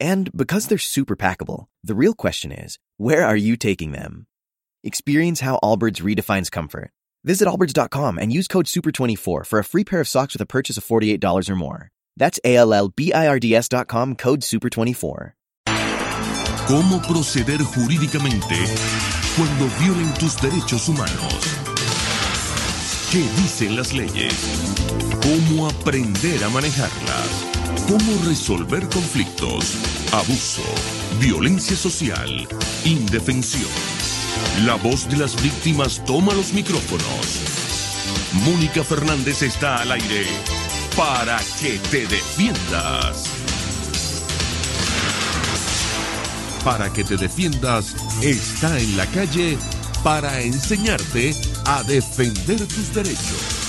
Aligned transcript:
And 0.00 0.32
because 0.34 0.66
they're 0.66 0.78
super 0.78 1.14
packable, 1.14 1.66
the 1.84 1.94
real 1.94 2.14
question 2.14 2.50
is, 2.50 2.78
where 2.96 3.24
are 3.26 3.36
you 3.36 3.56
taking 3.56 3.92
them? 3.92 4.26
Experience 4.82 5.40
how 5.40 5.60
Allbirds 5.62 6.00
redefines 6.00 6.50
comfort. 6.50 6.90
Visit 7.22 7.46
allbirds.com 7.46 8.18
and 8.18 8.32
use 8.32 8.48
code 8.48 8.64
SUPER24 8.66 9.46
for 9.46 9.58
a 9.58 9.64
free 9.64 9.84
pair 9.84 10.00
of 10.00 10.08
socks 10.08 10.32
with 10.34 10.40
a 10.42 10.46
purchase 10.46 10.78
of 10.78 10.84
$48 10.86 11.50
or 11.50 11.56
more. 11.56 11.90
That's 12.16 12.40
A-L-L-B-I-R-D-S.com 12.44 14.16
code 14.16 14.40
SUPER24. 14.40 15.32
¿Cómo 16.66 17.02
proceder 17.02 17.58
jurídicamente 17.62 18.54
cuando 19.36 19.68
violen 19.80 20.14
tus 20.14 20.40
derechos 20.40 20.88
humanos? 20.88 21.56
¿Qué 23.10 23.18
dicen 23.42 23.74
las 23.74 23.92
leyes? 23.92 24.72
¿Cómo 25.20 25.68
aprender 25.68 26.44
a 26.44 26.48
manejarlas? 26.48 27.49
¿Cómo 27.86 28.24
resolver 28.24 28.88
conflictos? 28.88 29.76
Abuso, 30.12 30.62
violencia 31.20 31.76
social, 31.76 32.48
indefensión. 32.84 33.70
La 34.64 34.74
voz 34.74 35.08
de 35.08 35.16
las 35.16 35.40
víctimas 35.42 36.04
toma 36.04 36.34
los 36.34 36.52
micrófonos. 36.52 37.40
Mónica 38.44 38.84
Fernández 38.84 39.42
está 39.42 39.82
al 39.82 39.92
aire 39.92 40.26
para 40.96 41.38
que 41.60 41.78
te 41.90 42.06
defiendas. 42.06 43.24
Para 46.64 46.92
que 46.92 47.04
te 47.04 47.16
defiendas 47.16 47.94
está 48.22 48.78
en 48.78 48.96
la 48.96 49.06
calle 49.06 49.58
para 50.02 50.40
enseñarte 50.40 51.34
a 51.66 51.82
defender 51.82 52.58
tus 52.58 52.94
derechos. 52.94 53.59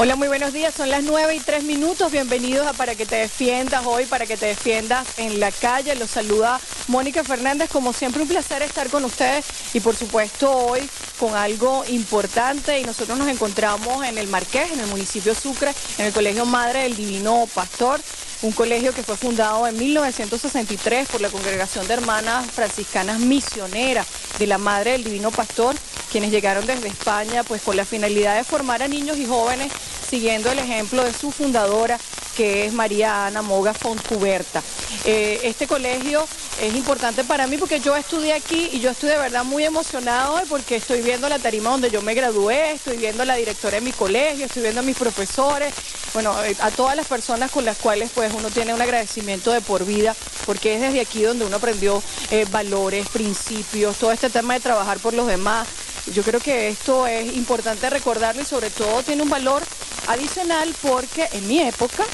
Hola, 0.00 0.14
muy 0.14 0.28
buenos 0.28 0.52
días. 0.52 0.72
Son 0.76 0.88
las 0.88 1.02
9 1.02 1.34
y 1.34 1.40
3 1.40 1.64
minutos. 1.64 2.12
Bienvenidos 2.12 2.64
a 2.68 2.72
Para 2.72 2.94
que 2.94 3.04
te 3.04 3.16
defiendas 3.16 3.84
hoy, 3.84 4.06
para 4.06 4.26
que 4.26 4.36
te 4.36 4.46
defiendas 4.46 5.18
en 5.18 5.40
la 5.40 5.50
calle. 5.50 5.96
Los 5.96 6.10
saluda 6.10 6.60
Mónica 6.86 7.24
Fernández. 7.24 7.68
Como 7.68 7.92
siempre, 7.92 8.22
un 8.22 8.28
placer 8.28 8.62
estar 8.62 8.88
con 8.90 9.04
ustedes 9.04 9.44
y 9.74 9.80
por 9.80 9.96
supuesto 9.96 10.52
hoy 10.52 10.88
con 11.18 11.34
algo 11.34 11.84
importante. 11.88 12.78
Y 12.78 12.84
nosotros 12.84 13.18
nos 13.18 13.26
encontramos 13.26 14.04
en 14.04 14.18
el 14.18 14.28
Marqués, 14.28 14.70
en 14.70 14.78
el 14.78 14.86
municipio 14.86 15.34
Sucre, 15.34 15.74
en 15.98 16.06
el 16.06 16.12
Colegio 16.12 16.46
Madre 16.46 16.84
del 16.84 16.94
Divino 16.94 17.48
Pastor 17.52 18.00
un 18.42 18.52
colegio 18.52 18.92
que 18.92 19.02
fue 19.02 19.16
fundado 19.16 19.66
en 19.66 19.76
1963 19.76 21.08
por 21.08 21.20
la 21.20 21.28
Congregación 21.28 21.86
de 21.88 21.94
Hermanas 21.94 22.46
Franciscanas 22.50 23.18
Misioneras 23.18 24.06
de 24.38 24.46
la 24.46 24.58
Madre 24.58 24.92
del 24.92 25.04
Divino 25.04 25.30
Pastor, 25.30 25.74
quienes 26.12 26.30
llegaron 26.30 26.64
desde 26.66 26.88
España 26.88 27.42
pues 27.42 27.62
con 27.62 27.76
la 27.76 27.84
finalidad 27.84 28.36
de 28.36 28.44
formar 28.44 28.82
a 28.82 28.88
niños 28.88 29.18
y 29.18 29.26
jóvenes 29.26 29.72
siguiendo 30.08 30.50
el 30.50 30.58
ejemplo 30.58 31.04
de 31.04 31.12
su 31.12 31.30
fundadora, 31.30 31.98
que 32.36 32.66
es 32.66 32.72
María 32.72 33.26
Ana 33.26 33.42
Moga 33.42 33.74
Fontcuberta. 33.74 34.62
Eh, 35.04 35.40
este 35.42 35.66
colegio 35.66 36.26
es 36.60 36.74
importante 36.74 37.24
para 37.24 37.46
mí 37.46 37.56
porque 37.56 37.80
yo 37.80 37.96
estudié 37.96 38.32
aquí 38.32 38.70
y 38.72 38.80
yo 38.80 38.90
estoy 38.90 39.10
de 39.10 39.18
verdad 39.18 39.44
muy 39.44 39.64
emocionado 39.64 40.34
hoy 40.34 40.42
porque 40.48 40.76
estoy 40.76 41.02
viendo 41.02 41.28
la 41.28 41.38
tarima 41.38 41.70
donde 41.70 41.90
yo 41.90 42.00
me 42.00 42.14
gradué, 42.14 42.72
estoy 42.72 42.96
viendo 42.96 43.22
a 43.22 43.26
la 43.26 43.34
directora 43.34 43.76
de 43.76 43.80
mi 43.80 43.92
colegio, 43.92 44.46
estoy 44.46 44.62
viendo 44.62 44.80
a 44.80 44.84
mis 44.84 44.96
profesores, 44.96 45.74
bueno, 46.14 46.32
eh, 46.44 46.56
a 46.60 46.70
todas 46.70 46.96
las 46.96 47.06
personas 47.06 47.50
con 47.50 47.64
las 47.64 47.76
cuales 47.76 48.10
pues 48.14 48.32
uno 48.32 48.50
tiene 48.50 48.72
un 48.72 48.80
agradecimiento 48.80 49.52
de 49.52 49.60
por 49.60 49.84
vida 49.84 50.14
porque 50.46 50.74
es 50.74 50.80
desde 50.80 51.00
aquí 51.00 51.22
donde 51.22 51.44
uno 51.44 51.56
aprendió 51.56 52.02
eh, 52.30 52.46
valores, 52.50 53.08
principios, 53.08 53.96
todo 53.96 54.12
este 54.12 54.30
tema 54.30 54.54
de 54.54 54.60
trabajar 54.60 54.98
por 54.98 55.12
los 55.12 55.26
demás. 55.26 55.68
Yo 56.14 56.22
creo 56.22 56.40
que 56.40 56.68
esto 56.68 57.06
es 57.06 57.36
importante 57.36 57.90
recordarlo 57.90 58.42
y 58.42 58.46
sobre 58.46 58.70
todo 58.70 59.02
tiene 59.02 59.22
un 59.22 59.28
valor 59.28 59.62
adicional 60.04 60.76
porque 60.80 61.28
en 61.32 61.46
mi 61.46 61.60
época, 61.60 62.04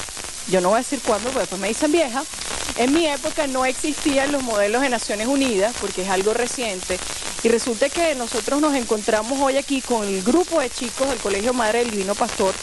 yo 0.45 0.61
no 0.61 0.69
voy 0.69 0.77
a 0.77 0.79
decir 0.79 1.01
cuándo, 1.01 1.31
porque 1.31 1.41
después 1.43 1.59
me 1.59 1.67
dicen 1.69 1.91
vieja, 1.91 2.27
en 2.75 2.91
mi 2.93 3.07
época 3.07 3.47
no 3.47 3.65
existían 3.65 4.31
los 4.31 4.43
modelos 4.43 4.81
de 4.81 4.89
Naciones 4.89 5.27
Unidas, 5.27 5.75
porque 5.79 6.03
es 6.03 6.09
algo 6.09 6.33
reciente, 6.33 7.01
y 7.41 7.49
resulta 7.49 7.89
que 7.89 8.15
nosotros 8.15 8.61
nos 8.61 8.75
encontramos 8.75 9.39
hoy 9.41 9.57
aquí 9.57 9.81
con 9.81 10.07
el 10.07 10.21
grupo 10.23 10.59
de 10.59 10.69
chicos 10.69 11.09
del 11.09 11.19
Colegio 11.19 11.53
Madre 11.53 11.79
del 11.79 11.91
Divino 11.91 12.15
Pastor, 12.15 12.59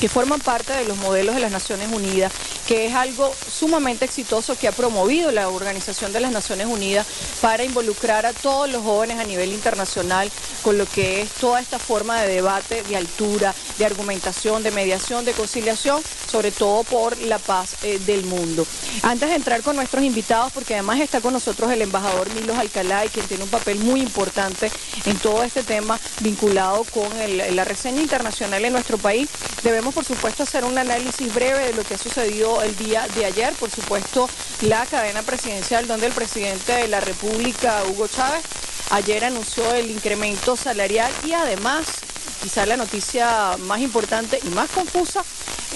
que 0.00 0.08
forman 0.08 0.40
parte 0.40 0.72
de 0.72 0.84
los 0.84 0.96
modelos 0.98 1.34
de 1.34 1.40
las 1.40 1.52
Naciones 1.52 1.88
Unidas, 1.92 2.32
que 2.66 2.86
es 2.86 2.94
algo 2.94 3.34
sumamente 3.50 4.04
exitoso 4.04 4.56
que 4.56 4.68
ha 4.68 4.72
promovido 4.72 5.30
la 5.30 5.48
Organización 5.48 6.12
de 6.12 6.20
las 6.20 6.32
Naciones 6.32 6.66
Unidas 6.66 7.06
para 7.40 7.64
involucrar 7.64 8.26
a 8.26 8.32
todos 8.32 8.70
los 8.70 8.82
jóvenes 8.82 9.18
a 9.18 9.24
nivel 9.24 9.52
internacional 9.52 10.30
con 10.62 10.78
lo 10.78 10.86
que 10.86 11.22
es 11.22 11.30
toda 11.32 11.60
esta 11.60 11.78
forma 11.78 12.20
de 12.22 12.34
debate, 12.34 12.82
de 12.84 12.96
altura, 12.96 13.54
de 13.78 13.84
argumentación, 13.84 14.62
de 14.62 14.70
mediación, 14.70 15.24
de 15.24 15.32
conciliación, 15.32 16.02
sobre 16.30 16.50
todo 16.50 16.84
por 16.84 17.18
la 17.18 17.38
paz 17.38 17.76
eh, 17.82 17.98
del 18.06 18.24
mundo. 18.24 18.66
Antes 19.02 19.28
de 19.28 19.34
entrar 19.34 19.62
con 19.62 19.76
nuestros 19.76 20.02
invitados, 20.02 20.52
porque 20.52 20.74
además 20.74 21.00
está 21.00 21.20
con 21.20 21.34
nosotros 21.34 21.70
el 21.70 21.82
embajador 21.82 22.32
Milos 22.34 22.56
Alcalá, 22.56 23.02
quien 23.12 23.26
tiene 23.26 23.44
un 23.44 23.50
papel 23.50 23.78
muy 23.78 24.00
importante 24.00 24.70
en 25.04 25.18
todo 25.18 25.42
este 25.42 25.62
tema 25.62 26.00
vinculado 26.20 26.84
con 26.84 27.08
la 27.50 27.64
reseña 27.64 28.00
internacional 28.00 28.64
en 28.64 28.72
nuestro 28.72 28.96
país, 28.96 29.28
debemos 29.62 29.83
por 29.92 30.04
supuesto 30.04 30.42
hacer 30.42 30.64
un 30.64 30.78
análisis 30.78 31.32
breve 31.34 31.66
de 31.66 31.72
lo 31.74 31.82
que 31.82 31.94
ha 31.94 31.98
sucedido 31.98 32.62
el 32.62 32.76
día 32.76 33.06
de 33.14 33.24
ayer. 33.24 33.52
Por 33.54 33.70
supuesto, 33.70 34.28
la 34.62 34.86
cadena 34.86 35.22
presidencial 35.22 35.86
donde 35.86 36.06
el 36.06 36.12
presidente 36.12 36.72
de 36.72 36.88
la 36.88 37.00
República, 37.00 37.82
Hugo 37.88 38.08
Chávez, 38.08 38.42
ayer 38.90 39.24
anunció 39.24 39.72
el 39.74 39.90
incremento 39.90 40.56
salarial 40.56 41.12
y 41.24 41.32
además, 41.32 42.03
quizá 42.44 42.66
la 42.66 42.76
noticia 42.76 43.56
más 43.60 43.80
importante 43.80 44.38
y 44.44 44.48
más 44.48 44.68
confusa, 44.68 45.24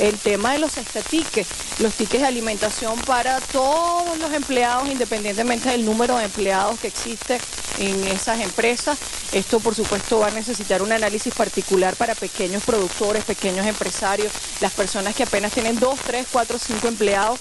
el 0.01 0.19
tema 0.19 0.53
de 0.53 0.59
los 0.59 0.77
estatiques, 0.77 1.47
los 1.81 1.95
tickets 1.95 2.21
de 2.21 2.29
alimentación 2.29 2.95
para 3.07 3.41
todos 3.41 4.19
los 4.19 4.31
empleados, 4.35 4.87
independientemente 4.87 5.71
del 5.71 5.87
número 5.87 6.19
de 6.19 6.25
empleados 6.25 6.79
que 6.79 6.89
existe 6.89 7.41
en 7.79 8.07
esas 8.09 8.41
empresas. 8.41 8.99
Esto, 9.33 9.61
por 9.61 9.75
supuesto, 9.75 10.19
va 10.19 10.27
a 10.27 10.31
necesitar 10.31 10.83
un 10.83 10.93
análisis 10.93 11.33
particular 11.33 11.97
para 11.97 12.15
pequeños 12.15 12.63
productores, 12.65 13.25
pequeños 13.25 13.67
empresarios, 13.67 14.31
las 14.61 14.73
personas 14.73 15.15
que 15.15 15.23
apenas 15.23 15.53
tienen 15.53 15.81
dos, 15.81 15.99
tres, 16.07 16.27
cuatro, 16.31 16.59
cinco 16.59 16.89
empleados 16.89 17.39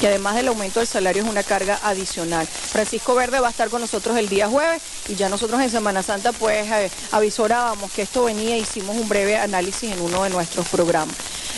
que 0.00 0.08
además 0.08 0.34
del 0.34 0.48
aumento 0.48 0.80
del 0.80 0.86
salario 0.86 1.22
es 1.22 1.28
una 1.28 1.42
carga 1.42 1.78
adicional. 1.82 2.46
Francisco 2.46 3.14
Verde 3.14 3.40
va 3.40 3.48
a 3.48 3.50
estar 3.50 3.68
con 3.68 3.80
nosotros 3.80 4.16
el 4.16 4.28
día 4.28 4.48
jueves 4.48 4.82
y 5.08 5.14
ya 5.14 5.28
nosotros 5.28 5.60
en 5.60 5.70
Semana 5.70 6.02
Santa 6.02 6.32
pues 6.32 6.70
eh, 6.70 6.90
avisorábamos 7.12 7.90
que 7.92 8.02
esto 8.02 8.24
venía 8.24 8.56
e 8.56 8.58
hicimos 8.58 8.96
un 8.96 9.08
breve 9.08 9.36
análisis 9.36 9.92
en 9.92 10.00
uno 10.00 10.24
de 10.24 10.30
nuestros 10.30 10.68
programas. 10.68 11.16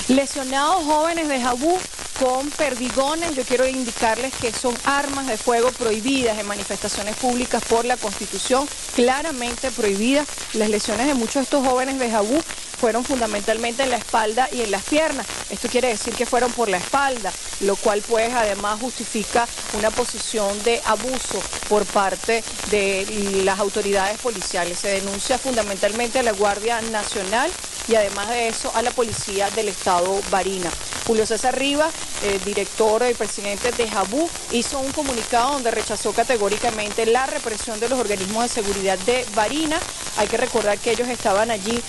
Lesionados 0.09 0.84
jóvenes 0.84 1.28
de 1.28 1.41
Jabú 1.41 1.78
con 2.19 2.50
perdigones, 2.50 3.37
yo 3.37 3.44
quiero 3.44 3.69
indicarles 3.69 4.33
que 4.34 4.53
son 4.53 4.75
armas 4.84 5.27
de 5.28 5.37
fuego 5.37 5.71
prohibidas 5.71 6.38
en 6.38 6.47
manifestaciones 6.47 7.15
públicas 7.17 7.62
por 7.69 7.84
la 7.84 7.97
Constitución, 7.97 8.67
claramente 8.97 9.71
prohibidas. 9.71 10.27
Las 10.55 10.69
lesiones 10.69 11.06
de 11.06 11.15
muchos 11.15 11.34
de 11.34 11.43
estos 11.43 11.65
jóvenes 11.65 11.99
de 11.99 12.11
Jabú 12.11 12.43
fueron 12.78 13.05
fundamentalmente 13.05 13.83
en 13.83 13.91
la 13.91 13.97
espalda 13.97 14.49
y 14.50 14.62
en 14.62 14.71
las 14.71 14.83
piernas. 14.84 15.27
Esto 15.50 15.69
quiere 15.69 15.88
decir 15.88 16.15
que 16.15 16.27
fueron 16.27 16.50
por 16.53 16.69
la 16.69 16.78
espalda, 16.78 17.33
lo 17.61 17.77
cual 17.77 18.03
además 18.27 18.81
justifica 18.81 19.47
una 19.75 19.91
posición 19.91 20.62
de 20.65 20.81
abuso 20.85 21.41
por 21.69 21.85
parte 21.87 22.43
de 22.70 23.43
las 23.44 23.59
autoridades 23.59 24.19
policiales. 24.20 24.79
Se 24.79 24.88
denuncia 24.88 25.38
fundamentalmente 25.38 26.19
a 26.19 26.23
la 26.23 26.32
Guardia 26.32 26.81
Nacional 26.82 27.50
y 27.87 27.94
además 27.94 28.29
de 28.29 28.49
eso 28.49 28.70
a 28.75 28.82
la 28.82 28.91
Policía 28.91 29.49
del 29.50 29.69
Estado 29.69 30.20
Barina. 30.31 30.70
Julio 31.06 31.25
César 31.25 31.59
Rivas, 31.59 31.91
eh, 32.23 32.38
director 32.44 33.03
y 33.11 33.15
presidente 33.15 33.73
de 33.73 33.88
Jabú, 33.88 34.29
hizo 34.53 34.79
un 34.79 34.93
comunicado 34.93 35.53
donde 35.55 35.71
rechazó 35.71 36.12
categóricamente 36.12 37.06
la 37.06 37.25
represión 37.26 37.81
de 37.81 37.88
los 37.88 37.99
organismos 37.99 38.43
de 38.43 38.49
seguridad 38.49 38.99
de 39.00 39.25
Barina. 39.35 39.79
Hay 40.19 40.29
que 40.29 40.37
recordar 40.37 40.76
que 40.79 40.91
ellos 40.91 41.09
estaban 41.09 41.50
allí 41.50 41.81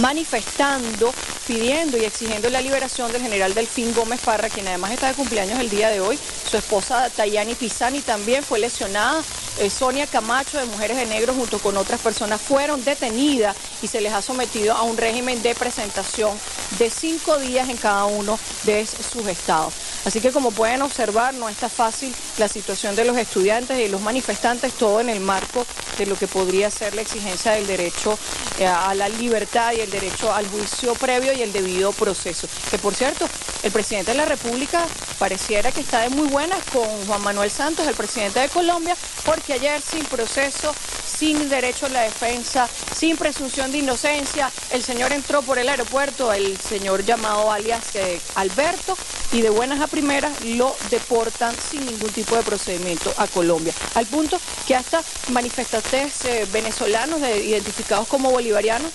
manifestando, 0.00 1.12
pidiendo 1.46 1.98
y 1.98 2.04
exigiendo 2.04 2.48
la 2.50 2.60
liberación 2.60 3.12
del 3.12 3.22
general 3.22 3.54
Delfín 3.54 3.94
Gómez 3.94 4.20
Parra, 4.20 4.48
quien 4.48 4.66
además 4.68 4.92
está 4.92 5.08
de 5.08 5.14
cumpleaños 5.14 5.58
el 5.58 5.70
día 5.70 5.88
de 5.88 6.00
hoy. 6.00 6.18
Su 6.50 6.56
esposa 6.56 7.10
Tayani 7.10 7.54
Pisani 7.54 8.00
también 8.00 8.42
fue 8.42 8.58
lesionada. 8.58 9.22
Eh, 9.60 9.70
Sonia 9.70 10.06
Camacho 10.06 10.58
de 10.58 10.64
Mujeres 10.64 10.96
de 10.96 11.06
Negro 11.06 11.32
junto 11.32 11.60
con 11.60 11.76
otras 11.76 12.00
personas 12.00 12.40
fueron 12.40 12.82
detenidas 12.84 13.56
y 13.82 13.86
se 13.86 14.00
les 14.00 14.12
ha 14.12 14.20
sometido 14.20 14.74
a 14.74 14.82
un 14.82 14.96
régimen 14.96 15.42
de 15.42 15.54
presentación 15.54 16.36
de 16.78 16.90
cinco 16.90 17.38
días 17.38 17.68
en 17.68 17.76
cada 17.76 18.06
uno 18.06 18.38
de 18.64 18.84
sus 18.86 19.26
estados. 19.28 19.74
Así 20.04 20.20
que 20.20 20.32
como 20.32 20.50
pueden 20.50 20.82
observar, 20.82 21.34
no 21.34 21.48
está 21.48 21.68
fácil 21.68 22.14
la 22.38 22.48
situación 22.48 22.96
de 22.96 23.04
los 23.04 23.16
estudiantes 23.16 23.78
y 23.78 23.88
los 23.88 24.00
manifestantes, 24.00 24.72
todo 24.72 25.00
en 25.00 25.08
el 25.08 25.20
marco 25.20 25.64
de 25.98 26.06
lo 26.06 26.16
que 26.16 26.26
podría 26.26 26.70
ser 26.70 26.94
la 26.94 27.02
exigencia 27.02 27.52
del 27.52 27.66
derecho 27.66 28.18
eh, 28.58 28.66
a 28.66 28.94
la 28.94 29.08
libertad 29.08 29.72
y 29.72 29.80
el 29.80 29.90
derecho 29.90 30.32
al 30.32 30.48
juicio 30.48 30.94
previo 30.94 31.32
y 31.32 31.42
el 31.42 31.52
debido 31.52 31.92
proceso. 31.92 32.48
Que 32.70 32.78
por 32.78 32.94
cierto, 32.94 33.28
el 33.62 33.70
presidente 33.70 34.10
de 34.10 34.16
la 34.16 34.24
República 34.24 34.84
pareciera 35.18 35.72
que 35.72 35.80
está 35.80 36.00
de 36.00 36.10
muy 36.10 36.28
buenas 36.28 36.58
con 36.72 36.86
Juan 37.06 37.22
Manuel 37.22 37.50
Santos, 37.50 37.86
el 37.86 37.94
presidente 37.94 38.40
de 38.40 38.48
Colombia, 38.48 38.96
porque 39.24 39.43
ayer 39.52 39.80
sin 39.80 40.04
proceso, 40.06 40.74
sin 41.06 41.48
derecho 41.48 41.86
a 41.86 41.90
la 41.90 42.02
defensa, 42.02 42.68
sin 42.94 43.16
presunción 43.16 43.70
de 43.70 43.78
inocencia, 43.78 44.50
el 44.70 44.82
señor 44.82 45.12
entró 45.12 45.42
por 45.42 45.58
el 45.58 45.68
aeropuerto, 45.68 46.32
el 46.32 46.58
señor 46.58 47.04
llamado 47.04 47.52
alias 47.52 47.94
eh, 47.94 48.20
Alberto, 48.34 48.96
y 49.32 49.40
de 49.40 49.50
buenas 49.50 49.80
a 49.80 49.86
primeras 49.86 50.44
lo 50.44 50.74
deportan 50.90 51.54
sin 51.56 51.84
ningún 51.86 52.10
tipo 52.10 52.36
de 52.36 52.42
procedimiento 52.42 53.12
a 53.16 53.26
Colombia. 53.26 53.74
Al 53.94 54.06
punto 54.06 54.40
que 54.66 54.76
hasta 54.76 55.02
manifestantes 55.28 56.24
eh, 56.24 56.46
venezolanos 56.52 57.20
identificados 57.20 58.08
como 58.08 58.30
bolivarianos 58.30 58.90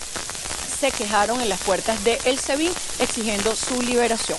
se 0.79 0.91
quejaron 0.91 1.41
en 1.41 1.49
las 1.49 1.59
puertas 1.59 2.03
de 2.03 2.19
El 2.25 2.37
SEBIN 2.37 2.71
exigiendo 2.99 3.55
su 3.55 3.81
liberación 3.81 4.37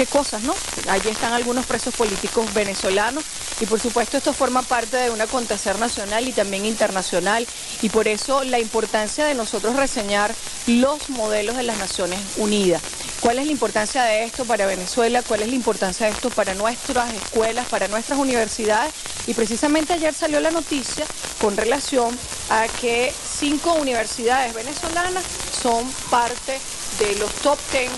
qué 0.00 0.06
cosas, 0.06 0.42
¿no? 0.44 0.54
Allí 0.88 1.10
están 1.10 1.34
algunos 1.34 1.66
presos 1.66 1.94
políticos 1.94 2.54
venezolanos 2.54 3.22
y 3.60 3.66
por 3.66 3.78
supuesto 3.78 4.16
esto 4.16 4.32
forma 4.32 4.62
parte 4.62 4.96
de 4.96 5.10
un 5.10 5.20
acontecer 5.20 5.78
nacional 5.78 6.26
y 6.26 6.32
también 6.32 6.64
internacional 6.64 7.46
y 7.82 7.90
por 7.90 8.08
eso 8.08 8.42
la 8.44 8.58
importancia 8.58 9.26
de 9.26 9.34
nosotros 9.34 9.76
reseñar 9.76 10.34
los 10.66 11.10
modelos 11.10 11.56
de 11.56 11.64
las 11.64 11.76
Naciones 11.76 12.18
Unidas. 12.38 12.80
¿Cuál 13.20 13.38
es 13.38 13.46
la 13.46 13.52
importancia 13.52 14.02
de 14.04 14.24
esto 14.24 14.46
para 14.46 14.64
Venezuela? 14.64 15.22
¿Cuál 15.22 15.42
es 15.42 15.48
la 15.48 15.54
importancia 15.54 16.06
de 16.06 16.12
esto 16.12 16.30
para 16.30 16.54
nuestras 16.54 17.12
escuelas, 17.12 17.66
para 17.66 17.86
nuestras 17.86 18.18
universidades? 18.18 18.92
Y 19.26 19.34
precisamente 19.34 19.92
ayer 19.92 20.14
salió 20.14 20.40
la 20.40 20.50
noticia 20.50 21.04
con 21.38 21.54
relación 21.54 22.18
a 22.48 22.66
que 22.80 23.12
cinco 23.38 23.74
universidades 23.74 24.54
venezolanas 24.54 25.24
son 25.52 25.86
parte 26.10 26.58
de 26.98 27.16
los 27.16 27.30
top 27.42 27.58
ten 27.70 27.90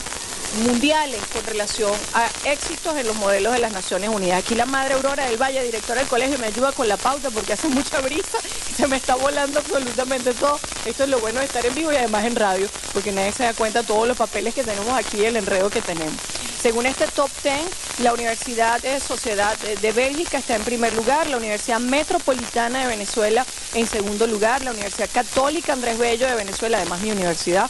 mundiales 0.65 1.21
con 1.33 1.45
relación 1.45 1.93
a 2.15 2.29
éxitos 2.45 2.97
en 2.97 3.07
los 3.07 3.17
modelos 3.17 3.53
de 3.53 3.59
las 3.59 3.73
Naciones 3.73 4.11
Unidas. 4.11 4.39
Aquí 4.39 4.55
la 4.55 4.67
madre 4.67 4.95
Aurora 4.95 5.27
del 5.27 5.41
Valle, 5.41 5.63
directora 5.63 6.01
del 6.01 6.09
colegio, 6.09 6.39
me 6.39 6.47
ayuda 6.47 6.73
con 6.73 6.89
la 6.89 6.97
pauta 6.97 7.31
porque 7.31 7.55
hace 7.55 7.69
mucha 7.69 8.01
brisa 8.01 8.39
y 8.71 8.75
se 8.75 8.87
me 8.87 8.97
está 8.97 9.15
volando 9.15 9.59
absolutamente 9.59 10.35
todo. 10.35 10.59
Esto 10.85 11.05
es 11.05 11.11
lo 11.11 11.21
bueno 11.21 11.41
de 11.41 11.47
estar 11.47 11.65
en 11.65 11.75
vivo 11.75 11.93
y 11.93 11.97
además 11.97 12.25
en 12.25 12.37
radio, 12.37 12.69
porque 12.93 13.13
nadie 13.13 13.33
se 13.33 13.45
da 13.45 13.55
cuenta 13.55 13.81
de 13.81 13.87
todos 13.87 14.07
los 14.07 14.17
papeles 14.17 14.55
que 14.55 14.65
tenemos 14.65 14.93
aquí, 14.97 15.25
el 15.25 15.37
enredo 15.37 15.71
que 15.71 15.81
tenemos. 15.81 16.15
Según 16.61 16.87
este 16.87 17.07
top 17.09 17.31
10, 17.43 17.55
la 18.03 18.13
Universidad 18.13 18.81
de 18.81 19.01
Sociedad 19.01 19.59
de 19.59 19.93
Bélgica 19.93 20.39
está 20.39 20.55
en 20.55 20.63
primer 20.63 20.95
lugar, 20.95 21.27
la 21.27 21.37
Universidad 21.37 21.81
Metropolitana 21.81 22.83
de 22.83 22.87
Venezuela 22.87 23.45
en 23.75 23.87
segundo 23.87 24.27
lugar, 24.29 24.63
la 24.63 24.71
Universidad 24.71 25.11
Católica 25.13 25.73
Andrés 25.73 25.99
Bello 25.99 26.27
de 26.27 26.35
Venezuela, 26.37 26.79
además 26.79 27.01
mi 27.01 27.11
universidad, 27.11 27.69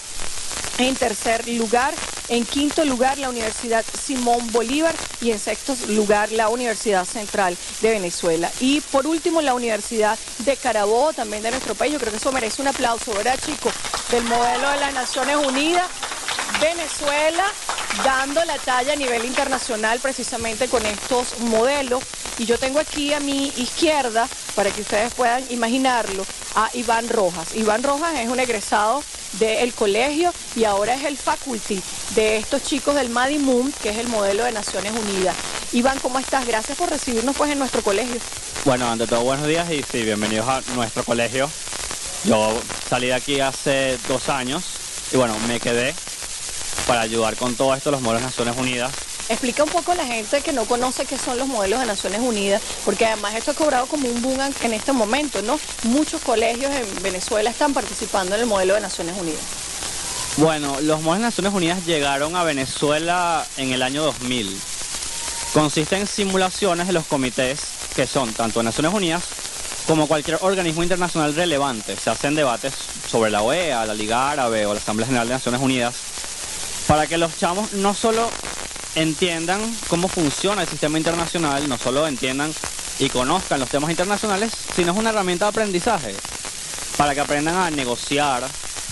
en 0.79 0.95
tercer 0.97 1.47
lugar, 1.49 1.95
en 2.29 2.45
quinto 2.45 2.85
lugar 2.85 3.19
la 3.19 3.29
Universidad 3.29 3.85
Simón 4.01 4.51
Bolívar 4.53 4.95
y 5.21 5.31
en 5.31 5.39
sexto 5.39 5.77
lugar 5.89 6.33
la 6.33 6.49
Universidad 6.49 7.05
Central 7.05 7.57
de 7.81 7.91
Venezuela. 7.91 8.51
Y 8.61 8.81
por 8.81 9.07
último 9.07 9.41
la 9.43 9.55
Universidad 9.55 10.19
de 10.39 10.57
Carabobo, 10.57 11.13
también 11.13 11.43
de 11.43 11.51
nuestro 11.51 11.75
país. 11.75 11.93
Yo 11.93 11.99
creo 11.99 12.11
que 12.11 12.19
eso 12.19 12.33
merece 12.33 12.63
un 12.63 12.69
aplauso, 12.69 13.13
¿verdad 13.15 13.39
chicos? 13.45 13.73
Del 14.11 14.25
modelo 14.25 14.71
de 14.71 14.81
las 14.81 14.95
Naciones 14.95 15.37
Unidas. 15.37 15.87
Venezuela 16.61 17.45
dando 18.05 18.45
la 18.45 18.57
talla 18.59 18.95
a 18.95 18.97
nivel 18.97 19.25
internacional 19.25 19.99
precisamente 20.01 20.69
con 20.69 20.85
estos 20.87 21.39
modelos. 21.41 22.03
Y 22.39 22.47
yo 22.47 22.59
tengo 22.59 22.81
aquí 22.81 23.13
a 23.13 23.21
mi 23.21 23.49
izquierda, 23.57 24.27
para 24.55 24.71
que 24.71 24.81
ustedes 24.81 25.13
puedan 25.15 25.45
imaginarlo, 25.51 26.25
a 26.55 26.71
Iván 26.75 27.09
Rojas. 27.09 27.55
Iván 27.55 27.83
Rojas 27.83 28.19
es 28.19 28.29
un 28.29 28.41
egresado 28.41 29.03
del 29.39 29.73
colegio 29.73 30.33
y 30.57 30.65
ahora 30.65 30.95
es 30.95 31.05
el 31.05 31.17
faculty 31.17 31.81
de 32.15 32.37
estos 32.37 32.63
chicos 32.63 32.95
del 32.95 33.11
Madi 33.11 33.39
Moon, 33.39 33.73
que 33.83 33.91
es 33.91 33.99
el 33.99 34.09
modelo 34.09 34.45
de 34.45 34.53
Naciones 34.53 34.93
Unidas. 34.93 35.35
Iván, 35.73 35.99
¿cómo 36.01 36.19
estás? 36.19 36.47
Gracias 36.47 36.77
por 36.77 36.91
recibirnos 36.91 37.37
pues 37.37 37.51
en 37.51 37.59
nuestro 37.59 37.83
colegio. 37.83 38.21
Bueno, 38.65 38.91
ante 38.91 39.07
todo 39.07 39.23
buenos 39.23 39.47
días 39.47 39.71
y 39.71 39.83
sí, 39.83 40.03
bienvenidos 40.03 40.49
a 40.49 40.63
nuestro 40.75 41.05
colegio. 41.05 41.51
Yo 42.25 42.61
salí 42.89 43.09
de 43.09 43.15
aquí 43.15 43.41
hace 43.41 43.99
dos 44.07 44.29
años 44.29 44.63
y 45.13 45.17
bueno, 45.17 45.37
me 45.49 45.61
quedé 45.61 45.95
para 46.87 47.01
ayudar 47.01 47.37
con 47.37 47.55
todo 47.55 47.75
esto 47.75 47.91
los 47.91 48.01
modelos 48.01 48.23
de 48.23 48.27
Naciones 48.27 48.57
Unidas 48.57 48.93
Explica 49.29 49.65
un 49.65 49.71
poco 49.71 49.93
a 49.93 49.95
la 49.95 50.05
gente 50.05 50.41
que 50.43 50.53
no 50.53 50.65
conoce 50.65 51.07
qué 51.07 51.17
son 51.17 51.39
los 51.39 51.47
modelos 51.49 51.81
de 51.81 51.87
Naciones 51.87 52.21
Unidas, 52.21 52.61
porque 52.85 53.07
además 53.07 53.35
esto 53.35 53.53
ha 53.53 53.55
cobrado 53.55 53.87
como 53.87 54.09
un 54.09 54.21
boom 54.21 54.39
en 54.63 54.73
este 54.75 54.93
momento, 54.93 55.41
¿no? 55.43 55.59
Muchos 55.85 56.21
colegios 56.21 56.71
en 56.75 57.03
Venezuela 57.03 57.49
están 57.49 57.73
participando 57.73 58.35
en 58.35 58.43
el 58.43 58.47
modelo 58.47 58.75
de 58.75 58.81
Naciones 58.81 59.17
Unidas. 59.19 59.41
Bueno, 60.37 60.81
los 60.81 61.01
modelos 61.03 61.21
de 61.21 61.29
Naciones 61.29 61.55
Unidas 61.55 61.87
llegaron 61.87 62.37
a 62.37 62.43
Venezuela 62.43 63.47
en 63.57 63.73
el 63.73 63.83
año 63.83 64.03
2000. 64.03 64.55
Consiste 65.55 65.97
en 65.97 66.07
simulaciones 66.07 66.87
de 66.87 66.93
los 66.93 67.07
comités 67.07 67.61
que 67.95 68.07
son 68.07 68.33
tanto 68.33 68.61
de 68.61 68.65
Naciones 68.65 68.93
Unidas 68.93 69.23
como 69.87 70.09
cualquier 70.09 70.39
organismo 70.43 70.83
internacional 70.83 71.35
relevante. 71.35 71.97
Se 71.97 72.11
hacen 72.11 72.35
debates 72.35 72.75
sobre 73.09 73.31
la 73.31 73.43
OEA, 73.43 73.87
la 73.87 73.95
Liga 73.95 74.31
Árabe 74.31 74.67
o 74.67 74.75
la 74.75 74.81
Asamblea 74.81 75.07
General 75.07 75.29
de 75.29 75.35
Naciones 75.35 75.61
Unidas 75.61 76.12
para 76.87 77.07
que 77.07 77.19
los 77.19 77.37
chamos 77.39 77.73
no 77.73 77.95
solo 77.95 78.31
entiendan 78.95 79.61
cómo 79.89 80.09
funciona 80.09 80.63
el 80.63 80.69
sistema 80.69 80.99
internacional, 80.99 81.69
no 81.69 81.79
solo 81.79 82.07
entiendan 82.07 82.53
y 82.99 83.09
conozcan 83.09 83.61
los 83.61 83.69
temas 83.69 83.91
internacionales, 83.91 84.53
sino 84.75 84.93
es 84.93 84.99
una 84.99 85.11
herramienta 85.11 85.47
de 85.47 85.51
aprendizaje 85.51 86.15
para 86.97 87.15
que 87.15 87.21
aprendan 87.21 87.57
a 87.57 87.71
negociar, 87.71 88.47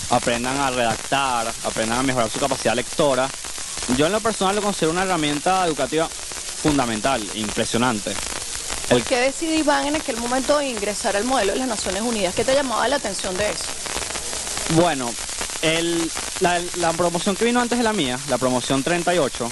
aprendan 0.09 0.57
a 0.57 0.71
redactar, 0.71 1.53
aprendan 1.63 1.99
a 1.99 2.03
mejorar 2.03 2.29
su 2.29 2.39
capacidad 2.39 2.75
lectora. 2.75 3.29
Yo 3.97 4.07
en 4.07 4.11
lo 4.11 4.19
personal 4.19 4.55
lo 4.55 4.61
considero 4.61 4.91
una 4.91 5.03
herramienta 5.03 5.65
educativa 5.65 6.07
fundamental, 6.61 7.25
impresionante. 7.35 8.15
¿Por 8.89 9.03
qué 9.03 9.17
decidí 9.17 9.59
Iván 9.59 9.87
en 9.87 9.95
aquel 9.95 10.17
momento 10.17 10.57
de 10.57 10.67
ingresar 10.67 11.15
al 11.15 11.23
modelo 11.23 11.53
de 11.53 11.59
las 11.59 11.67
Naciones 11.67 12.01
Unidas? 12.01 12.35
¿Qué 12.35 12.43
te 12.43 12.53
llamaba 12.53 12.87
la 12.87 12.97
atención 12.97 13.35
de 13.37 13.49
eso? 13.49 13.63
Bueno, 14.75 15.13
la, 15.61 16.61
la 16.77 16.93
promoción 16.93 17.35
que 17.35 17.45
vino 17.45 17.61
antes 17.61 17.77
de 17.77 17.83
la 17.83 17.93
mía, 17.93 18.19
la 18.29 18.37
promoción 18.37 18.83
38, 18.83 19.51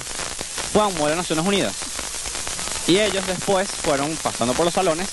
fue 0.72 0.82
a 0.82 0.86
un 0.86 0.94
modelo 0.94 1.10
de 1.10 1.16
Naciones 1.16 1.46
Unidas. 1.46 1.74
Y 2.86 2.98
ellos 2.98 3.26
después 3.26 3.68
fueron 3.68 4.16
pasando 4.22 4.54
por 4.54 4.64
los 4.64 4.74
salones 4.74 5.08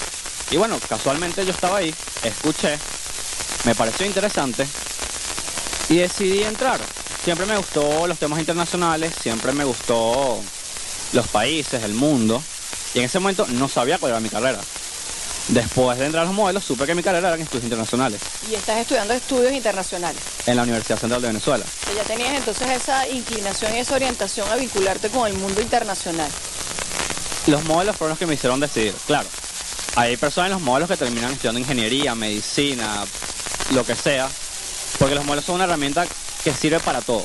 y 0.49 0.57
bueno, 0.57 0.79
casualmente 0.87 1.45
yo 1.45 1.51
estaba 1.51 1.77
ahí, 1.77 1.93
escuché, 2.23 2.77
me 3.65 3.75
pareció 3.75 4.05
interesante 4.05 4.65
y 5.89 5.97
decidí 5.97 6.43
entrar. 6.43 6.79
Siempre 7.23 7.45
me 7.45 7.57
gustó 7.57 8.07
los 8.07 8.17
temas 8.17 8.39
internacionales, 8.39 9.13
siempre 9.21 9.51
me 9.51 9.65
gustó 9.65 10.41
los 11.11 11.27
países, 11.27 11.83
el 11.83 11.93
mundo 11.93 12.41
y 12.93 12.99
en 12.99 13.05
ese 13.05 13.19
momento 13.19 13.45
no 13.47 13.67
sabía 13.67 13.97
cuál 13.97 14.11
era 14.13 14.21
mi 14.21 14.29
carrera. 14.29 14.59
Después 15.47 15.97
de 15.97 16.05
entrar 16.05 16.23
a 16.23 16.27
los 16.27 16.35
modelos, 16.35 16.65
supe 16.65 16.85
que 16.85 16.93
mi 16.93 17.01
carrera 17.01 17.29
era 17.29 17.35
en 17.35 17.43
estudios 17.43 17.63
internacionales. 17.63 18.19
¿Y 18.51 18.55
estás 18.55 18.77
estudiando 18.79 19.13
estudios 19.13 19.53
internacionales? 19.53 20.21
En 20.45 20.57
la 20.57 20.63
Universidad 20.63 20.99
Central 20.99 21.21
de 21.21 21.27
Venezuela. 21.29 21.63
¿Y 21.91 21.95
ya 21.95 22.03
tenías 22.03 22.33
entonces 22.33 22.69
esa 22.69 23.07
inclinación 23.07 23.73
y 23.73 23.79
esa 23.79 23.95
orientación 23.95 24.49
a 24.51 24.55
vincularte 24.57 25.09
con 25.09 25.27
el 25.27 25.35
mundo 25.35 25.61
internacional? 25.61 26.29
Los 27.47 27.63
modelos 27.63 27.95
fueron 27.95 28.11
los 28.11 28.19
que 28.19 28.27
me 28.27 28.33
hicieron 28.33 28.59
decidir, 28.59 28.93
claro. 29.05 29.29
Hay 29.95 30.17
personas 30.17 30.49
en 30.49 30.53
los 30.53 30.61
modelos 30.61 30.89
que 30.89 30.97
terminan 30.97 31.31
estudiando 31.31 31.61
ingeniería, 31.61 32.13
medicina, 32.13 33.05
lo 33.71 33.85
que 33.85 33.95
sea, 33.95 34.29
porque 34.99 35.15
los 35.15 35.23
modelos 35.23 35.45
son 35.45 35.55
una 35.55 35.63
herramienta 35.63 36.05
que 36.43 36.53
sirve 36.53 36.81
para 36.81 37.01
todo. 37.01 37.23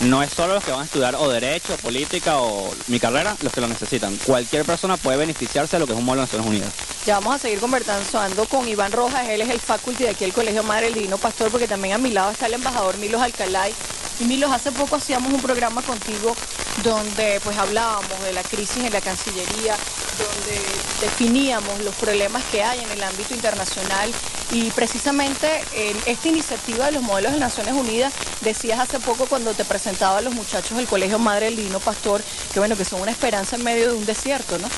No 0.00 0.22
es 0.22 0.30
solo 0.30 0.54
los 0.54 0.64
que 0.64 0.70
van 0.70 0.82
a 0.82 0.84
estudiar 0.84 1.14
o 1.14 1.28
derecho, 1.28 1.72
o 1.74 1.76
política 1.78 2.38
o 2.38 2.70
mi 2.88 3.00
carrera 3.00 3.34
los 3.42 3.52
que 3.52 3.62
lo 3.62 3.68
necesitan. 3.68 4.14
Cualquier 4.24 4.64
persona 4.64 4.96
puede 4.98 5.16
beneficiarse 5.16 5.76
de 5.76 5.80
lo 5.80 5.86
que 5.86 5.94
es 5.94 5.98
un 5.98 6.04
modelo 6.04 6.22
de 6.22 6.26
Naciones 6.26 6.46
Unidas. 6.46 6.72
Ya 7.06 7.14
vamos 7.14 7.36
a 7.36 7.38
seguir 7.38 7.60
conversando 7.60 8.44
con 8.46 8.68
Iván 8.68 8.92
Rojas, 8.92 9.28
él 9.28 9.40
es 9.40 9.48
el 9.48 9.60
faculty 9.60 10.04
de 10.04 10.10
aquí 10.10 10.24
el 10.24 10.32
Colegio 10.32 10.62
Madre 10.62 10.86
del 10.86 10.94
Divino 10.94 11.16
Pastor, 11.16 11.50
porque 11.50 11.66
también 11.66 11.94
a 11.94 11.98
mi 11.98 12.10
lado 12.10 12.30
está 12.32 12.46
el 12.46 12.54
embajador 12.54 12.98
Milos 12.98 13.22
Alcalay. 13.22 13.72
Y 14.18 14.24
Milos, 14.24 14.50
hace 14.50 14.72
poco 14.72 14.96
hacíamos 14.96 15.32
un 15.32 15.42
programa 15.42 15.82
contigo 15.82 16.34
donde 16.82 17.40
pues 17.44 17.56
hablábamos 17.58 18.22
de 18.22 18.32
la 18.32 18.42
crisis 18.42 18.84
en 18.84 18.92
la 18.92 19.00
Cancillería, 19.00 19.76
donde 20.18 20.58
definíamos 21.00 21.80
los 21.82 21.94
problemas 21.96 22.42
que 22.50 22.62
hay 22.62 22.80
en 22.80 22.90
el 22.90 23.02
ámbito 23.02 23.34
internacional 23.34 24.10
y 24.52 24.70
precisamente 24.70 25.62
en 25.74 25.96
esta 26.06 26.28
iniciativa 26.28 26.86
de 26.86 26.92
los 26.92 27.02
modelos 27.02 27.32
de 27.32 27.40
Naciones 27.40 27.74
Unidas 27.74 28.12
decías 28.40 28.78
hace 28.78 28.98
poco 29.00 29.26
cuando 29.26 29.52
te 29.52 29.64
presentaba 29.64 30.18
a 30.18 30.22
los 30.22 30.34
muchachos 30.34 30.76
del 30.76 30.86
Colegio 30.86 31.18
Madre 31.18 31.50
Divino 31.50 31.80
Pastor 31.80 32.22
que 32.52 32.60
bueno 32.60 32.76
que 32.76 32.84
son 32.84 33.00
una 33.00 33.10
esperanza 33.10 33.56
en 33.56 33.64
medio 33.64 33.88
de 33.88 33.96
un 33.96 34.06
desierto, 34.06 34.58
¿no? 34.58 34.68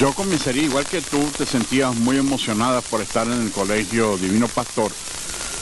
Yo 0.00 0.12
comenzaría 0.12 0.64
igual 0.64 0.86
que 0.86 1.00
tú, 1.00 1.20
te 1.36 1.46
sentías 1.46 1.94
muy 1.94 2.18
emocionada 2.18 2.80
por 2.80 3.00
estar 3.00 3.26
en 3.26 3.42
el 3.42 3.52
Colegio 3.52 4.16
Divino 4.18 4.48
Pastor. 4.48 4.90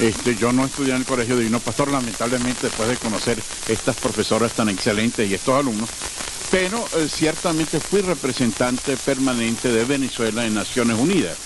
Este, 0.03 0.35
yo 0.35 0.53
no 0.53 0.65
estudié 0.65 0.95
en 0.95 1.03
el 1.03 1.07
Colegio 1.07 1.39
Divino 1.39 1.61
Pastor, 1.61 1.89
lamentablemente, 1.89 2.67
después 2.67 2.89
de 2.89 2.97
conocer 2.97 3.39
estas 3.69 3.95
profesoras 3.95 4.51
tan 4.51 4.69
excelentes 4.69 5.31
y 5.31 5.35
estos 5.35 5.55
alumnos, 5.55 5.89
pero 6.51 6.85
eh, 6.97 7.09
ciertamente 7.09 7.79
fui 7.79 8.01
representante 8.01 8.97
permanente 8.97 9.71
de 9.71 9.85
Venezuela 9.85 10.45
en 10.45 10.55
Naciones 10.55 10.99
Unidas. 10.99 11.37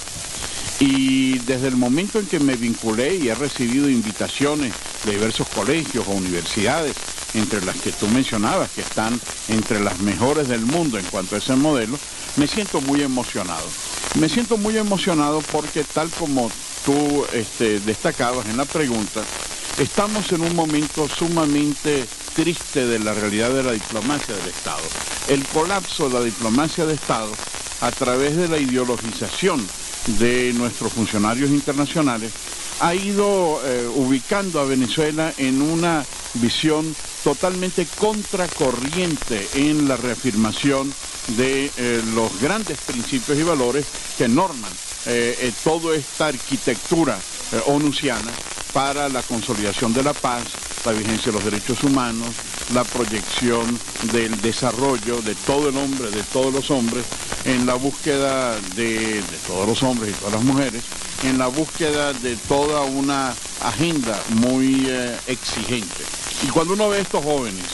Y 0.81 1.37
desde 1.41 1.69
el 1.69 1.77
momento 1.77 2.19
en 2.19 2.25
que 2.25 2.41
me 2.41 2.57
vinculé 2.57 3.17
y 3.17 3.29
he 3.29 3.35
recibido 3.35 3.91
invitaciones 3.91 4.73
de 5.05 5.13
diversos 5.13 5.47
colegios 5.49 6.07
o 6.09 6.13
universidades, 6.13 6.97
entre 7.35 7.63
las 7.63 7.77
que 7.77 7.93
tú 7.93 8.09
mencionabas, 8.09 8.71
que 8.71 8.81
están 8.81 9.21
entre 9.49 9.81
las 9.81 9.99
mejores 10.01 10.49
del 10.49 10.61
mundo 10.61 10.99
en 10.99 11.05
cuanto 11.05 11.35
a 11.35 11.39
ese 11.41 11.55
modelo, 11.57 11.99
me 12.37 12.47
siento 12.47 12.81
muy 12.81 13.03
emocionado. 13.03 13.67
Me 14.15 14.29
siento 14.29 14.57
muy 14.57 14.77
emocionado 14.79 15.43
porque 15.53 15.85
tal 15.85 16.11
como 16.11 16.51
tú 16.85 17.25
este, 17.33 17.81
destacabas 17.81 18.47
en 18.47 18.57
la 18.57 18.65
pregunta, 18.65 19.23
estamos 19.79 20.33
en 20.33 20.41
un 20.41 20.55
momento 20.55 21.09
sumamente 21.09 22.05
triste 22.35 22.87
de 22.87 22.99
la 22.99 23.13
realidad 23.15 23.51
de 23.51 23.63
la 23.63 23.73
diplomacia 23.73 24.35
del 24.35 24.49
Estado. 24.49 24.83
El 25.29 25.45
colapso 25.47 26.09
de 26.09 26.19
la 26.19 26.25
diplomacia 26.25 26.87
de 26.87 26.95
Estado 26.95 27.33
a 27.81 27.93
través 27.93 28.37
de 28.37 28.49
la 28.49 28.59
ideologización 28.59 29.67
de 30.19 30.53
nuestros 30.55 30.93
funcionarios 30.93 31.51
internacionales 31.51 32.33
ha 32.81 32.95
ido 32.95 33.61
eh, 33.65 33.89
ubicando 33.97 34.61
a 34.61 34.65
Venezuela 34.65 35.33
en 35.39 35.61
una 35.63 36.05
visión 36.35 36.95
totalmente 37.25 37.87
contracorriente 37.99 39.49
en 39.55 39.89
la 39.89 39.97
reafirmación 39.97 40.93
de 41.29 41.71
eh, 41.77 42.03
los 42.15 42.41
grandes 42.41 42.79
principios 42.79 43.39
y 43.39 43.43
valores 43.43 43.87
que 44.17 44.29
norman 44.29 44.73
eh, 45.07 45.53
toda 45.63 45.97
esta 45.97 46.29
arquitectura 46.29 47.19
onusiana 47.67 48.33
para 48.73 49.09
la 49.09 49.23
consolidación 49.23 49.95
de 49.95 50.03
la 50.03 50.13
paz, 50.13 50.45
la 50.87 50.93
vigencia 50.93 51.33
de 51.33 51.39
los 51.39 51.45
derechos 51.45 51.83
humanos, 51.83 52.29
la 52.73 52.85
proyección 52.85 53.79
del 54.13 54.41
desarrollo 54.41 55.21
de 55.21 55.35
todo 55.35 55.69
el 55.69 55.77
hombre, 55.77 56.11
de 56.13 56.23
todos 56.23 56.55
los 56.55 56.71
hombres, 56.71 57.05
en 57.45 57.67
la 57.67 57.75
búsqueda 57.75 58.55
de, 58.77 59.21
todos 59.49 59.67
los 59.67 59.83
hombres 59.83 60.11
y 60.11 60.15
todas 60.15 60.35
las 60.35 60.45
mujeres, 60.45 60.83
en 61.25 61.39
la 61.39 61.49
búsqueda 61.49 62.13
de 62.13 62.37
toda 62.37 62.83
una 62.83 63.35
agenda 63.65 64.17
muy 64.41 64.87
eh, 64.87 65.17
exigente. 65.27 66.05
Y 66.45 66.49
cuando 66.49 66.75
uno 66.75 66.89
ve 66.89 66.99
a 66.99 67.01
estos 67.01 67.25
jóvenes 67.25 67.65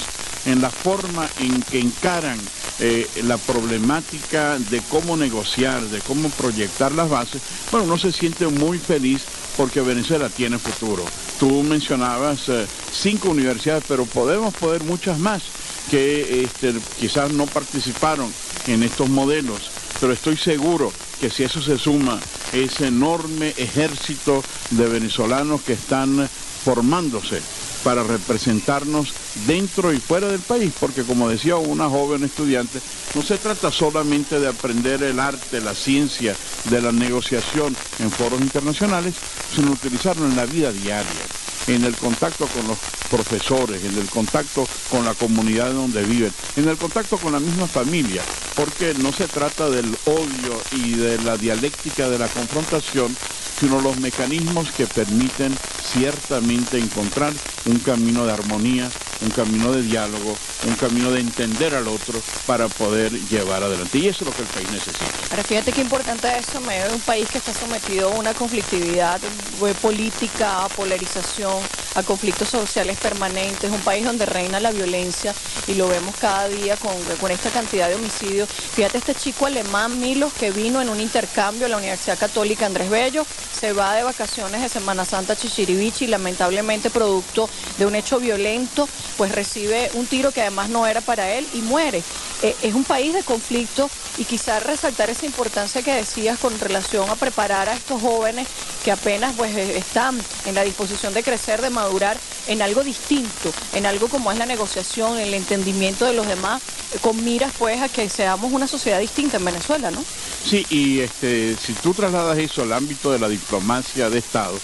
en 0.47 0.63
la 0.63 0.71
forma 0.71 1.29
en 1.39 1.63
que 1.63 1.81
encaran 1.81 2.39
eh, 2.79 3.07
la 3.25 3.37
problemática 3.37 4.59
de 4.59 4.81
cómo 4.89 5.19
negociar, 5.19 5.83
de 5.83 6.01
cómo 6.01 6.31
proyectar 6.31 6.93
las 6.93 7.11
bases, 7.11 7.43
bueno, 7.71 7.85
uno 7.85 7.99
se 7.99 8.11
siente 8.11 8.47
muy 8.47 8.79
feliz 8.79 9.23
porque 9.59 9.83
Venezuela 9.83 10.31
tiene 10.31 10.59
futuro. 10.59 11.05
Tú 11.43 11.65
mencionabas 11.65 12.49
eh, 12.51 12.69
cinco 12.93 13.31
universidades, 13.31 13.83
pero 13.89 14.07
podemos 14.07 14.55
poder 14.55 14.85
muchas 14.85 15.19
más 15.19 15.43
que 15.91 16.45
este, 16.45 16.73
quizás 17.01 17.33
no 17.33 17.47
participaron 17.47 18.33
en 18.69 18.85
estos 18.85 19.09
modelos, 19.09 19.73
pero 20.01 20.13
estoy 20.13 20.37
seguro 20.37 20.93
que 21.21 21.31
si 21.31 21.43
eso 21.43 21.61
se 21.61 21.79
suma 21.79 22.21
ese 22.53 22.87
enorme 22.87 23.55
ejército 23.57 24.45
de 24.71 24.87
venezolanos 24.87 25.63
que 25.63 25.73
están 25.73 26.29
formándose 26.65 27.43
para 27.83 28.03
representarnos 28.03 29.15
dentro 29.47 29.93
y 29.93 29.99
fuera 29.99 30.29
del 30.29 30.41
país, 30.41 30.73
porque 30.79 31.03
como 31.03 31.29
decía 31.29 31.57
una 31.57 31.89
joven 31.89 32.25
estudiante, 32.25 32.81
no 33.15 33.23
se 33.23 33.39
trata 33.39 33.71
solamente 33.71 34.39
de 34.41 34.49
aprender 34.49 35.03
el 35.03 35.19
arte, 35.21 35.61
la 35.61 35.75
ciencia 35.75 36.35
de 36.65 36.81
la 36.81 36.93
negociación 36.93 37.77
en 37.99 38.11
foros 38.11 38.41
internacionales, 38.41 39.15
sino 39.55 39.73
utilizarlo 39.73 40.27
en 40.27 40.37
la 40.37 40.47
vida 40.47 40.73
diaria 40.73 41.23
en 41.67 41.85
el 41.85 41.95
contacto 41.97 42.49
con 42.49 42.67
los 42.67 42.79
profesores, 43.09 43.85
en 43.85 43.97
el 43.97 44.09
contacto 44.09 44.67
con 44.89 45.05
la 45.05 45.15
comunidad 45.15 45.73
donde 45.73 46.03
viven, 46.03 46.33
en 46.57 46.69
el 46.69 46.77
contacto 46.77 47.19
con 47.19 47.33
la 47.33 47.41
misma 47.41 47.69
familia, 47.69 48.23
porque 48.57 48.95
no 48.95 49.13
se 49.13 49.29
trata 49.29 49.71
del 49.71 49.97
odio 50.05 50.67
y 50.71 50.95
de 50.95 51.19
la 51.19 51.37
dialéctica 51.37 52.09
de 52.09 52.19
la 52.19 52.29
confrontación, 52.31 53.17
sino 53.59 53.81
los 53.81 53.97
mecanismos 53.97 54.73
que 54.73 54.87
permiten 54.87 55.57
ciertamente 55.81 56.79
encontrar 56.79 57.33
un 57.67 57.79
camino 57.79 58.27
de 58.27 58.33
armonía, 58.33 58.91
un 59.23 59.31
camino 59.31 59.73
de 59.73 59.83
diálogo, 59.83 60.37
un 60.67 60.75
camino 60.75 61.11
de 61.11 61.21
entender 61.21 61.75
al 61.75 61.89
otro 61.89 62.21
para 62.47 62.69
poder 62.69 63.13
llevar 63.29 63.63
adelante. 63.63 63.99
Y 63.99 64.09
eso 64.09 64.25
es 64.25 64.31
lo 64.31 64.37
que 64.37 64.43
el 64.43 64.49
país 64.49 64.71
necesita. 64.71 65.07
Ahora, 65.31 65.43
fíjate 65.43 65.73
qué 65.73 65.81
importante 65.81 66.29
es 66.37 66.61
medio 66.61 66.89
de 66.89 66.95
un 66.95 67.01
país 67.01 67.29
que 67.29 67.39
está 67.39 67.53
sometido 67.53 68.13
a 68.13 68.19
una 68.19 68.35
conflictividad 68.35 69.21
eh, 69.25 69.75
política, 69.81 70.65
a 70.65 70.69
polarización, 70.69 71.61
a 71.95 72.03
conflictos 72.03 72.49
sociales 72.49 72.99
permanentes, 72.99 73.71
un 73.71 73.81
país 73.81 74.05
donde 74.05 74.27
reina 74.27 74.61
la 74.61 74.71
violencia 74.71 75.35
y 75.67 75.75
lo 75.75 75.89
vemos 75.89 76.15
cada 76.17 76.49
día 76.49 76.77
con, 76.77 76.93
esta 77.31 77.51
cantidad 77.51 77.89
de 77.89 77.95
homicidios. 77.95 78.49
Fíjate 78.49 78.99
este 78.99 79.15
chico 79.15 79.47
alemán, 79.47 79.99
Milos, 80.01 80.33
que 80.33 80.51
vino 80.51 80.81
en 80.81 80.89
un 80.89 81.01
intercambio 81.01 81.67
a 81.67 81.69
la 81.69 81.79
Universidad 81.79 82.19
Católica 82.19 82.67
Andrés 82.67 82.91
Bello, 82.91 83.25
se 83.53 83.73
va 83.73 83.95
de 83.95 84.03
vacaciones 84.03 84.61
de 84.61 84.69
Semana 84.69 85.05
Santa 85.05 85.35
a 85.35 85.37
Chichirivichi 85.37 86.05
y 86.05 86.09
lamentablemente 86.09 86.91
producto 86.91 87.49
de 87.79 87.87
un 87.87 87.95
hecho 87.95 88.19
violento, 88.19 88.89
pues 89.17 89.33
recibe 89.33 89.91
un 89.95 90.07
tiro 90.07 90.33
que 90.33 90.43
además 90.43 90.69
no 90.69 90.87
era 90.87 91.01
para 91.01 91.31
él 91.33 91.47
y 91.55 91.59
muere. 91.63 92.03
Eh, 92.43 92.57
es 92.63 92.75
un 92.75 92.83
país 92.85 93.15
de 93.15 93.23
conflicto 93.23 93.89
y 94.19 94.25
quizás 94.25 94.65
resaltar 94.65 95.11
esa 95.11 95.27
importancia 95.27 95.83
que 95.83 95.95
decías 95.95 96.39
con 96.39 96.59
relación 96.59 97.09
a 97.09 97.15
preparar 97.15 97.69
a 97.69 97.75
estos 97.75 98.01
jóvenes 98.01 98.49
que 98.85 98.91
apenas 98.91 99.35
pues 99.37 99.55
eh, 99.57 99.79
están 99.79 100.21
en 100.45 100.55
la 100.55 100.63
disposición 100.63 101.15
de 101.15 101.23
crecer, 101.23 101.63
de 101.63 101.71
madurar 101.83 102.19
en 102.47 102.63
algo 102.63 102.83
distinto, 102.85 103.53
en 103.75 103.87
algo 103.87 104.09
como 104.09 104.31
es 104.31 104.39
la 104.39 104.47
negociación, 104.47 105.19
el 105.19 105.35
entendimiento 105.35 106.05
de 106.05 106.13
los 106.13 106.27
demás, 106.27 106.63
con 107.01 107.23
miras 107.25 107.53
pues 107.59 107.81
a 107.81 107.89
que 107.89 108.09
seamos 108.09 108.53
una 108.53 108.67
sociedad 108.67 109.01
distinta 109.01 109.37
en 109.39 109.45
Venezuela, 109.45 109.91
¿no? 109.91 110.05
Sí, 110.45 110.67
y 110.71 111.01
este, 111.01 111.57
si 111.57 111.73
tú 111.75 111.95
trasladas 111.95 112.39
eso 112.39 112.63
al 112.63 112.73
ámbito 112.73 113.13
de 113.13 113.19
la 113.19 113.29
diplomacia 113.29 114.11
de 114.11 114.19
Estado, 114.19 114.59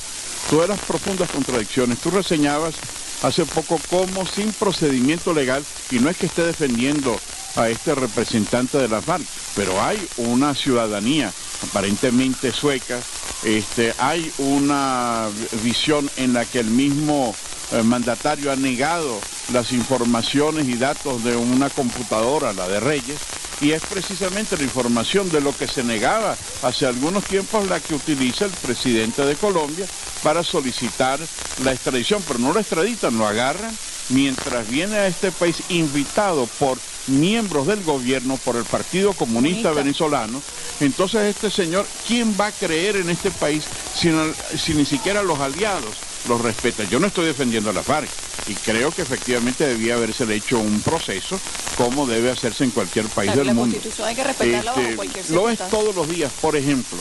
todas 0.50 0.68
las 0.68 0.78
profundas 0.80 1.30
contradicciones, 1.30 1.98
tú 1.98 2.10
reseñabas 2.10 2.74
hace 3.22 3.44
poco 3.44 3.80
cómo 3.90 4.26
sin 4.26 4.52
procedimiento 4.52 5.32
legal, 5.32 5.64
y 5.90 5.98
no 5.98 6.08
es 6.08 6.16
que 6.16 6.26
esté 6.26 6.44
defendiendo 6.44 7.18
a 7.56 7.68
este 7.68 7.94
representante 7.94 8.78
de 8.78 8.88
la 8.88 9.02
FARC, 9.02 9.24
pero 9.56 9.80
hay 9.82 9.98
una 10.16 10.54
ciudadanía 10.54 11.32
aparentemente 11.68 12.52
sueca, 12.52 13.00
este, 13.42 13.94
hay 13.98 14.32
una 14.38 15.28
visión 15.62 16.10
en 16.16 16.32
la 16.32 16.44
que 16.44 16.60
el 16.60 16.66
mismo 16.66 17.34
eh, 17.72 17.82
mandatario 17.82 18.50
ha 18.50 18.56
negado 18.56 19.20
las 19.52 19.72
informaciones 19.72 20.68
y 20.68 20.76
datos 20.76 21.22
de 21.24 21.36
una 21.36 21.70
computadora, 21.70 22.52
la 22.52 22.68
de 22.68 22.80
Reyes, 22.80 23.18
y 23.60 23.72
es 23.72 23.82
precisamente 23.82 24.56
la 24.56 24.62
información 24.62 25.28
de 25.30 25.40
lo 25.40 25.56
que 25.56 25.66
se 25.66 25.82
negaba 25.82 26.36
hace 26.62 26.86
algunos 26.86 27.24
tiempos 27.24 27.68
la 27.68 27.80
que 27.80 27.94
utiliza 27.94 28.44
el 28.44 28.52
presidente 28.52 29.24
de 29.24 29.34
Colombia 29.34 29.86
para 30.22 30.44
solicitar 30.44 31.18
la 31.64 31.72
extradición, 31.72 32.22
pero 32.26 32.38
no 32.38 32.52
lo 32.52 32.60
extraditan, 32.60 33.18
lo 33.18 33.26
agarran 33.26 33.74
mientras 34.08 34.68
viene 34.68 34.96
a 34.96 35.06
este 35.06 35.32
país 35.32 35.62
invitado 35.68 36.46
por 36.58 36.78
miembros 37.08 37.66
del 37.66 37.82
gobierno, 37.82 38.36
por 38.38 38.56
el 38.56 38.64
Partido 38.64 39.12
Comunista 39.12 39.72
Venezolano. 39.72 40.42
Entonces 40.80 41.34
este 41.34 41.50
señor, 41.50 41.86
¿quién 42.06 42.36
va 42.38 42.46
a 42.46 42.52
creer 42.52 42.96
en 42.96 43.10
este 43.10 43.30
país 43.30 43.64
si, 43.94 44.10
si 44.56 44.74
ni 44.74 44.84
siquiera 44.84 45.22
los 45.22 45.40
aliados 45.40 45.94
los 46.28 46.40
respetan? 46.40 46.88
Yo 46.88 47.00
no 47.00 47.06
estoy 47.06 47.26
defendiendo 47.26 47.70
a 47.70 47.72
la 47.72 47.82
FARC 47.82 48.08
y 48.46 48.54
creo 48.54 48.90
que 48.90 49.02
efectivamente 49.02 49.66
debía 49.66 49.94
haberse 49.94 50.32
hecho 50.34 50.58
un 50.58 50.80
proceso 50.80 51.38
como 51.76 52.06
debe 52.06 52.30
hacerse 52.30 52.64
en 52.64 52.70
cualquier 52.70 53.06
país 53.06 53.34
del 53.34 53.54
mundo. 53.54 53.76
Hay 54.04 54.14
que 54.14 54.24
respetarla 54.24 54.72
bajo 54.72 54.80
este, 54.80 54.96
cualquier 54.96 55.30
Lo 55.30 55.48
es 55.48 55.58
todos 55.70 55.94
los 55.94 56.08
días, 56.08 56.32
por 56.40 56.56
ejemplo. 56.56 56.98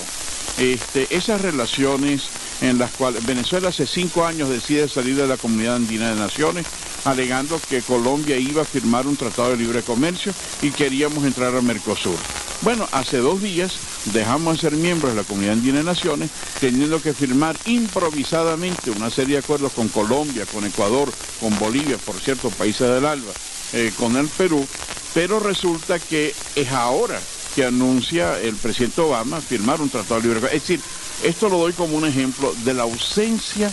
Este, 0.58 1.08
esas 1.16 1.42
relaciones 1.42 2.24
en 2.62 2.78
las 2.78 2.92
cuales 2.92 3.26
Venezuela 3.26 3.70
hace 3.70 3.86
cinco 3.86 4.26
años 4.26 4.50
decide 4.50 4.88
salir 4.88 5.16
de 5.16 5.28
la 5.28 5.38
Comunidad 5.38 5.76
Andina 5.76 6.10
de 6.10 6.20
Naciones, 6.20 6.66
alegando 7.06 7.60
que 7.70 7.82
Colombia 7.82 8.38
iba 8.38 8.64
a 8.64 8.66
firmar 8.66 9.08
un 9.08 9.16
tratado 9.16 9.52
de 9.52 9.58
libre 9.58 9.82
comercio 9.82 10.34
y 10.62 10.72
queríamos 10.72 11.24
entrar 11.24 11.56
a 11.56 11.62
Mercosur. 11.62 12.18
Bueno, 12.62 12.88
hace 12.92 13.18
dos 13.18 13.42
días 13.42 13.74
dejamos 14.06 14.56
de 14.56 14.62
ser 14.62 14.74
miembros 14.74 15.14
de 15.14 15.22
la 15.22 15.28
Comunidad 15.28 15.54
Andina 15.54 15.78
de 15.78 15.84
Naciones, 15.84 16.32
teniendo 16.60 17.02
que 17.02 17.14
firmar 17.14 17.56
improvisadamente 17.66 18.90
una 18.90 19.12
serie 19.12 19.36
de 19.36 19.44
acuerdos 19.44 19.74
con 19.74 19.90
Colombia, 19.90 20.46
con 20.52 20.66
Ecuador, 20.66 21.12
con 21.40 21.58
Bolivia, 21.60 21.98
por 21.98 22.20
cierto, 22.20 22.50
países 22.50 22.90
del 22.90 23.06
ALBA, 23.06 23.32
eh, 23.74 23.92
con 23.98 24.16
el 24.18 24.28
Perú, 24.28 24.66
pero 25.14 25.40
resulta 25.40 26.00
que 26.00 26.34
es 26.56 26.72
ahora 26.72 27.20
que 27.58 27.66
anuncia 27.66 28.40
el 28.40 28.56
presidente 28.56 29.02
Obama 29.02 29.42
firmar 29.42 29.82
un 29.82 29.90
tratado 29.90 30.22
de 30.22 30.28
libre. 30.28 30.46
Es 30.56 30.62
decir, 30.62 30.80
esto 31.24 31.50
lo 31.50 31.58
doy 31.58 31.74
como 31.74 31.98
un 31.98 32.06
ejemplo 32.06 32.54
de 32.64 32.76
la 32.76 32.84
ausencia 32.84 33.72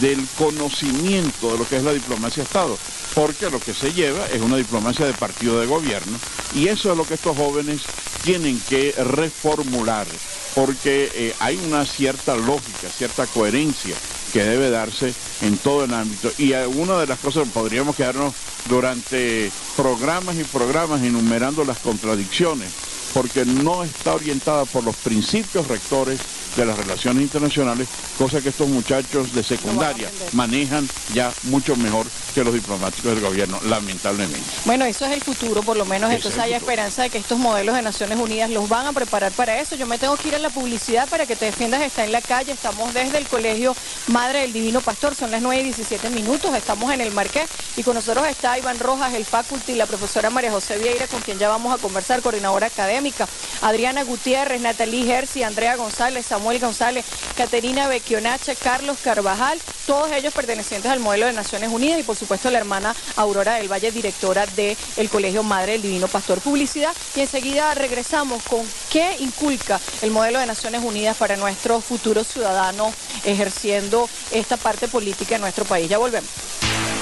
del 0.00 0.26
conocimiento 0.38 1.52
de 1.52 1.58
lo 1.58 1.68
que 1.68 1.76
es 1.76 1.82
la 1.82 1.92
diplomacia 1.92 2.42
de 2.42 2.46
Estado, 2.46 2.78
porque 3.14 3.50
lo 3.50 3.60
que 3.60 3.74
se 3.74 3.92
lleva 3.92 4.26
es 4.28 4.40
una 4.40 4.56
diplomacia 4.56 5.04
de 5.04 5.12
partido 5.12 5.60
de 5.60 5.66
gobierno 5.66 6.18
y 6.54 6.68
eso 6.68 6.90
es 6.90 6.96
lo 6.96 7.04
que 7.04 7.14
estos 7.14 7.36
jóvenes 7.36 7.82
tienen 8.22 8.58
que 8.66 8.94
reformular, 8.96 10.06
porque 10.54 11.10
eh, 11.14 11.34
hay 11.38 11.60
una 11.66 11.84
cierta 11.84 12.34
lógica, 12.34 12.88
cierta 12.88 13.26
coherencia 13.26 13.94
que 14.32 14.42
debe 14.42 14.70
darse 14.70 15.12
en 15.42 15.58
todo 15.58 15.84
el 15.84 15.92
ámbito. 15.92 16.32
Y 16.38 16.52
una 16.52 16.98
de 16.98 17.06
las 17.06 17.18
cosas, 17.18 17.46
podríamos 17.52 17.94
quedarnos 17.94 18.32
durante 18.70 19.50
programas 19.76 20.36
y 20.36 20.44
programas 20.44 21.02
enumerando 21.02 21.62
las 21.66 21.78
contradicciones, 21.78 22.70
porque 23.12 23.44
no 23.44 23.84
está 23.84 24.14
orientada 24.14 24.66
por 24.66 24.84
los 24.84 24.96
principios 24.96 25.66
rectores 25.68 26.20
de 26.58 26.66
las 26.66 26.76
relaciones 26.76 27.22
internacionales, 27.22 27.88
cosa 28.18 28.40
que 28.40 28.48
estos 28.48 28.68
muchachos 28.68 29.32
de 29.32 29.44
secundaria 29.44 30.10
manejan 30.32 30.88
ya 31.14 31.32
mucho 31.44 31.76
mejor 31.76 32.06
que 32.34 32.42
los 32.42 32.52
diplomáticos 32.52 33.14
del 33.14 33.20
gobierno, 33.20 33.60
lamentablemente. 33.66 34.40
Bueno, 34.64 34.84
eso 34.84 35.06
es 35.06 35.12
el 35.12 35.22
futuro, 35.22 35.62
por 35.62 35.76
lo 35.76 35.84
menos, 35.84 36.10
entonces 36.10 36.38
hay 36.40 36.52
esperanza 36.54 37.02
de 37.02 37.10
que 37.10 37.18
estos 37.18 37.38
modelos 37.38 37.76
de 37.76 37.82
Naciones 37.82 38.18
Unidas 38.18 38.50
los 38.50 38.68
van 38.68 38.86
a 38.86 38.92
preparar 38.92 39.30
para 39.32 39.60
eso. 39.60 39.76
Yo 39.76 39.86
me 39.86 39.98
tengo 39.98 40.16
que 40.16 40.28
ir 40.28 40.34
a 40.34 40.38
la 40.40 40.50
publicidad 40.50 41.08
para 41.08 41.26
que 41.26 41.36
te 41.36 41.44
defiendas, 41.44 41.80
está 41.80 42.04
en 42.04 42.10
la 42.10 42.20
calle, 42.20 42.52
estamos 42.52 42.92
desde 42.92 43.18
el 43.18 43.28
Colegio 43.28 43.76
Madre 44.08 44.40
del 44.40 44.52
Divino 44.52 44.80
Pastor, 44.80 45.14
son 45.14 45.30
las 45.30 45.42
9 45.42 45.60
y 45.60 45.64
17 45.64 46.10
minutos, 46.10 46.54
estamos 46.56 46.92
en 46.92 47.00
el 47.00 47.12
Marqués 47.12 47.48
y 47.76 47.84
con 47.84 47.94
nosotros 47.94 48.26
está 48.26 48.58
Iván 48.58 48.80
Rojas, 48.80 49.14
el 49.14 49.24
faculty, 49.24 49.76
la 49.76 49.86
profesora 49.86 50.28
María 50.30 50.50
José 50.50 50.76
Vieira, 50.78 51.06
con 51.06 51.20
quien 51.20 51.38
ya 51.38 51.48
vamos 51.48 51.72
a 51.72 51.80
conversar, 51.80 52.20
coordinadora 52.20 52.66
académica, 52.66 53.28
Adriana 53.62 54.02
Gutiérrez, 54.02 54.60
Natalie 54.60 55.04
Gersi, 55.04 55.44
Andrea 55.44 55.76
González, 55.76 56.26
Samuel 56.26 56.47
González, 56.56 57.04
Caterina 57.36 57.86
Bequionache, 57.88 58.56
Carlos 58.56 58.96
Carvajal, 59.04 59.60
todos 59.86 60.10
ellos 60.12 60.32
pertenecientes 60.32 60.90
al 60.90 61.00
modelo 61.00 61.26
de 61.26 61.34
Naciones 61.34 61.70
Unidas 61.70 62.00
y 62.00 62.02
por 62.02 62.16
supuesto 62.16 62.50
la 62.50 62.58
hermana 62.58 62.94
Aurora 63.16 63.54
del 63.54 63.70
Valle, 63.70 63.92
directora 63.92 64.46
del 64.46 64.76
Colegio 65.10 65.42
Madre 65.42 65.72
del 65.72 65.82
Divino 65.82 66.08
Pastor 66.08 66.40
Publicidad. 66.40 66.94
Y 67.14 67.20
enseguida 67.20 67.74
regresamos 67.74 68.42
con 68.44 68.60
qué 68.90 69.16
inculca 69.20 69.78
el 70.02 70.10
modelo 70.10 70.38
de 70.38 70.46
Naciones 70.46 70.82
Unidas 70.82 71.16
para 71.16 71.36
nuestros 71.36 71.84
futuros 71.84 72.26
ciudadanos 72.26 72.94
ejerciendo 73.24 74.08
esta 74.30 74.56
parte 74.56 74.88
política 74.88 75.36
en 75.36 75.42
nuestro 75.42 75.64
país. 75.64 75.88
Ya 75.88 75.98
volvemos. 75.98 76.30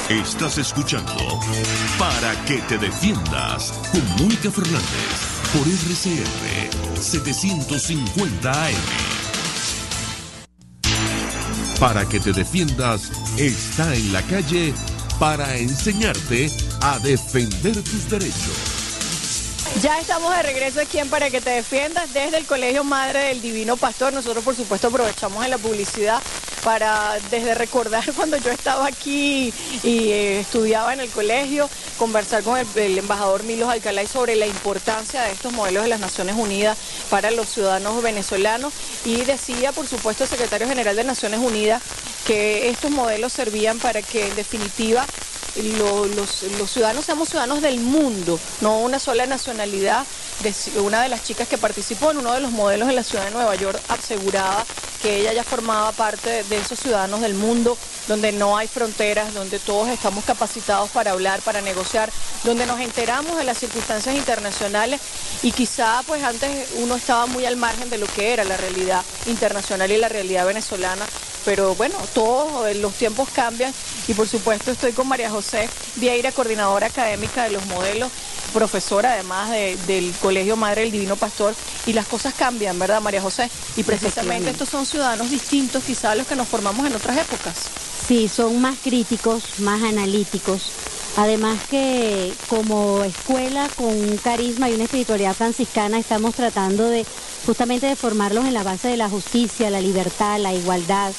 Estás 0.08 0.58
escuchando 0.58 1.12
Para 1.98 2.32
que 2.44 2.58
te 2.58 2.78
defiendas 2.78 3.72
con 3.90 4.06
Mónica 4.22 4.52
Fernández 4.52 5.36
por 5.52 5.66
RCR 5.66 7.02
750 7.02 8.52
AM. 8.52 9.25
Para 11.80 12.08
que 12.08 12.18
te 12.18 12.32
defiendas, 12.32 13.10
está 13.36 13.94
en 13.94 14.10
la 14.10 14.22
calle 14.22 14.72
para 15.18 15.56
enseñarte 15.58 16.50
a 16.80 16.98
defender 17.00 17.74
tus 17.74 18.08
derechos. 18.08 18.76
Ya 19.82 20.00
estamos 20.00 20.34
de 20.34 20.42
regreso 20.42 20.80
aquí 20.80 20.98
en 20.98 21.10
Para 21.10 21.28
que 21.28 21.42
te 21.42 21.50
defiendas 21.50 22.14
desde 22.14 22.38
el 22.38 22.46
Colegio 22.46 22.82
Madre 22.82 23.24
del 23.24 23.42
Divino 23.42 23.76
Pastor. 23.76 24.14
Nosotros 24.14 24.42
por 24.42 24.56
supuesto 24.56 24.88
aprovechamos 24.88 25.44
en 25.44 25.50
la 25.50 25.58
publicidad 25.58 26.22
para 26.64 27.18
desde 27.30 27.54
recordar 27.54 28.04
cuando 28.16 28.36
yo 28.36 28.50
estaba 28.50 28.86
aquí 28.86 29.52
y 29.82 30.10
eh, 30.10 30.40
estudiaba 30.40 30.92
en 30.92 31.00
el 31.00 31.10
colegio, 31.10 31.68
conversar 31.98 32.42
con 32.42 32.58
el, 32.58 32.98
embajador 32.98 33.44
Milos 33.44 33.68
Alcalá 33.68 34.06
sobre 34.06 34.36
la 34.36 34.46
importancia 34.46 35.22
de 35.22 35.32
estos 35.32 35.52
modelos 35.52 35.84
de 35.84 35.88
las 35.88 36.00
Naciones 36.00 36.36
Unidas 36.36 36.76
para 37.10 37.30
los 37.30 37.48
ciudadanos 37.48 38.02
venezolanos 38.02 38.72
y 39.04 39.24
decía 39.24 39.72
por 39.72 39.86
supuesto 39.86 40.24
el 40.24 40.30
secretario 40.30 40.68
general 40.68 40.96
de 40.96 41.04
Naciones 41.04 41.40
Unidas 41.40 41.82
que 42.26 42.68
estos 42.68 42.90
modelos 42.90 43.32
servían 43.32 43.78
para 43.78 44.02
que 44.02 44.26
en 44.26 44.36
definitiva 44.36 45.06
los, 45.62 46.70
ciudadanos 46.70 47.04
seamos 47.04 47.28
ciudadanos 47.28 47.62
del 47.62 47.80
mundo, 47.80 48.38
no 48.60 48.78
una 48.80 48.98
sola 48.98 49.26
nacionalidad. 49.26 50.04
una 50.76 51.02
de 51.02 51.08
las 51.08 51.24
chicas 51.24 51.48
que 51.48 51.56
participó 51.56 52.10
en 52.10 52.18
uno 52.18 52.32
de 52.32 52.40
los 52.40 52.50
modelos 52.50 52.88
en 52.88 52.96
la 52.96 53.02
ciudad 53.02 53.24
de 53.24 53.30
Nueva 53.30 53.54
York 53.56 53.80
aseguraba 53.88 54.64
que 55.02 55.20
ella 55.20 55.32
ya 55.32 55.44
formaba 55.44 55.92
parte 55.92 56.44
de 56.44 56.55
esos 56.58 56.78
ciudadanos 56.78 57.20
del 57.20 57.34
mundo, 57.34 57.76
donde 58.08 58.32
no 58.32 58.56
hay 58.56 58.68
fronteras, 58.68 59.34
donde 59.34 59.58
todos 59.58 59.88
estamos 59.88 60.24
capacitados 60.24 60.90
para 60.90 61.12
hablar, 61.12 61.40
para 61.40 61.60
negociar, 61.60 62.10
donde 62.44 62.66
nos 62.66 62.80
enteramos 62.80 63.36
de 63.36 63.44
las 63.44 63.58
circunstancias 63.58 64.14
internacionales 64.14 65.00
y 65.42 65.52
quizá 65.52 66.02
pues 66.06 66.22
antes 66.22 66.68
uno 66.78 66.96
estaba 66.96 67.26
muy 67.26 67.44
al 67.44 67.56
margen 67.56 67.90
de 67.90 67.98
lo 67.98 68.06
que 68.06 68.32
era 68.32 68.44
la 68.44 68.56
realidad 68.56 69.02
internacional 69.26 69.90
y 69.90 69.96
la 69.96 70.08
realidad 70.08 70.46
venezolana 70.46 71.06
pero 71.46 71.76
bueno, 71.76 71.94
todos 72.12 72.74
los 72.76 72.92
tiempos 72.94 73.28
cambian 73.32 73.72
y 74.08 74.14
por 74.14 74.26
supuesto 74.28 74.72
estoy 74.72 74.90
con 74.90 75.06
María 75.06 75.30
José 75.30 75.68
Vieira, 75.94 76.32
coordinadora 76.32 76.88
académica 76.88 77.44
de 77.44 77.50
los 77.50 77.64
modelos, 77.66 78.10
profesora 78.52 79.12
además 79.12 79.50
del 79.86 80.12
Colegio 80.20 80.56
Madre 80.56 80.82
del 80.82 80.90
Divino 80.90 81.14
Pastor 81.14 81.54
y 81.86 81.92
las 81.92 82.06
cosas 82.06 82.34
cambian, 82.34 82.78
¿verdad 82.80 83.00
María 83.00 83.22
José? 83.22 83.48
Y 83.76 83.84
precisamente 83.84 84.50
estos 84.50 84.68
son 84.68 84.84
ciudadanos 84.86 85.30
distintos 85.30 85.84
quizás 85.84 86.06
a 86.06 86.14
los 86.16 86.26
que 86.26 86.34
nos 86.36 86.48
formamos 86.48 86.86
en 86.86 86.94
otras 86.94 87.18
épocas. 87.18 87.56
Sí, 88.06 88.28
son 88.28 88.60
más 88.60 88.78
críticos, 88.82 89.58
más 89.58 89.82
analíticos. 89.82 90.70
Además 91.16 91.58
que 91.70 92.32
como 92.48 93.02
escuela 93.02 93.68
con 93.74 93.86
un 93.86 94.18
carisma 94.18 94.68
y 94.68 94.74
una 94.74 94.84
espiritualidad 94.84 95.34
franciscana 95.34 95.98
estamos 95.98 96.34
tratando 96.34 96.88
de 96.88 97.06
justamente 97.46 97.86
de 97.86 97.96
formarlos 97.96 98.44
en 98.44 98.54
la 98.54 98.62
base 98.62 98.88
de 98.88 98.98
la 98.98 99.08
justicia, 99.08 99.70
la 99.70 99.80
libertad, 99.80 100.38
la 100.38 100.52
igualdad, 100.52 101.12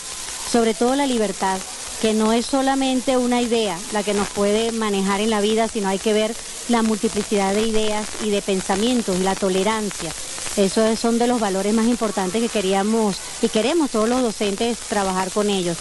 sobre 0.52 0.76
todo 0.76 0.96
la 0.96 1.08
libertad, 1.08 1.58
que 2.02 2.14
no 2.14 2.32
es 2.32 2.46
solamente 2.46 3.18
una 3.18 3.42
idea 3.42 3.78
la 3.92 4.04
que 4.04 4.14
nos 4.14 4.28
puede 4.30 4.72
manejar 4.72 5.20
en 5.20 5.32
la 5.32 5.42
vida, 5.42 5.68
sino 5.68 5.90
hay 5.90 5.98
que 5.98 6.14
ver 6.14 6.36
la 6.70 6.84
multiplicidad 6.84 7.56
de 7.56 7.62
ideas 7.62 8.06
y 8.24 8.30
de 8.30 8.44
pensamientos, 8.44 9.20
la 9.20 9.36
tolerancia. 9.36 10.12
Esos 10.58 11.00
son 11.00 11.20
de 11.20 11.28
los 11.28 11.40
valores 11.40 11.74
más 11.74 11.86
importantes 11.86 12.42
que 12.42 12.50
queríamos 12.50 13.18
y 13.42 13.50
queremos 13.50 13.92
todos 13.92 14.10
los 14.10 14.22
docentes 14.22 14.78
trabajar 14.90 15.32
con 15.32 15.50
ellos. 15.50 15.78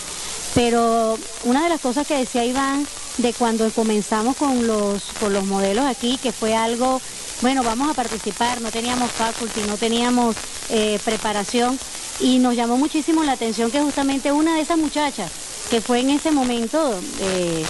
Pero 0.55 1.19
una 1.45 1.65
de 1.65 1.71
las 1.71 1.81
cosas 1.81 2.07
que 2.07 2.17
decía 2.17 2.45
Iván 2.45 2.87
de 3.19 3.33
cuando 3.33 3.69
comenzamos 3.71 4.37
con 4.37 4.67
los, 4.67 5.03
con 5.19 5.33
los 5.33 5.45
modelos 5.45 5.87
aquí, 5.87 6.19
que 6.23 6.33
fue 6.33 6.55
algo, 6.55 7.01
bueno, 7.41 7.63
vamos 7.63 7.91
a 7.91 7.95
participar, 7.95 8.61
no 8.61 8.71
teníamos 8.71 9.11
faculty, 9.11 9.63
no 9.63 9.77
teníamos 9.77 10.37
eh, 10.69 10.99
preparación, 11.05 11.79
y 12.21 12.39
nos 12.39 12.55
llamó 12.55 12.77
muchísimo 12.77 13.25
la 13.25 13.33
atención 13.33 13.71
que 13.71 13.81
justamente 13.81 14.33
una 14.33 14.55
de 14.55 14.63
esas 14.63 14.79
muchachas, 14.79 15.31
que 15.71 15.81
fue 15.81 16.01
en 16.01 16.11
ese 16.11 16.31
momento 16.31 16.99
eh, 17.21 17.65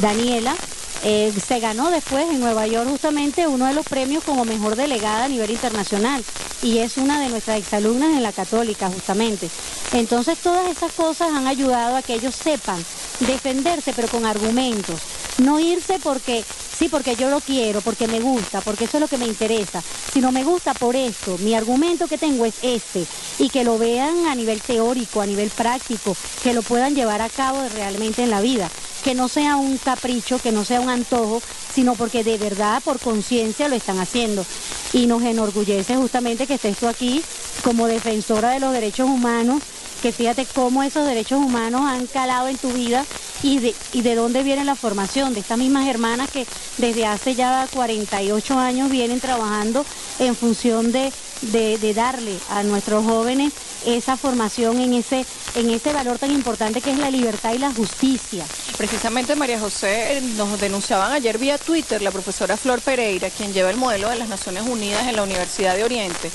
Daniela, 0.00 0.54
eh, 1.04 1.32
se 1.32 1.58
ganó 1.58 1.90
después 1.90 2.30
en 2.30 2.40
Nueva 2.40 2.66
York 2.66 2.88
justamente 2.88 3.48
uno 3.48 3.66
de 3.66 3.72
los 3.72 3.86
premios 3.86 4.22
como 4.22 4.44
mejor 4.44 4.76
delegada 4.76 5.24
a 5.24 5.28
nivel 5.28 5.50
internacional 5.50 6.24
y 6.62 6.78
es 6.78 6.96
una 6.96 7.20
de 7.20 7.28
nuestras 7.28 7.58
exalumnas 7.58 8.10
en 8.10 8.22
la 8.22 8.32
católica 8.32 8.88
justamente. 8.88 9.48
Entonces 9.92 10.38
todas 10.38 10.70
esas 10.70 10.92
cosas 10.92 11.32
han 11.32 11.46
ayudado 11.46 11.96
a 11.96 12.02
que 12.02 12.14
ellos 12.14 12.34
sepan 12.34 12.84
defenderse 13.18 13.92
pero 13.94 14.08
con 14.08 14.26
argumentos, 14.26 15.00
no 15.38 15.60
irse 15.60 15.98
porque 16.02 16.44
sí, 16.78 16.88
porque 16.88 17.16
yo 17.16 17.30
lo 17.30 17.40
quiero, 17.40 17.80
porque 17.80 18.06
me 18.06 18.20
gusta, 18.20 18.60
porque 18.60 18.84
eso 18.84 18.96
es 18.96 19.00
lo 19.00 19.08
que 19.08 19.18
me 19.18 19.26
interesa, 19.26 19.82
sino 20.12 20.32
me 20.32 20.44
gusta 20.44 20.74
por 20.74 20.96
esto, 20.96 21.38
mi 21.38 21.54
argumento 21.54 22.06
que 22.08 22.18
tengo 22.18 22.44
es 22.44 22.54
este 22.62 23.06
y 23.38 23.48
que 23.50 23.64
lo 23.64 23.78
vean 23.78 24.26
a 24.26 24.34
nivel 24.34 24.60
teórico, 24.60 25.20
a 25.20 25.26
nivel 25.26 25.50
práctico, 25.50 26.16
que 26.42 26.54
lo 26.54 26.62
puedan 26.62 26.94
llevar 26.94 27.22
a 27.22 27.28
cabo 27.28 27.62
realmente 27.74 28.22
en 28.22 28.30
la 28.30 28.40
vida 28.40 28.68
que 29.02 29.14
no 29.14 29.28
sea 29.28 29.56
un 29.56 29.78
capricho, 29.78 30.38
que 30.38 30.52
no 30.52 30.64
sea 30.64 30.80
un 30.80 30.88
antojo, 30.88 31.42
sino 31.74 31.94
porque 31.94 32.22
de 32.22 32.38
verdad 32.38 32.82
por 32.84 33.00
conciencia 33.00 33.68
lo 33.68 33.74
están 33.74 33.98
haciendo. 33.98 34.44
Y 34.92 35.06
nos 35.06 35.22
enorgullece 35.22 35.96
justamente 35.96 36.46
que 36.46 36.54
estés 36.54 36.78
tú 36.78 36.86
aquí 36.86 37.22
como 37.64 37.86
defensora 37.86 38.50
de 38.50 38.60
los 38.60 38.72
derechos 38.72 39.08
humanos, 39.08 39.62
que 40.02 40.12
fíjate 40.12 40.46
cómo 40.46 40.82
esos 40.82 41.06
derechos 41.06 41.38
humanos 41.38 41.82
han 41.82 42.06
calado 42.06 42.48
en 42.48 42.58
tu 42.58 42.72
vida 42.72 43.06
y 43.42 43.58
de, 43.58 43.74
y 43.92 44.02
de 44.02 44.14
dónde 44.16 44.42
viene 44.42 44.64
la 44.64 44.74
formación 44.74 45.32
de 45.32 45.40
estas 45.40 45.58
mismas 45.58 45.86
hermanas 45.86 46.28
que 46.30 46.46
desde 46.78 47.06
hace 47.06 47.34
ya 47.34 47.68
48 47.72 48.58
años 48.58 48.90
vienen 48.90 49.20
trabajando 49.20 49.86
en 50.18 50.34
función 50.34 50.92
de, 50.92 51.12
de 51.40 51.94
darle 51.94 52.36
a 52.50 52.62
nuestros 52.64 53.04
jóvenes 53.04 53.52
esa 53.86 54.16
formación 54.16 54.80
en 54.80 54.94
ese, 54.94 55.24
en 55.54 55.70
ese 55.70 55.92
valor 55.92 56.18
tan 56.18 56.30
importante 56.30 56.80
que 56.80 56.92
es 56.92 56.98
la 56.98 57.10
libertad 57.10 57.52
y 57.52 57.58
la 57.58 57.72
justicia. 57.72 58.44
Precisamente 58.76 59.36
María 59.36 59.58
José 59.58 60.18
eh, 60.18 60.20
nos 60.36 60.60
denunciaban 60.60 61.12
ayer 61.12 61.38
vía 61.38 61.58
Twitter 61.58 62.02
la 62.02 62.10
profesora 62.10 62.56
Flor 62.56 62.80
Pereira, 62.80 63.30
quien 63.30 63.52
lleva 63.52 63.70
el 63.70 63.76
modelo 63.76 64.08
de 64.08 64.16
las 64.16 64.28
Naciones 64.28 64.64
Unidas 64.66 65.06
en 65.08 65.16
la 65.16 65.22
Universidad 65.22 65.76
de 65.76 65.84
Oriente, 65.84 66.30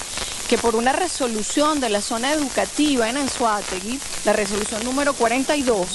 que 0.47 0.57
por 0.57 0.75
una 0.75 0.93
resolución 0.93 1.81
de 1.81 1.89
la 1.89 2.01
zona 2.01 2.31
educativa 2.31 3.09
en 3.09 3.17
Anzuategui, 3.17 3.99
la 4.23 4.33
resolución 4.33 4.83
número 4.85 5.13
42, 5.13 5.87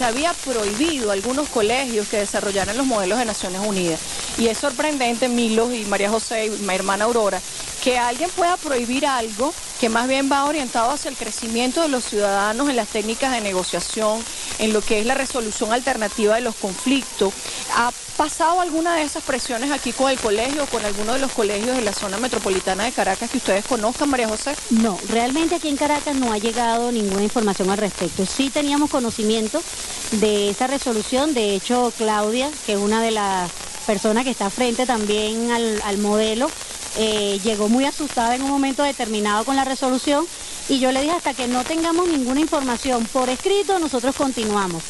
se 0.00 0.06
había 0.06 0.32
prohibido 0.32 1.10
a 1.10 1.12
algunos 1.12 1.50
colegios 1.50 2.08
que 2.08 2.16
desarrollaran 2.16 2.74
los 2.74 2.86
modelos 2.86 3.18
de 3.18 3.26
Naciones 3.26 3.60
Unidas. 3.60 4.00
Y 4.38 4.48
es 4.48 4.56
sorprendente, 4.56 5.28
Milos 5.28 5.74
y 5.74 5.84
María 5.84 6.08
José 6.08 6.46
y 6.46 6.50
mi 6.50 6.74
hermana 6.74 7.04
Aurora, 7.04 7.38
que 7.84 7.98
alguien 7.98 8.30
pueda 8.30 8.56
prohibir 8.56 9.04
algo 9.04 9.52
que 9.78 9.90
más 9.90 10.08
bien 10.08 10.30
va 10.32 10.46
orientado 10.46 10.90
hacia 10.90 11.10
el 11.10 11.18
crecimiento 11.18 11.82
de 11.82 11.88
los 11.88 12.04
ciudadanos 12.04 12.70
en 12.70 12.76
las 12.76 12.88
técnicas 12.88 13.32
de 13.32 13.42
negociación, 13.42 14.24
en 14.58 14.72
lo 14.72 14.80
que 14.80 15.00
es 15.00 15.06
la 15.06 15.14
resolución 15.14 15.70
alternativa 15.70 16.34
de 16.34 16.40
los 16.40 16.54
conflictos, 16.54 17.34
a 17.76 17.92
pasado 18.20 18.60
alguna 18.60 18.96
de 18.96 19.02
esas 19.02 19.22
presiones 19.22 19.70
aquí 19.70 19.92
con 19.92 20.10
el 20.10 20.18
colegio 20.18 20.64
o 20.64 20.66
con 20.66 20.84
alguno 20.84 21.14
de 21.14 21.20
los 21.20 21.32
colegios 21.32 21.74
de 21.74 21.80
la 21.80 21.94
zona 21.94 22.18
metropolitana 22.18 22.84
de 22.84 22.92
Caracas 22.92 23.30
que 23.30 23.38
ustedes 23.38 23.64
conozcan, 23.64 24.10
María 24.10 24.28
José? 24.28 24.54
No, 24.68 24.98
realmente 25.08 25.54
aquí 25.54 25.68
en 25.68 25.78
Caracas 25.78 26.14
no 26.14 26.30
ha 26.30 26.36
llegado 26.36 26.92
ninguna 26.92 27.22
información 27.22 27.70
al 27.70 27.78
respecto. 27.78 28.26
Sí 28.26 28.50
teníamos 28.50 28.90
conocimiento 28.90 29.62
de 30.12 30.50
esa 30.50 30.66
resolución, 30.66 31.34
de 31.34 31.54
hecho 31.54 31.92
Claudia, 31.96 32.50
que 32.66 32.72
es 32.72 32.78
una 32.78 33.02
de 33.02 33.12
las 33.12 33.50
personas 33.86 34.24
que 34.24 34.30
está 34.30 34.50
frente 34.50 34.86
también 34.86 35.50
al, 35.50 35.98
modelo, 35.98 36.50
eh, 36.96 37.38
llegó 37.42 37.68
muy 37.68 37.84
asustada 37.84 38.34
en 38.34 38.42
un 38.42 38.50
momento 38.50 38.82
determinado 38.82 39.44
con 39.44 39.56
la 39.56 39.64
resolución 39.64 40.26
y 40.68 40.78
yo 40.78 40.92
le 40.92 41.02
dije 41.02 41.14
hasta 41.14 41.34
que 41.34 41.48
no 41.48 41.64
tengamos 41.64 42.08
ninguna 42.08 42.40
información 42.40 43.04
por 43.12 43.28
escrito, 43.28 43.78
nosotros 43.78 44.14
continuamos. 44.14 44.82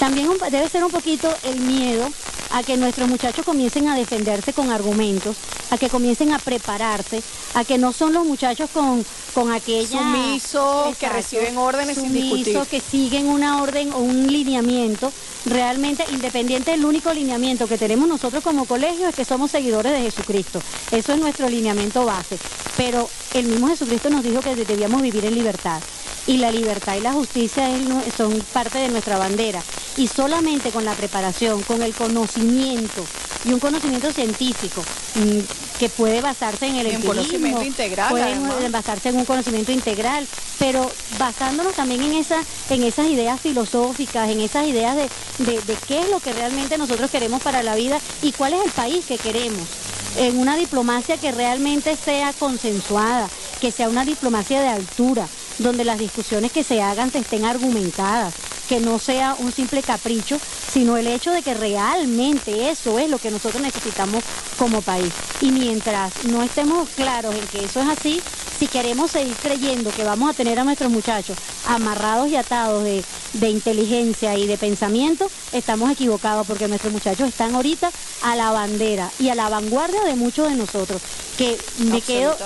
También 0.00 0.30
debe 0.50 0.66
ser 0.66 0.82
un 0.82 0.90
poquito 0.90 1.30
el 1.44 1.60
miedo 1.60 2.08
a 2.52 2.62
que 2.62 2.78
nuestros 2.78 3.06
muchachos 3.06 3.44
comiencen 3.44 3.86
a 3.86 3.94
defenderse 3.94 4.54
con 4.54 4.70
argumentos, 4.70 5.36
a 5.70 5.76
que 5.76 5.90
comiencen 5.90 6.32
a 6.32 6.38
prepararse, 6.38 7.22
a 7.54 7.64
que 7.64 7.76
no 7.76 7.92
son 7.92 8.14
los 8.14 8.24
muchachos 8.24 8.70
con, 8.70 9.04
con 9.34 9.52
aquella... 9.52 9.98
Sumisos, 9.98 10.96
que 10.96 11.06
reciben 11.10 11.58
órdenes 11.58 11.98
sumisos, 11.98 12.66
que 12.66 12.80
siguen 12.80 13.28
una 13.28 13.62
orden 13.62 13.92
o 13.92 13.98
un 13.98 14.26
lineamiento. 14.26 15.12
Realmente, 15.44 16.06
independiente 16.10 16.70
del 16.70 16.86
único 16.86 17.12
lineamiento 17.12 17.68
que 17.68 17.76
tenemos 17.76 18.08
nosotros 18.08 18.42
como 18.42 18.64
colegio 18.64 19.06
es 19.06 19.14
que 19.14 19.26
somos 19.26 19.50
seguidores 19.50 19.92
de 19.92 20.00
Jesucristo. 20.00 20.62
Eso 20.92 21.12
es 21.12 21.18
nuestro 21.18 21.46
lineamiento 21.46 22.06
base. 22.06 22.38
Pero 22.78 23.06
el 23.34 23.44
mismo 23.44 23.68
Jesucristo 23.68 24.08
nos 24.08 24.22
dijo 24.22 24.40
que 24.40 24.56
debíamos 24.56 25.02
vivir 25.02 25.26
en 25.26 25.34
libertad 25.34 25.82
y 26.26 26.38
la 26.38 26.50
libertad 26.50 26.96
y 26.96 27.00
la 27.00 27.12
justicia 27.12 27.68
son 28.16 28.32
parte 28.52 28.78
de 28.78 28.88
nuestra 28.88 29.18
bandera. 29.18 29.62
Y 29.96 30.08
solamente 30.08 30.70
con 30.70 30.84
la 30.84 30.94
preparación, 30.94 31.62
con 31.62 31.82
el 31.82 31.94
conocimiento 31.94 33.04
y 33.44 33.52
un 33.52 33.60
conocimiento 33.60 34.12
científico 34.12 34.82
mm, 35.14 35.38
que 35.78 35.88
puede 35.88 36.20
basarse 36.20 36.66
en 36.66 36.76
el 36.76 36.86
en 36.86 37.02
conocimiento 37.02 37.62
integral, 37.62 38.08
puede 38.10 38.68
basarse 38.68 39.08
en 39.08 39.16
un 39.16 39.24
conocimiento 39.24 39.72
integral, 39.72 40.26
pero 40.58 40.90
basándonos 41.18 41.74
también 41.74 42.02
en 42.02 42.14
esa, 42.14 42.44
en 42.68 42.84
esas 42.84 43.06
ideas 43.06 43.40
filosóficas, 43.40 44.28
en 44.30 44.40
esas 44.40 44.66
ideas 44.66 44.96
de, 44.96 45.08
de 45.38 45.76
qué 45.88 46.02
es 46.02 46.10
lo 46.10 46.20
que 46.20 46.32
realmente 46.32 46.76
nosotros 46.78 47.10
queremos 47.10 47.42
para 47.42 47.62
la 47.62 47.74
vida 47.74 47.98
y 48.22 48.32
cuál 48.32 48.54
es 48.54 48.64
el 48.64 48.70
país 48.70 49.04
que 49.06 49.16
queremos. 49.16 49.68
En 50.16 50.38
una 50.38 50.56
diplomacia 50.56 51.16
que 51.16 51.32
realmente 51.32 51.96
sea 51.96 52.32
consensuada, 52.32 53.28
que 53.60 53.70
sea 53.70 53.88
una 53.88 54.04
diplomacia 54.04 54.60
de 54.60 54.68
altura, 54.68 55.26
donde 55.58 55.84
las 55.84 55.98
discusiones 55.98 56.52
que 56.52 56.64
se 56.64 56.82
hagan 56.82 57.10
se 57.10 57.18
estén 57.18 57.44
argumentadas, 57.44 58.34
que 58.70 58.78
no 58.78 59.00
sea 59.00 59.34
un 59.40 59.50
simple 59.50 59.82
capricho, 59.82 60.38
sino 60.72 60.96
el 60.96 61.08
hecho 61.08 61.32
de 61.32 61.42
que 61.42 61.54
realmente 61.54 62.70
eso 62.70 63.00
es 63.00 63.10
lo 63.10 63.18
que 63.18 63.32
nosotros 63.32 63.60
necesitamos 63.60 64.22
como 64.56 64.80
país. 64.80 65.12
Y 65.40 65.50
mientras 65.50 66.24
no 66.26 66.40
estemos 66.44 66.88
claros 66.90 67.34
en 67.34 67.44
que 67.48 67.64
eso 67.64 67.80
es 67.80 67.88
así, 67.88 68.22
si 68.60 68.68
queremos 68.68 69.10
seguir 69.10 69.34
creyendo 69.42 69.90
que 69.90 70.04
vamos 70.04 70.30
a 70.30 70.34
tener 70.34 70.60
a 70.60 70.62
nuestros 70.62 70.88
muchachos 70.88 71.36
amarrados 71.66 72.28
y 72.28 72.36
atados 72.36 72.84
de, 72.84 73.50
inteligencia 73.50 74.38
y 74.38 74.46
de 74.46 74.56
pensamiento, 74.56 75.28
estamos 75.50 75.90
equivocados 75.90 76.46
porque 76.46 76.68
nuestros 76.68 76.92
muchachos 76.92 77.28
están 77.28 77.56
ahorita 77.56 77.90
a 78.22 78.36
la 78.36 78.52
bandera 78.52 79.10
y 79.18 79.30
a 79.30 79.34
la 79.34 79.48
vanguardia 79.48 80.04
de 80.04 80.14
muchos 80.14 80.48
de 80.48 80.54
nosotros. 80.54 81.02
Que 81.36 81.58
me 81.78 82.02
quedo 82.02 82.36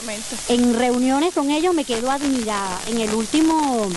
en 0.48 0.72
reuniones 0.72 1.34
con 1.34 1.50
ellos, 1.50 1.74
me 1.74 1.84
quedo 1.84 2.10
admirada. 2.10 2.80
En 2.86 3.00
el 3.00 3.12
último 3.12 3.90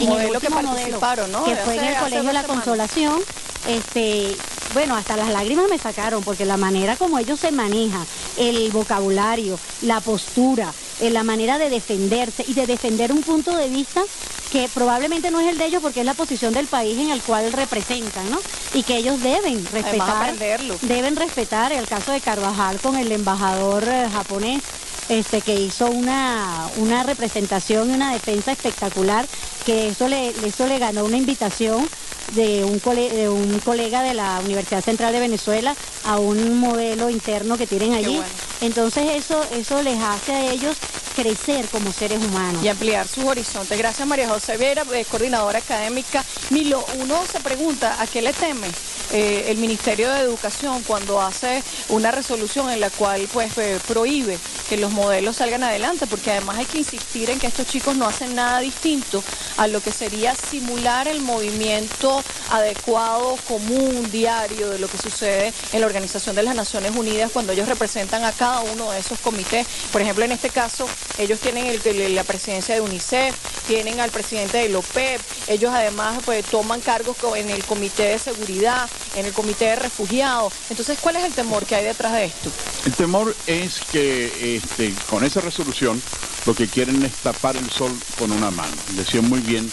modelo 0.00 0.40
que 0.40 0.50
participaron, 0.50 1.32
¿no? 1.32 1.44
Que 1.44 1.56
fue 1.56 1.76
en 1.76 1.84
el 1.84 1.96
Colegio 1.96 2.24
de 2.24 2.32
la 2.32 2.44
Consolación. 2.44 3.20
Este, 3.68 4.36
bueno, 4.74 4.96
hasta 4.96 5.16
las 5.16 5.28
lágrimas 5.28 5.66
me 5.68 5.78
sacaron 5.78 6.24
porque 6.24 6.44
la 6.44 6.56
manera 6.56 6.96
como 6.96 7.18
ellos 7.18 7.38
se 7.38 7.52
manejan, 7.52 8.04
el 8.36 8.70
vocabulario, 8.72 9.58
la 9.82 10.00
postura, 10.00 10.72
eh, 11.00 11.10
la 11.10 11.22
manera 11.22 11.58
de 11.58 11.70
defenderse 11.70 12.44
y 12.46 12.54
de 12.54 12.66
defender 12.66 13.12
un 13.12 13.22
punto 13.22 13.54
de 13.54 13.68
vista 13.68 14.02
que 14.50 14.68
probablemente 14.72 15.30
no 15.30 15.40
es 15.40 15.48
el 15.48 15.58
de 15.58 15.66
ellos 15.66 15.80
porque 15.80 16.00
es 16.00 16.06
la 16.06 16.14
posición 16.14 16.52
del 16.52 16.66
país 16.66 16.98
en 16.98 17.10
el 17.10 17.22
cual 17.22 17.52
representan, 17.52 18.30
¿no? 18.30 18.38
Y 18.74 18.82
que 18.82 18.96
ellos 18.96 19.22
deben 19.22 19.64
respetar, 19.72 20.34
deben 20.82 21.16
respetar 21.16 21.72
el 21.72 21.86
caso 21.86 22.12
de 22.12 22.20
Carvajal 22.20 22.78
con 22.80 22.96
el 22.96 23.10
embajador 23.12 23.84
eh, 23.86 24.08
japonés 24.12 24.62
este, 25.08 25.40
que 25.40 25.54
hizo 25.54 25.86
una, 25.86 26.68
una 26.76 27.02
representación 27.02 27.90
y 27.90 27.94
una 27.94 28.12
defensa 28.12 28.52
espectacular, 28.52 29.26
que 29.64 29.88
eso 29.88 30.08
le, 30.08 30.30
eso 30.44 30.66
le 30.66 30.78
ganó 30.78 31.04
una 31.04 31.16
invitación 31.16 31.88
de 32.34 32.64
un, 32.64 32.80
de 32.80 33.28
un 33.28 33.60
colega 33.60 34.02
de 34.02 34.14
la 34.14 34.40
Universidad 34.44 34.82
Central 34.82 35.12
de 35.12 35.20
Venezuela 35.20 35.74
a 36.04 36.18
un 36.18 36.58
modelo 36.58 37.10
interno 37.10 37.56
que 37.56 37.66
tienen 37.66 37.94
allí. 37.94 38.20
Entonces 38.62 39.04
eso, 39.14 39.44
eso 39.50 39.82
les 39.82 40.00
hace 40.00 40.32
a 40.32 40.50
ellos 40.52 40.76
crecer 41.16 41.68
como 41.68 41.92
seres 41.92 42.18
humanos. 42.18 42.64
Y 42.64 42.68
ampliar 42.68 43.08
sus 43.08 43.24
horizontes. 43.24 43.76
Gracias 43.76 44.06
María 44.06 44.28
José 44.28 44.56
Vera, 44.56 44.84
eh, 44.94 45.04
coordinadora 45.04 45.58
académica. 45.58 46.24
Milo, 46.50 46.86
uno 46.94 47.26
se 47.26 47.40
pregunta, 47.40 48.00
¿a 48.00 48.06
qué 48.06 48.22
le 48.22 48.32
teme 48.32 48.68
eh, 49.12 49.46
el 49.48 49.58
Ministerio 49.58 50.10
de 50.10 50.20
Educación 50.20 50.82
cuando 50.84 51.20
hace 51.20 51.62
una 51.88 52.12
resolución 52.12 52.70
en 52.70 52.80
la 52.80 52.90
cual 52.90 53.28
pues 53.32 53.58
eh, 53.58 53.78
prohíbe 53.86 54.38
que 54.68 54.76
los 54.76 54.92
modelos 54.92 55.36
salgan 55.36 55.64
adelante? 55.64 56.06
Porque 56.06 56.30
además 56.30 56.58
hay 56.58 56.66
que 56.66 56.78
insistir 56.78 57.30
en 57.30 57.40
que 57.40 57.48
estos 57.48 57.66
chicos 57.66 57.96
no 57.96 58.06
hacen 58.06 58.34
nada 58.34 58.60
distinto 58.60 59.22
a 59.56 59.66
lo 59.66 59.80
que 59.80 59.90
sería 59.90 60.34
simular 60.34 61.08
el 61.08 61.20
movimiento 61.20 62.22
adecuado, 62.50 63.36
común, 63.48 64.08
diario 64.10 64.70
de 64.70 64.78
lo 64.78 64.88
que 64.88 64.98
sucede 64.98 65.52
en 65.72 65.80
la 65.80 65.86
Organización 65.86 66.36
de 66.36 66.42
las 66.44 66.54
Naciones 66.54 66.92
Unidas 66.94 67.30
cuando 67.32 67.52
ellos 67.52 67.68
representan 67.68 68.24
a 68.24 68.32
cada 68.32 68.51
uno 68.60 68.90
de 68.90 68.98
esos 68.98 69.18
comités. 69.20 69.66
Por 69.90 70.00
ejemplo, 70.00 70.24
en 70.24 70.32
este 70.32 70.50
caso, 70.50 70.86
ellos 71.18 71.40
tienen 71.40 71.80
la 72.14 72.24
presidencia 72.24 72.74
de 72.74 72.80
UNICEF, 72.80 73.34
tienen 73.66 74.00
al 74.00 74.10
presidente 74.10 74.68
de 74.68 74.74
OPEP, 74.74 75.20
ellos 75.48 75.72
además 75.72 76.22
pues, 76.24 76.44
toman 76.46 76.80
cargos 76.80 77.16
en 77.36 77.50
el 77.50 77.64
Comité 77.64 78.04
de 78.04 78.18
Seguridad, 78.18 78.88
en 79.16 79.26
el 79.26 79.32
Comité 79.32 79.66
de 79.66 79.76
Refugiados. 79.76 80.52
Entonces, 80.70 80.98
¿cuál 81.00 81.16
es 81.16 81.24
el 81.24 81.32
temor 81.32 81.64
que 81.64 81.76
hay 81.76 81.84
detrás 81.84 82.12
de 82.12 82.24
esto? 82.26 82.50
El 82.84 82.92
temor 82.94 83.34
es 83.46 83.80
que 83.90 84.56
este, 84.56 84.92
con 85.08 85.24
esa 85.24 85.40
resolución 85.40 86.02
lo 86.46 86.54
que 86.54 86.66
quieren 86.68 87.02
es 87.04 87.12
tapar 87.16 87.56
el 87.56 87.70
sol 87.70 87.92
con 88.18 88.32
una 88.32 88.50
mano. 88.50 88.74
Decía 88.96 89.22
muy 89.22 89.40
bien 89.40 89.70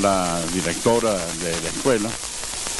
la 0.00 0.40
directora 0.52 1.12
de 1.12 1.60
la 1.60 1.68
escuela 1.68 2.10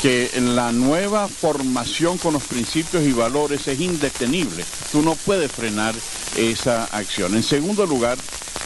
que 0.03 0.31
la 0.41 0.73
nueva 0.73 1.29
formación 1.29 2.19
con 2.19 2.35
los 2.35 2.43
principios 2.45 3.05
y 3.05 3.13
valores 3.13 3.67
es 3.67 3.81
indetenible. 3.81 4.65
Tú 4.93 5.03
no 5.03 5.15
puedes 5.15 5.51
frenar 5.51 5.95
esa 6.37 6.85
acción. 6.85 7.35
En 7.35 7.43
segundo 7.43 7.87
lugar, 7.87 8.19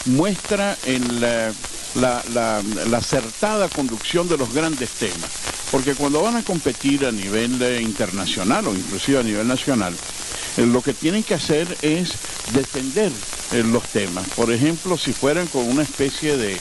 muestra 0.07 0.77
la, 1.95 2.63
acertada 2.97 3.69
conducción 3.69 4.29
de 4.29 4.37
los 4.37 4.53
grandes 4.53 4.91
temas. 4.91 5.31
Porque 5.71 5.95
cuando 5.95 6.23
van 6.23 6.37
a 6.37 6.43
competir 6.43 7.07
a 7.07 7.13
nivel 7.13 7.63
eh, 7.63 7.81
internacional 7.81 8.67
o 8.67 8.75
inclusive 8.75 9.21
a 9.21 9.23
nivel 9.23 9.47
nacional, 9.47 9.95
eh, 10.57 10.67
lo 10.67 10.83
que 10.83 10.95
tienen 10.95 11.23
que 11.23 11.35
hacer 11.35 11.79
es 11.81 12.11
defender 12.53 13.13
eh, 13.53 13.63
los 13.63 13.85
temas. 13.85 14.29
Por 14.31 14.53
ejemplo, 14.53 14.99
si 14.99 15.13
fueran 15.13 15.47
con 15.47 15.69
una 15.69 15.83
especie 15.83 16.37
de, 16.37 16.61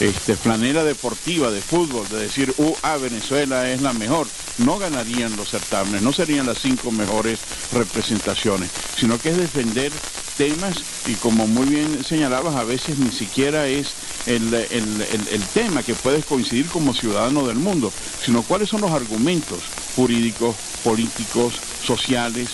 este, 0.00 0.36
flanera 0.36 0.84
deportiva 0.84 1.50
de 1.50 1.62
fútbol, 1.62 2.08
de 2.08 2.18
decir, 2.18 2.54
uh, 2.56 2.74
ah, 2.82 2.96
Venezuela 2.96 3.70
es 3.70 3.80
la 3.80 3.92
mejor, 3.92 4.26
no 4.58 4.78
ganarían 4.78 5.36
los 5.36 5.50
certámenes, 5.50 6.02
no 6.02 6.12
serían 6.12 6.46
las 6.46 6.58
cinco 6.58 6.90
mejores 6.90 7.38
representaciones, 7.72 8.70
sino 8.96 9.18
que 9.18 9.30
es 9.30 9.36
defender 9.36 9.92
temas 10.36 10.84
y 11.06 11.14
como 11.14 11.46
muy 11.46 11.66
bien 11.66 12.02
señalabas, 12.02 12.56
a 12.56 12.64
veces 12.64 12.98
ni 12.98 13.12
siquiera 13.12 13.68
es 13.68 13.94
el, 14.26 14.52
el, 14.52 15.42
tema 15.52 15.82
que 15.82 15.94
puedes 15.94 16.24
coincidir 16.24 16.66
como 16.66 16.92
ciudadano 16.94 17.46
del 17.46 17.56
mundo, 17.56 17.92
sino 18.24 18.42
cuáles 18.42 18.68
son 18.68 18.80
los 18.80 18.90
argumentos 18.90 19.62
jurídicos, 19.94 20.56
políticos, 20.82 21.54
sociales, 21.80 22.48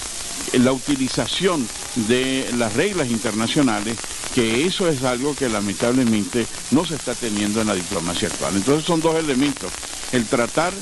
la 0.53 0.73
utilización 0.73 1.69
de 2.09 2.51
las 2.55 2.73
reglas 2.75 3.11
internacionales, 3.11 3.97
que 4.35 4.67
eso 4.67 4.89
es 4.89 5.03
algo 5.03 5.35
que 5.35 5.49
lamentablemente 5.49 6.47
no 6.71 6.85
se 6.85 6.97
está 6.97 7.15
teniendo 7.15 7.61
en 7.61 7.69
la 7.69 7.75
diplomacia 7.75 8.29
actual. 8.29 8.57
Entonces 8.57 8.85
son 8.85 9.01
dos 9.01 9.17
elementos. 9.17 9.71
El 10.13 10.27
tratar 10.27 10.73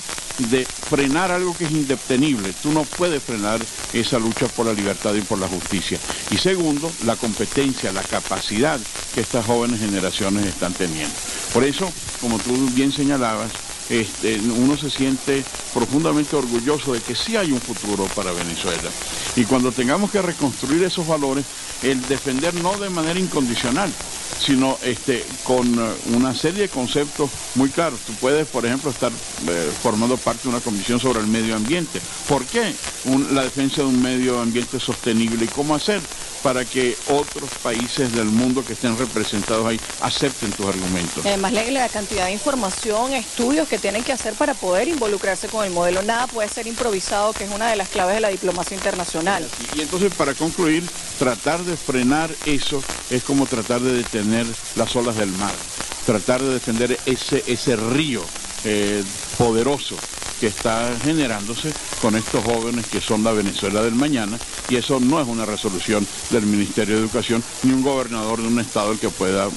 de 0.51 0.65
frenar 0.65 1.31
algo 1.31 1.57
que 1.57 1.65
es 1.65 1.71
indetenible. 1.71 2.53
Tú 2.63 2.73
no 2.73 2.85
puedes 2.85 3.23
frenar 3.23 3.61
esa 3.93 4.19
lucha 4.19 4.47
por 4.49 4.67
la 4.67 4.73
libertad 4.73 5.15
y 5.15 5.21
por 5.23 5.39
la 5.39 5.49
justicia. 5.49 5.99
Y 6.31 6.39
segundo, 6.39 6.91
la 7.05 7.17
competencia, 7.17 7.93
la 7.93 8.03
capacidad 8.05 8.79
que 9.15 9.21
estas 9.21 9.45
jóvenes 9.45 9.81
generaciones 9.81 10.47
están 10.47 10.75
teniendo. 10.75 11.15
Por 11.53 11.65
eso, 11.65 11.93
como 12.21 12.39
tú 12.39 12.69
bien 12.75 12.93
señalabas, 12.93 13.51
este, 13.89 14.39
uno 14.39 14.77
se 14.77 14.91
siente 14.91 15.45
profundamente 15.73 16.37
orgulloso 16.37 16.93
de 16.93 17.01
que 17.01 17.15
sí 17.15 17.37
hay 17.37 17.53
un 17.53 17.61
futuro 17.61 18.05
para 18.15 18.33
Venezuela. 18.33 18.91
Y 19.37 19.45
cuando 19.45 19.73
tengamos 19.73 20.11
que 20.11 20.23
reconstruir 20.23 20.83
esos 20.83 21.07
valores, 21.07 21.45
el 21.83 22.01
defender 22.09 22.55
no 22.55 22.77
de 22.79 22.91
manera 22.91 23.19
incondicional, 23.19 23.91
sino 24.39 24.79
este, 24.83 25.25
con 25.45 25.67
eh, 25.79 25.93
una 26.15 26.35
serie 26.35 26.63
de 26.63 26.69
conceptos 26.69 27.31
muy 27.55 27.71
claros. 27.71 28.01
Tú 28.07 28.13
puedes, 28.15 28.47
por 28.49 28.65
ejemplo, 28.67 28.91
estar 28.91 29.13
eh, 29.13 29.71
formando 29.83 30.17
parte 30.17 30.45
de 30.45 30.51
una 30.51 30.61
comisión 30.61 31.01
sobre 31.01 31.21
el 31.21 31.27
medio 31.27 31.57
ambiente. 31.57 32.01
¿Por 32.29 32.45
qué 32.45 32.75
la 33.33 33.43
defensa 33.43 33.83
de 33.83 33.89
un 33.89 34.03
medio 34.03 34.41
ambiente 34.41 34.79
sostenible 34.79 35.45
y 35.45 35.49
cómo 35.49 35.75
hacer 35.75 36.01
para 36.43 36.65
que 36.65 36.97
otros 37.09 37.51
países 37.63 38.13
del 38.13 38.27
mundo 38.27 38.65
que 38.65 38.73
estén 38.73 38.97
representados 38.97 39.67
ahí 39.67 39.81
acepten 40.01 40.53
tus 40.53 40.67
argumentos? 40.67 41.25
Además, 41.25 41.53
la 41.53 41.89
cantidad 41.89 42.27
de 42.27 42.33
información, 42.33 43.13
estudios 43.13 43.69
que 43.69 43.79
tienen 43.79 44.03
que 44.03 44.13
hacer 44.13 44.35
para 44.35 44.55
poder 44.55 44.89
involucrarse 44.89 45.49
con 45.49 45.65
el 45.65 45.71
modelo. 45.71 46.03
Nada 46.03 46.27
puede 46.27 46.49
ser 46.49 46.67
improvisado, 46.67 47.33
que 47.33 47.45
es 47.45 47.51
una 47.51 47.69
de 47.69 47.77
las 47.77 47.89
claves 47.89 48.15
de 48.15 48.21
la 48.21 48.29
diplomacia 48.29 48.77
internacional. 48.77 49.47
Y 49.77 49.81
entonces, 49.81 50.13
para 50.15 50.35
concluir, 50.35 50.85
tratar 51.19 51.63
de 51.65 51.77
frenar 51.77 52.31
eso 52.47 52.83
es 53.11 53.23
como 53.23 53.47
tratar 53.47 53.81
de 53.81 53.93
detener 53.93 54.47
las 54.77 54.95
olas 54.97 55.17
del 55.17 55.31
mar, 55.33 55.55
tratar 56.07 56.43
de 56.43 56.55
defender 56.55 56.99
ese, 57.07 57.45
ese 57.47 57.77
río 57.77 58.23
eh, 58.65 59.03
poderoso 59.37 59.97
que 60.39 60.47
está 60.47 60.91
generándose 61.03 61.73
con 62.01 62.17
estos 62.17 62.45
jóvenes 62.45 62.87
que 62.87 63.01
son 63.01 63.25
la 63.25 63.33
Venezuela 63.33 63.83
del 63.83 63.95
mañana 63.95 64.39
y 64.69 64.77
eso 64.77 65.01
no 65.01 65.21
es 65.21 65.29
una 65.29 65.45
resolución 65.45 66.07
del 66.31 66.47
Ministerio 66.47 66.97
de 66.97 67.03
Educación 67.03 67.43
ni 67.63 67.73
un 67.73 67.83
gobernador 67.83 68.41
de 68.41 68.49
un 68.49 68.61
estado 68.61 68.93
el 68.93 68.99
que 68.99 69.11
pueda 69.11 69.49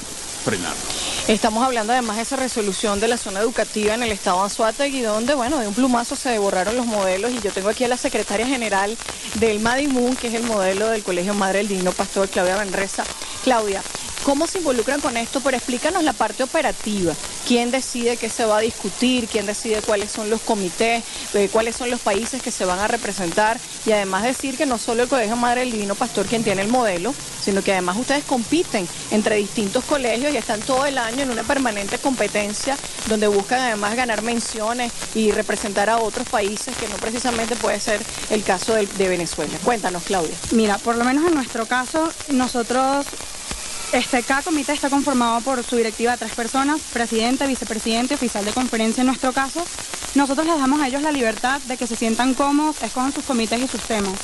frenarlo. 0.44 1.02
Estamos 1.28 1.64
hablando 1.64 1.92
además 1.92 2.16
de 2.16 2.22
esa 2.22 2.34
resolución 2.34 2.98
de 2.98 3.06
la 3.06 3.16
zona 3.16 3.40
educativa 3.40 3.94
en 3.94 4.02
el 4.02 4.10
estado 4.10 4.42
Anzuategui, 4.42 5.02
donde, 5.02 5.34
bueno, 5.34 5.60
de 5.60 5.68
un 5.68 5.74
plumazo 5.74 6.16
se 6.16 6.36
borraron 6.38 6.76
los 6.76 6.86
modelos 6.86 7.30
y 7.30 7.40
yo 7.40 7.52
tengo 7.52 7.68
aquí 7.68 7.84
a 7.84 7.88
la 7.88 7.96
secretaria 7.96 8.44
general 8.44 8.96
del 9.34 9.60
Madimun, 9.60 10.16
que 10.16 10.26
es 10.26 10.34
el 10.34 10.42
modelo 10.42 10.88
del 10.88 11.04
Colegio 11.04 11.32
Madre 11.32 11.58
del 11.58 11.68
Divino 11.68 11.92
Pastor, 11.92 12.28
Claudia 12.28 12.56
Benreza. 12.56 13.04
Claudia, 13.44 13.82
¿Cómo 14.24 14.46
se 14.46 14.58
involucran 14.58 15.00
con 15.00 15.16
esto? 15.16 15.40
Pero 15.40 15.56
explícanos 15.56 16.04
la 16.04 16.12
parte 16.12 16.44
operativa. 16.44 17.12
¿Quién 17.46 17.72
decide 17.72 18.16
qué 18.16 18.28
se 18.28 18.44
va 18.44 18.58
a 18.58 18.60
discutir? 18.60 19.26
¿Quién 19.26 19.46
decide 19.46 19.82
cuáles 19.82 20.12
son 20.12 20.30
los 20.30 20.40
comités? 20.42 21.02
Eh, 21.34 21.48
¿Cuáles 21.50 21.74
son 21.74 21.90
los 21.90 22.00
países 22.00 22.40
que 22.40 22.52
se 22.52 22.64
van 22.64 22.78
a 22.78 22.86
representar? 22.86 23.58
Y 23.84 23.90
además 23.90 24.22
decir 24.22 24.56
que 24.56 24.64
no 24.64 24.78
solo 24.78 25.02
el 25.02 25.08
Colegio 25.08 25.34
Madre 25.34 25.62
del 25.62 25.72
Divino 25.72 25.96
Pastor 25.96 26.26
quien 26.26 26.44
tiene 26.44 26.62
el 26.62 26.68
modelo, 26.68 27.12
sino 27.42 27.62
que 27.62 27.72
además 27.72 27.96
ustedes 27.96 28.22
compiten 28.24 28.86
entre 29.10 29.36
distintos 29.36 29.84
colegios 29.84 30.32
y 30.32 30.36
están 30.36 30.60
todo 30.60 30.86
el 30.86 30.98
año 30.98 31.22
en 31.22 31.30
una 31.30 31.42
permanente 31.42 31.98
competencia 31.98 32.76
donde 33.08 33.26
buscan 33.26 33.60
además 33.60 33.96
ganar 33.96 34.22
menciones 34.22 34.92
y 35.16 35.32
representar 35.32 35.90
a 35.90 35.98
otros 35.98 36.28
países 36.28 36.76
que 36.76 36.88
no 36.88 36.94
precisamente 36.96 37.56
puede 37.56 37.80
ser 37.80 38.00
el 38.30 38.44
caso 38.44 38.74
de, 38.74 38.86
de 38.86 39.08
Venezuela. 39.08 39.52
Cuéntanos, 39.64 40.04
Claudia. 40.04 40.36
Mira, 40.52 40.78
por 40.78 40.96
lo 40.96 41.04
menos 41.04 41.26
en 41.26 41.34
nuestro 41.34 41.66
caso, 41.66 42.08
nosotros 42.28 43.06
este, 43.92 44.22
cada 44.22 44.42
comité 44.42 44.72
está 44.72 44.88
conformado 44.88 45.40
por 45.42 45.62
su 45.62 45.76
directiva 45.76 46.12
de 46.12 46.18
tres 46.18 46.32
personas, 46.32 46.80
presidente, 46.92 47.46
vicepresidente, 47.46 48.14
oficial 48.14 48.44
de 48.44 48.52
conferencia 48.52 49.02
en 49.02 49.06
nuestro 49.06 49.32
caso. 49.32 49.64
Nosotros 50.14 50.46
les 50.46 50.58
damos 50.58 50.80
a 50.80 50.88
ellos 50.88 51.02
la 51.02 51.12
libertad 51.12 51.60
de 51.62 51.76
que 51.76 51.86
se 51.86 51.96
sientan 51.96 52.34
cómodos, 52.34 52.82
escojan 52.82 53.12
sus 53.12 53.24
comités 53.24 53.60
y 53.60 53.68
sus 53.68 53.82
temas. 53.82 54.18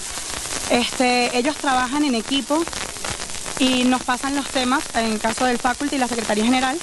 Este, 0.71 1.37
ellos 1.37 1.57
trabajan 1.57 2.05
en 2.05 2.15
equipo 2.15 2.65
y 3.59 3.85
nos 3.85 4.03
pasan 4.03 4.37
los 4.37 4.47
temas, 4.49 4.85
en 4.95 5.19
caso 5.19 5.45
del 5.45 5.59
faculty 5.59 5.97
y 5.97 5.99
la 5.99 6.09
Secretaría 6.09 6.45
General, 6.45 6.79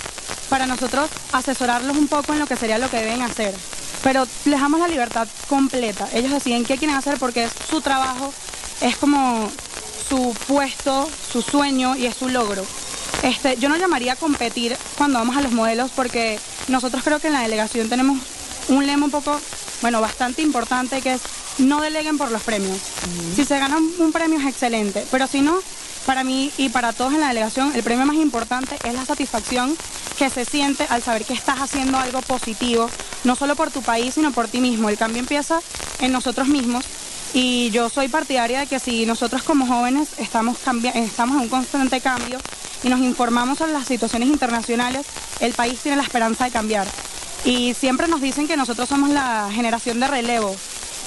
para 0.50 0.68
nosotros 0.68 1.10
asesorarlos 1.32 1.98
un 1.98 2.08
poco 2.08 2.34
en 2.34 2.40
lo 2.40 2.48
que 2.48 2.56
sería 2.56 2.78
lo 2.78 2.90
que 2.90 2.98
deben 2.98 3.22
hacer. 3.22 3.54
Pero 4.04 4.28
les 4.46 4.60
damos 4.60 4.80
la 4.80 4.88
libertad 4.88 5.28
completa. 5.48 6.08
Ellos 6.14 6.32
deciden 6.32 6.66
qué 6.66 6.78
quieren 6.78 6.96
hacer 6.96 7.18
porque 7.18 7.46
es 7.46 7.52
su 7.70 7.82
trabajo, 7.82 8.34
es 8.82 8.96
como 8.98 9.50
su 10.16 10.34
puesto, 10.48 11.10
su 11.32 11.42
sueño 11.42 11.96
y 11.96 12.06
es 12.06 12.16
su 12.16 12.30
logro. 12.30 12.66
Este, 13.24 13.58
yo 13.58 13.70
no 13.70 13.76
llamaría 13.76 14.14
a 14.14 14.16
competir 14.16 14.78
cuando 14.98 15.20
vamos 15.20 15.36
a 15.36 15.42
los 15.42 15.52
modelos 15.52 15.92
porque 15.96 16.40
nosotros 16.68 17.04
creo 17.04 17.20
que 17.20 17.28
en 17.28 17.34
la 17.34 17.42
delegación 17.42 17.90
tenemos 17.90 18.20
un 18.70 18.86
lema 18.86 19.06
un 19.06 19.12
poco, 19.12 19.40
bueno, 19.82 20.00
bastante 20.00 20.42
importante 20.42 21.02
que 21.02 21.14
es 21.14 21.22
no 21.58 21.82
deleguen 21.82 22.18
por 22.18 22.32
los 22.32 22.42
premios. 22.44 22.78
Si 23.36 23.44
se 23.46 23.60
gana 23.60 23.78
un 23.78 24.12
premio 24.12 24.40
es 24.40 24.46
excelente, 24.46 25.06
pero 25.12 25.28
si 25.28 25.42
no, 25.42 25.58
para 26.06 26.24
mí 26.24 26.52
y 26.58 26.70
para 26.70 26.94
todos 26.94 27.14
en 27.14 27.20
la 27.20 27.30
delegación, 27.30 27.74
el 27.76 27.84
premio 27.84 28.06
más 28.06 28.16
importante 28.16 28.78
es 28.84 28.94
la 28.94 29.06
satisfacción 29.06 29.76
que 30.18 30.30
se 30.30 30.46
siente 30.46 30.86
al 30.90 31.04
saber 31.04 31.26
que 31.26 31.34
estás 31.34 31.60
haciendo 31.60 31.98
algo 31.98 32.22
positivo, 32.22 32.90
no 33.26 33.36
solo 33.36 33.56
por 33.56 33.70
tu 33.70 33.82
país, 33.82 34.14
sino 34.14 34.32
por 34.32 34.48
ti 34.48 34.62
mismo. 34.62 34.90
El 34.90 34.98
cambio 34.98 35.20
empieza 35.20 35.60
en 36.00 36.12
nosotros 36.12 36.48
mismos 36.48 36.86
y 37.36 37.70
yo 37.72 37.90
soy 37.90 38.08
partidaria 38.08 38.62
de 38.62 38.66
que 38.66 38.80
si 38.80 39.06
nosotros 39.06 39.44
como 39.44 39.68
jóvenes 39.68 40.08
estamos, 40.20 40.58
estamos 40.94 41.36
en 41.36 41.42
un 41.42 41.50
constante 41.50 42.00
cambio 42.00 42.40
y 42.82 42.88
nos 42.88 43.02
informamos 43.02 43.58
sobre 43.58 43.74
las 43.74 43.86
situaciones 43.86 44.30
internacionales, 44.30 45.06
el 45.42 45.52
país 45.52 45.78
tiene 45.82 45.98
la 45.98 46.04
esperanza 46.04 46.46
de 46.46 46.52
cambiar. 46.52 46.88
Y 47.44 47.74
siempre 47.74 48.08
nos 48.08 48.22
dicen 48.22 48.48
que 48.48 48.56
nosotros 48.56 48.88
somos 48.88 49.10
la 49.10 49.50
generación 49.52 50.00
de 50.00 50.08
relevo. 50.08 50.56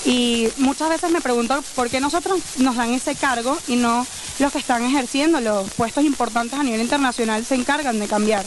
Y 0.04 0.48
muchas 0.58 0.90
veces 0.90 1.10
me 1.10 1.22
pregunto 1.22 1.64
por 1.74 1.88
qué 1.88 1.98
nosotros 1.98 2.40
nos 2.58 2.76
dan 2.76 2.92
ese 2.92 3.14
cargo 3.14 3.56
y 3.66 3.76
no 3.76 4.06
los 4.38 4.52
que 4.52 4.58
están 4.58 4.84
ejerciendo 4.84 5.40
los 5.40 5.70
puestos 5.70 6.04
importantes 6.04 6.58
a 6.58 6.62
nivel 6.62 6.82
internacional 6.82 7.42
se 7.46 7.54
encargan 7.54 7.98
de 7.98 8.06
cambiar. 8.06 8.44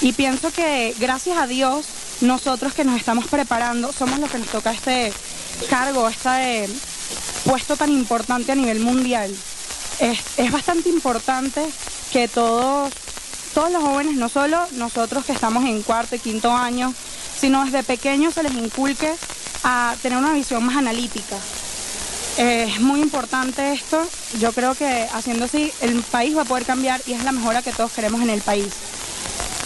Y 0.00 0.14
pienso 0.14 0.50
que 0.50 0.94
gracias 0.98 1.36
a 1.36 1.46
Dios, 1.46 1.84
nosotros 2.22 2.72
que 2.72 2.84
nos 2.84 2.96
estamos 2.98 3.26
preparando, 3.26 3.92
somos 3.92 4.18
los 4.20 4.30
que 4.30 4.38
nos 4.38 4.48
toca 4.48 4.72
este 4.72 5.12
cargo, 5.68 6.08
este 6.08 6.66
puesto 7.44 7.76
tan 7.76 7.90
importante 7.90 8.52
a 8.52 8.54
nivel 8.54 8.80
mundial. 8.80 9.34
Es, 10.00 10.50
bastante 10.50 10.88
importante 10.88 11.64
que 12.12 12.28
todos, 12.28 12.92
todos 13.54 13.70
los 13.70 13.82
jóvenes, 13.82 14.16
no 14.16 14.28
solo 14.28 14.58
nosotros 14.72 15.24
que 15.24 15.32
estamos 15.32 15.64
en 15.64 15.82
cuarto 15.82 16.16
y 16.16 16.18
quinto 16.18 16.52
año, 16.52 16.92
sino 17.38 17.64
desde 17.64 17.82
pequeños 17.82 18.34
se 18.34 18.42
les 18.42 18.54
inculque 18.54 19.12
a 19.62 19.94
tener 20.02 20.18
una 20.18 20.32
visión 20.32 20.64
más 20.64 20.76
analítica. 20.76 21.36
Es 22.36 22.80
muy 22.80 23.00
importante 23.00 23.72
esto. 23.72 24.04
Yo 24.40 24.52
creo 24.52 24.74
que 24.74 25.06
haciendo 25.12 25.44
así 25.44 25.72
el 25.80 26.02
país 26.02 26.36
va 26.36 26.42
a 26.42 26.44
poder 26.44 26.64
cambiar 26.64 27.00
y 27.06 27.12
es 27.12 27.22
la 27.22 27.32
mejora 27.32 27.62
que 27.62 27.72
todos 27.72 27.92
queremos 27.92 28.20
en 28.22 28.30
el 28.30 28.40
país. 28.40 28.72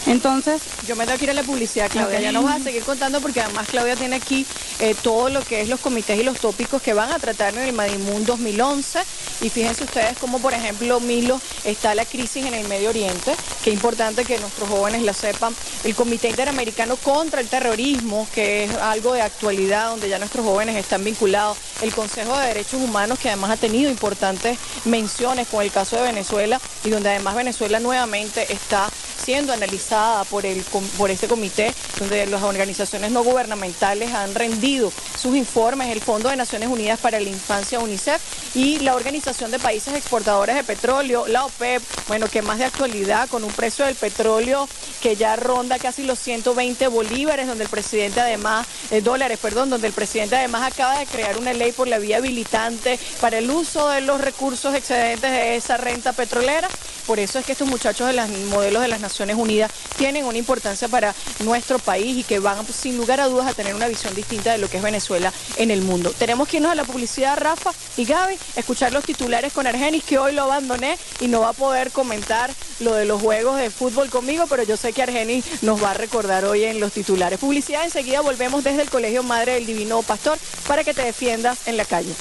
Entonces, 0.09 0.63
yo 0.87 0.97
me 0.97 1.05
tengo 1.05 1.19
que 1.19 1.25
ir 1.25 1.31
a 1.31 1.35
la 1.35 1.43
publicidad, 1.43 1.91
Claudia. 1.91 2.19
Ya 2.19 2.33
nos 2.33 2.45
vas 2.45 2.63
a 2.63 2.65
seguir 2.65 2.83
contando 2.83 3.21
porque 3.21 3.43
además 3.43 3.69
Claudia 3.69 3.95
tiene 3.95 4.17
aquí 4.17 4.47
eh, 4.81 4.95
todo 5.03 5.29
lo 5.29 5.43
que 5.43 5.61
es 5.61 5.69
los 5.69 5.81
comités 5.81 6.19
y 6.19 6.23
los 6.23 6.39
tópicos 6.41 6.81
que 6.81 6.95
van 6.95 7.13
a 7.13 7.19
tratar 7.19 7.55
en 7.55 7.61
el 7.61 7.75
Madimun 7.75 8.25
2011. 8.25 9.01
Y 9.43 9.51
fíjense 9.51 9.85
ustedes 9.85 10.17
como, 10.17 10.39
por 10.39 10.55
ejemplo, 10.55 10.99
Milo, 11.01 11.39
está 11.65 11.95
la 11.95 12.07
crisis 12.07 12.47
en 12.47 12.55
el 12.55 12.67
Medio 12.69 12.89
Oriente. 12.89 13.35
Qué 13.63 13.71
importante 13.71 14.25
que 14.25 14.39
nuestros 14.39 14.69
jóvenes 14.71 15.03
la 15.03 15.13
sepan. 15.13 15.55
El 15.85 15.95
Comité 15.95 16.31
Interamericano 16.31 16.97
contra 16.97 17.41
el 17.43 17.49
Terrorismo, 17.49 18.27
que 18.35 18.65
es 18.65 18.75
algo 18.77 19.13
de 19.13 19.21
actualidad, 19.21 19.91
donde 19.91 20.09
ya 20.09 20.19
nuestros 20.19 20.45
jóvenes 20.45 20.77
están 20.77 21.05
vinculados. 21.05 21.59
El 21.83 21.95
Consejo 21.95 22.37
de 22.39 22.49
Derechos 22.49 22.81
Humanos, 22.81 23.19
que 23.19 23.29
además 23.29 23.51
ha 23.51 23.57
tenido 23.57 23.91
importantes 23.91 24.59
menciones 24.87 25.49
con 25.49 25.63
el 25.63 25.71
caso 25.71 25.97
de 25.97 26.03
Venezuela 26.03 26.61
y 26.85 26.91
donde 26.91 27.11
además 27.11 27.35
Venezuela 27.37 27.79
nuevamente 27.79 28.53
está 28.53 28.91
siendo 29.29 29.53
analizada 29.53 30.25
por, 30.25 30.47
el, 30.47 30.63
por 30.97 31.11
este 31.11 31.29
comité, 31.29 31.75
donde 31.99 32.25
las 32.25 32.43
organizaciones 32.43 33.11
no 33.11 33.23
gubernamentales 33.23 34.15
han 34.15 34.35
rendido 34.35 34.91
sus 35.21 35.37
informes, 35.37 35.91
el 35.91 36.01
Fondo 36.01 36.31
de 36.31 36.37
Naciones 36.37 36.71
Unidas 36.71 36.99
para 36.99 37.21
la 37.21 37.29
Infancia, 37.29 37.79
UNICEF, 37.79 38.23
y 38.55 38.79
la 38.79 38.95
Organización 38.95 39.51
de 39.51 39.59
Países 39.59 39.93
Exportadores 39.93 40.57
de 40.57 40.65
Petróleo, 40.65 41.27
la 41.29 41.45
OPEP, 41.45 41.83
bueno, 42.07 42.27
que 42.29 42.41
más 42.41 42.57
de 42.57 42.65
actualidad, 42.65 43.29
con 43.29 43.45
un 43.45 43.53
precio 43.53 43.85
del 43.85 43.97
petróleo 43.97 44.67
que 45.03 45.15
ya 45.15 45.37
ronda 45.37 45.79
casi 45.79 46.05
los 46.05 46.19
120 46.21 46.89
bolívares, 46.89 47.47
donde 47.47 47.65
el 47.65 47.71
presidente 47.71 48.23
además, 48.23 48.67
eh, 48.91 49.03
dólares, 49.03 49.39
perdón, 49.43 49.69
donde 49.69 49.89
el 49.89 49.93
presidente 49.93 50.37
además 50.37 50.73
acaba 50.73 50.99
de 50.99 51.05
crear 51.05 51.37
una 51.37 51.53
ley 51.53 51.73
por 51.73 51.87
la 51.87 51.99
vía 51.99 52.17
habilitante 52.17 52.99
para 53.21 53.37
el 53.37 53.51
uso 53.51 53.91
de 53.91 54.01
los 54.01 54.23
recursos 54.23 54.75
excedentes 54.75 55.31
de 55.31 55.57
esa 55.57 55.77
renta 55.77 56.15
petrolera. 56.15 56.69
Por 57.07 57.19
eso 57.19 57.39
es 57.39 57.47
que 57.47 57.53
estos 57.53 57.69
muchachos 57.69 58.07
de 58.07 58.13
los 58.13 58.29
modelos 58.51 58.83
de 58.83 58.89
las 58.89 59.01
Unidas 59.21 59.71
tienen 59.97 60.25
una 60.25 60.39
importancia 60.39 60.89
para 60.89 61.15
nuestro 61.41 61.79
país 61.79 62.17
y 62.17 62.23
que 62.23 62.39
van 62.39 62.65
sin 62.67 62.97
lugar 62.97 63.21
a 63.21 63.27
dudas 63.27 63.49
a 63.49 63.55
tener 63.55 63.75
una 63.75 63.89
visión 63.89 64.15
distinta 64.15 64.53
de 64.53 64.59
lo 64.59 64.69
que 64.69 64.77
es 64.77 64.83
Venezuela 64.83 65.33
en 65.57 65.71
el 65.71 65.83
mundo. 65.83 66.13
Tenemos 66.17 66.49
que 66.49 66.59
irnos 66.59 66.73
a 66.73 66.75
la 66.75 66.85
publicidad, 66.85 67.37
Rafa 67.37 67.73
y 67.97 68.05
Gaby, 68.05 68.39
escuchar 68.57 68.93
los 68.93 69.05
titulares 69.05 69.53
con 69.53 69.67
Argenis, 69.67 70.05
que 70.05 70.19
hoy 70.19 70.33
lo 70.33 70.43
abandoné 70.43 70.97
y 71.21 71.29
no 71.29 71.41
va 71.41 71.51
a 71.51 71.53
poder 71.53 71.91
comentar 71.91 72.51
lo 72.81 72.95
de 72.95 73.05
los 73.05 73.21
juegos 73.21 73.59
de 73.59 73.71
fútbol 73.71 74.09
conmigo, 74.09 74.47
pero 74.49 74.63
yo 74.63 74.77
sé 74.77 74.93
que 74.93 75.03
Argenis 75.03 75.63
nos 75.63 75.83
va 75.83 75.91
a 75.91 75.95
recordar 75.95 76.45
hoy 76.45 76.65
en 76.65 76.81
los 76.81 76.93
titulares. 76.93 77.39
Publicidad, 77.39 77.85
enseguida 77.85 78.21
volvemos 78.21 78.63
desde 78.63 78.83
el 78.83 78.91
Colegio 78.91 79.23
Madre 79.23 79.55
del 79.55 79.67
Divino 79.67 80.03
Pastor 80.03 80.39
para 80.67 80.85
que 80.85 80.95
te 80.95 81.03
defiendas 81.03 81.67
en 81.67 81.77
la 81.77 81.85
calle. 81.85 82.13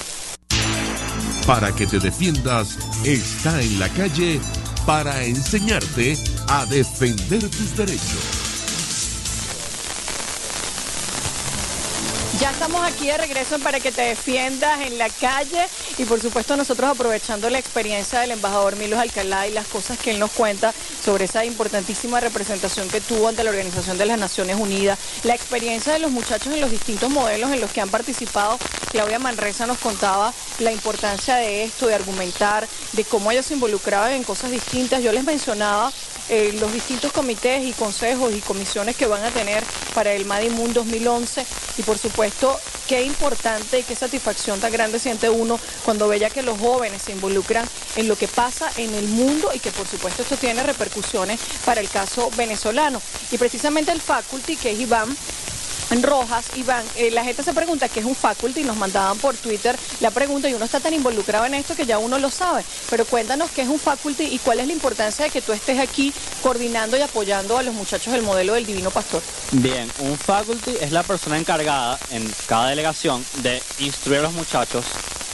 Para 1.46 1.74
que 1.74 1.88
te 1.88 2.00
defiendas, 2.00 2.78
está 3.06 3.62
en 3.62 3.80
la 3.80 3.88
calle 3.90 4.42
para 4.88 5.22
enseñarte 5.26 6.18
a 6.48 6.66
defender 6.66 7.42
tus 7.42 7.76
derechos. 7.76 8.47
Ya 12.40 12.52
estamos 12.52 12.86
aquí 12.86 13.08
de 13.08 13.18
regreso 13.18 13.58
para 13.58 13.80
que 13.80 13.92
te 13.92 14.04
defiendas 14.04 14.82
en 14.82 15.00
la 15.00 15.10
calle 15.10 15.68
y 15.98 16.06
por 16.06 16.22
supuesto 16.22 16.56
nosotros 16.56 16.88
aprovechando 16.88 17.50
la 17.50 17.58
experiencia 17.58 18.20
del 18.20 18.30
embajador 18.30 18.76
Milos 18.76 19.00
Alcalá 19.00 19.48
y 19.48 19.54
las 19.54 19.66
cosas 19.66 19.98
que 19.98 20.12
él 20.12 20.20
nos 20.20 20.30
cuenta 20.32 20.72
sobre 21.04 21.26
esa 21.26 21.46
importantísima 21.46 22.20
representación 22.20 22.90
que 22.90 23.02
tuvo 23.02 23.28
ante 23.28 23.44
la 23.44 23.50
Organización 23.50 23.98
de 23.98 24.06
las 24.06 24.20
Naciones 24.20 24.58
Unidas, 24.60 25.00
la 25.24 25.34
experiencia 25.34 25.94
de 25.94 26.00
los 26.00 26.12
muchachos 26.12 26.54
en 26.54 26.62
los 26.62 26.70
distintos 26.70 27.10
modelos 27.10 27.50
en 27.52 27.60
los 27.60 27.72
que 27.72 27.82
han 27.82 27.90
participado. 27.90 28.60
Claudia 28.92 29.18
Manresa 29.18 29.66
nos 29.66 29.80
contaba 29.80 30.32
la 30.60 30.72
importancia 30.72 31.38
de 31.38 31.64
esto, 31.64 31.88
de 31.88 31.96
argumentar, 31.96 32.68
de 32.94 33.04
cómo 33.04 33.32
ellos 33.32 33.48
se 33.48 33.56
involucraban 33.56 34.12
en 34.12 34.24
cosas 34.24 34.52
distintas. 34.52 35.02
Yo 35.02 35.12
les 35.12 35.24
mencionaba 35.24 35.92
eh, 36.30 36.56
los 36.60 36.72
distintos 36.74 37.12
comités 37.14 37.66
y 37.66 37.72
consejos 37.72 38.34
y 38.34 38.42
comisiones 38.42 38.96
que 38.96 39.08
van 39.08 39.24
a 39.24 39.32
tener 39.32 39.64
para 39.94 40.12
el 40.12 40.26
Madimun 40.26 40.74
2011 40.74 41.46
y 41.78 41.84
por 41.84 41.98
supuesto 41.98 42.27
qué 42.88 43.04
importante 43.04 43.80
y 43.80 43.84
qué 43.84 43.96
satisfacción 43.96 44.60
tan 44.60 44.72
grande 44.72 45.00
siente 45.00 45.30
uno 45.30 45.60
cuando 45.84 46.08
ve 46.08 46.20
ya 46.20 46.30
que 46.30 46.42
los 46.42 46.58
jóvenes 46.58 47.04
se 47.04 47.12
involucran 47.12 47.68
en 47.96 48.08
lo 48.08 48.16
que 48.16 48.28
pasa 48.28 48.72
en 48.78 48.96
el 48.96 49.08
mundo 49.08 49.52
y 49.54 49.60
que 49.60 49.72
por 49.72 49.88
supuesto 49.88 50.22
esto 50.24 50.38
tiene 50.38 50.64
repercusiones 50.64 51.40
para 51.66 51.82
el 51.82 51.90
caso 51.90 52.32
venezolano. 52.32 53.02
Y 53.30 53.38
precisamente 53.38 53.92
el 53.92 54.02
faculty, 54.02 54.58
que 54.58 54.72
es 54.72 54.80
Iván, 54.80 55.18
Rojas, 55.90 56.52
Iván, 56.56 56.84
eh, 56.96 57.12
la 57.12 57.24
gente 57.24 57.44
se 57.44 57.54
pregunta 57.54 57.88
qué 57.88 58.02
es 58.02 58.06
un 58.06 58.16
faculty, 58.16 58.64
nos 58.64 58.76
mandaban 58.76 59.18
por 59.18 59.36
Twitter 59.36 59.78
la 60.02 60.12
pregunta 60.12 60.50
y 60.50 60.54
uno 60.54 60.66
está 60.66 60.80
tan 60.80 60.94
involucrado 60.94 61.46
en 61.46 61.54
esto 61.54 61.76
que 61.76 61.86
ya 61.86 61.98
uno 61.98 62.20
lo 62.20 62.30
sabe. 62.30 62.64
Pero 62.90 63.06
cuéntanos 63.06 63.50
qué 63.52 63.62
es 63.62 63.70
un 63.70 63.80
faculty 63.80 64.26
y 64.26 64.40
cuál 64.40 64.60
es 64.60 64.68
la 64.68 64.74
importancia 64.74 65.26
de 65.26 65.32
que 65.32 65.42
tú 65.42 65.54
estés 65.54 65.80
aquí 65.80 66.14
coordinando 66.44 66.98
y 66.98 67.02
apoyando 67.02 67.58
a 67.58 67.64
los 67.64 67.74
muchachos 67.74 68.14
del 68.14 68.22
modelo 68.22 68.54
del 68.54 68.66
Divino 68.66 68.92
Pastor. 68.92 69.22
Bien, 69.52 69.90
un 70.00 70.18
faculty 70.18 70.76
es 70.82 70.92
la 70.92 71.04
persona 71.04 71.38
encargada 71.38 71.98
en 72.12 72.30
cada 72.48 72.70
delegación 72.70 73.26
de 73.38 73.62
instruir 73.80 74.20
a 74.20 74.24
los 74.24 74.34
muchachos, 74.34 74.86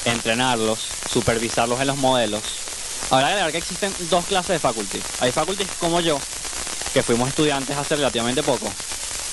entrenarlos, 0.05 0.79
supervisarlos 1.09 1.81
en 1.81 1.87
los 1.87 1.97
modelos. 1.97 2.43
Ahora 3.09 3.27
agregar 3.27 3.51
que 3.51 3.57
existen 3.57 3.93
dos 4.09 4.25
clases 4.25 4.49
de 4.49 4.59
faculty. 4.59 5.01
Hay 5.19 5.31
faculties 5.31 5.67
como 5.79 5.99
yo, 5.99 6.19
que 6.93 7.03
fuimos 7.03 7.29
estudiantes 7.29 7.75
hace 7.75 7.95
relativamente 7.95 8.43
poco, 8.43 8.71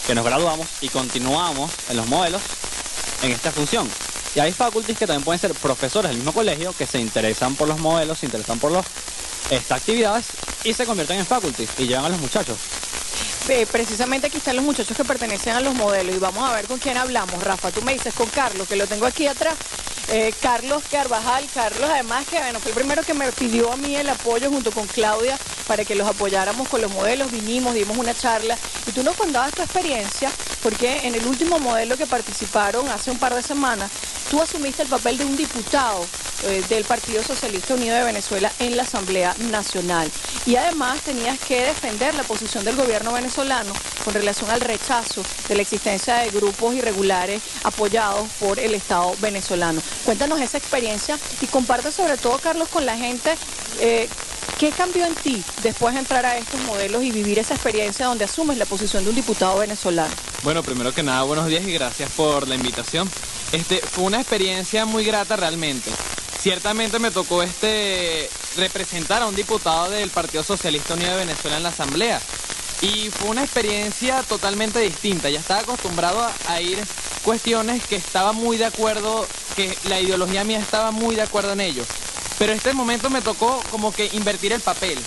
que 0.07 0.15
nos 0.15 0.25
graduamos 0.25 0.67
y 0.81 0.89
continuamos 0.89 1.71
en 1.89 1.97
los 1.97 2.07
modelos 2.07 2.43
en 3.23 3.33
esta 3.33 3.53
función. 3.53 3.89
Y 4.35 4.41
hay 4.41 4.53
faculties 4.53 4.97
que 4.97 5.07
también 5.07 5.25
pueden 5.25 5.41
ser 5.41 5.53
profesores 5.55 6.11
del 6.11 6.19
mismo 6.19 6.33
colegio 6.33 6.73
que 6.77 6.87
se 6.87 7.01
interesan 7.01 7.55
por 7.57 7.69
los 7.69 7.79
modelos, 7.79 8.19
se 8.19 8.27
interesan 8.27 8.59
por 8.59 8.71
los, 8.71 8.87
estas 9.51 9.79
actividades 9.79 10.27
y 10.65 10.73
se 10.73 10.87
convierten 10.87 11.19
en 11.19 11.27
faculties 11.27 11.71
y 11.79 11.87
llevan 11.87 12.05
a 12.05 12.09
los 12.11 12.21
muchachos. 12.21 12.57
Precisamente 13.73 14.29
aquí 14.29 14.37
están 14.37 14.55
los 14.55 14.65
muchachos 14.65 14.97
que 14.97 15.05
pertenecen 15.05 15.57
a 15.57 15.61
los 15.61 15.75
modelos 15.75 16.15
y 16.15 16.19
vamos 16.21 16.49
a 16.49 16.55
ver 16.55 16.67
con 16.67 16.79
quién 16.79 16.97
hablamos. 16.97 17.43
Rafa, 17.43 17.73
tú 17.73 17.83
me 17.83 17.95
dices 17.95 18.15
con 18.15 18.29
Carlos, 18.29 18.69
que 18.69 18.77
lo 18.77 18.87
tengo 18.87 19.07
aquí 19.07 19.27
atrás. 19.27 19.57
Eh, 20.09 20.33
Carlos 20.41 20.85
Carvajal, 20.91 21.45
Carlos 21.53 21.89
además 21.91 22.27
que 22.29 22.39
bueno, 22.39 22.61
fue 22.61 22.71
el 22.71 22.77
primero 22.77 23.03
que 23.03 23.15
me 23.15 23.31
pidió 23.33 23.73
a 23.73 23.77
mí 23.77 23.97
el 23.97 24.09
apoyo 24.09 24.51
junto 24.51 24.71
con 24.71 24.87
Claudia 24.87 25.39
para 25.70 25.85
que 25.85 25.94
los 25.94 26.09
apoyáramos 26.09 26.66
con 26.66 26.80
los 26.80 26.90
modelos, 26.90 27.30
vinimos, 27.30 27.74
dimos 27.74 27.96
una 27.96 28.12
charla 28.12 28.56
y 28.88 28.90
tú 28.90 29.04
nos 29.04 29.14
contabas 29.14 29.52
tu 29.52 29.62
experiencia 29.62 30.28
porque 30.62 31.07
en 31.07 31.14
el 31.14 31.27
último 31.27 31.59
modelo 31.59 31.96
que 31.96 32.07
participaron 32.07 32.88
hace 32.88 33.11
un 33.11 33.18
par 33.18 33.35
de 33.35 33.42
semanas, 33.42 33.90
tú 34.31 34.40
asumiste 34.40 34.83
el 34.83 34.88
papel 34.88 35.18
de 35.18 35.25
un 35.25 35.37
diputado 35.37 36.07
eh, 36.44 36.62
del 36.68 36.85
Partido 36.85 37.23
Socialista 37.23 37.75
Unido 37.75 37.94
de 37.96 38.05
Venezuela 38.05 38.51
en 38.59 38.77
la 38.77 38.85
Asamblea 38.85 39.35
Nacional 39.51 40.11
y 40.46 40.57
además 40.57 41.01
tenías 41.01 41.38
que 41.38 41.62
defender 41.62 42.14
la 42.14 42.23
posición 42.23 42.64
del 42.64 42.77
gobierno 42.77 43.12
venezolano 43.12 43.73
con 44.05 44.14
relación 44.14 44.51
al 44.51 44.61
rechazo 44.61 45.23
de 45.49 45.55
la 45.55 45.62
existencia 45.62 46.16
de 46.16 46.31
grupos 46.31 46.75
irregulares 46.75 47.42
apoyados 47.64 48.29
por 48.38 48.59
el 48.59 48.75
Estado 48.75 49.14
venezolano. 49.20 49.83
Cuéntanos 50.05 50.40
esa 50.40 50.59
experiencia 50.59 51.18
y 51.40 51.46
comparte 51.46 51.92
sobre 51.92 52.16
todo, 52.16 52.38
Carlos, 52.38 52.68
con 52.68 52.87
la 52.87 52.96
gente 52.96 53.37
eh, 53.81 54.09
qué 54.59 54.70
cambió 54.70 55.07
en 55.07 55.14
ti 55.14 55.42
después 55.62 55.94
de 55.94 56.01
entrar 56.01 56.27
a 56.27 56.37
estos 56.37 56.61
modelos 56.62 57.03
y 57.03 57.11
vivir 57.11 57.38
esa 57.38 57.55
experiencia 57.55 58.07
donde 58.07 58.25
asumes 58.25 58.59
la 58.59 58.66
posición 58.66 59.05
de 59.05 59.11
un 59.11 59.16
diputado 59.16 59.59
venezolano. 59.59 60.12
Primero 60.59 60.93
que 60.93 61.05
nada, 61.05 61.23
buenos 61.23 61.47
días 61.47 61.65
y 61.65 61.73
gracias 61.73 62.11
por 62.11 62.49
la 62.49 62.57
invitación. 62.57 63.09
Este, 63.53 63.79
fue 63.79 64.05
una 64.05 64.21
experiencia 64.21 64.85
muy 64.85 65.05
grata 65.05 65.37
realmente. 65.37 65.91
Ciertamente 66.41 66.99
me 66.99 67.13
tocó 67.13 67.45
este 67.45 68.29
representar 68.57 69.23
a 69.23 69.27
un 69.27 69.37
diputado 69.37 69.89
del 69.91 70.11
Partido 70.11 70.43
Socialista 70.43 70.95
Unido 70.95 71.13
de 71.13 71.25
Venezuela 71.25 71.57
en 71.57 71.63
la 71.63 71.69
Asamblea. 71.69 72.21
Y 72.83 73.11
fue 73.11 73.29
una 73.29 73.45
experiencia 73.45 74.25
totalmente 74.25 74.81
distinta. 74.81 75.31
Ya 75.31 75.39
estaba 75.39 75.61
acostumbrado 75.61 76.21
a, 76.21 76.33
a 76.49 76.61
ir 76.61 76.79
cuestiones 77.23 77.85
que 77.85 77.97
estaba 77.97 78.33
muy 78.33 78.57
de 78.57 78.65
acuerdo, 78.65 79.29
que 79.55 79.79
la 79.85 80.01
ideología 80.01 80.43
mía 80.43 80.59
estaba 80.59 80.91
muy 80.91 81.15
de 81.15 81.23
acuerdo 81.23 81.53
en 81.53 81.61
ello. 81.61 81.85
Pero 82.41 82.53
este 82.53 82.73
momento 82.73 83.09
me 83.09 83.23
tocó 83.23 83.63
como 83.71 83.95
que 83.95 84.11
invertir 84.15 84.53
el 84.53 84.61
papel. 84.61 84.99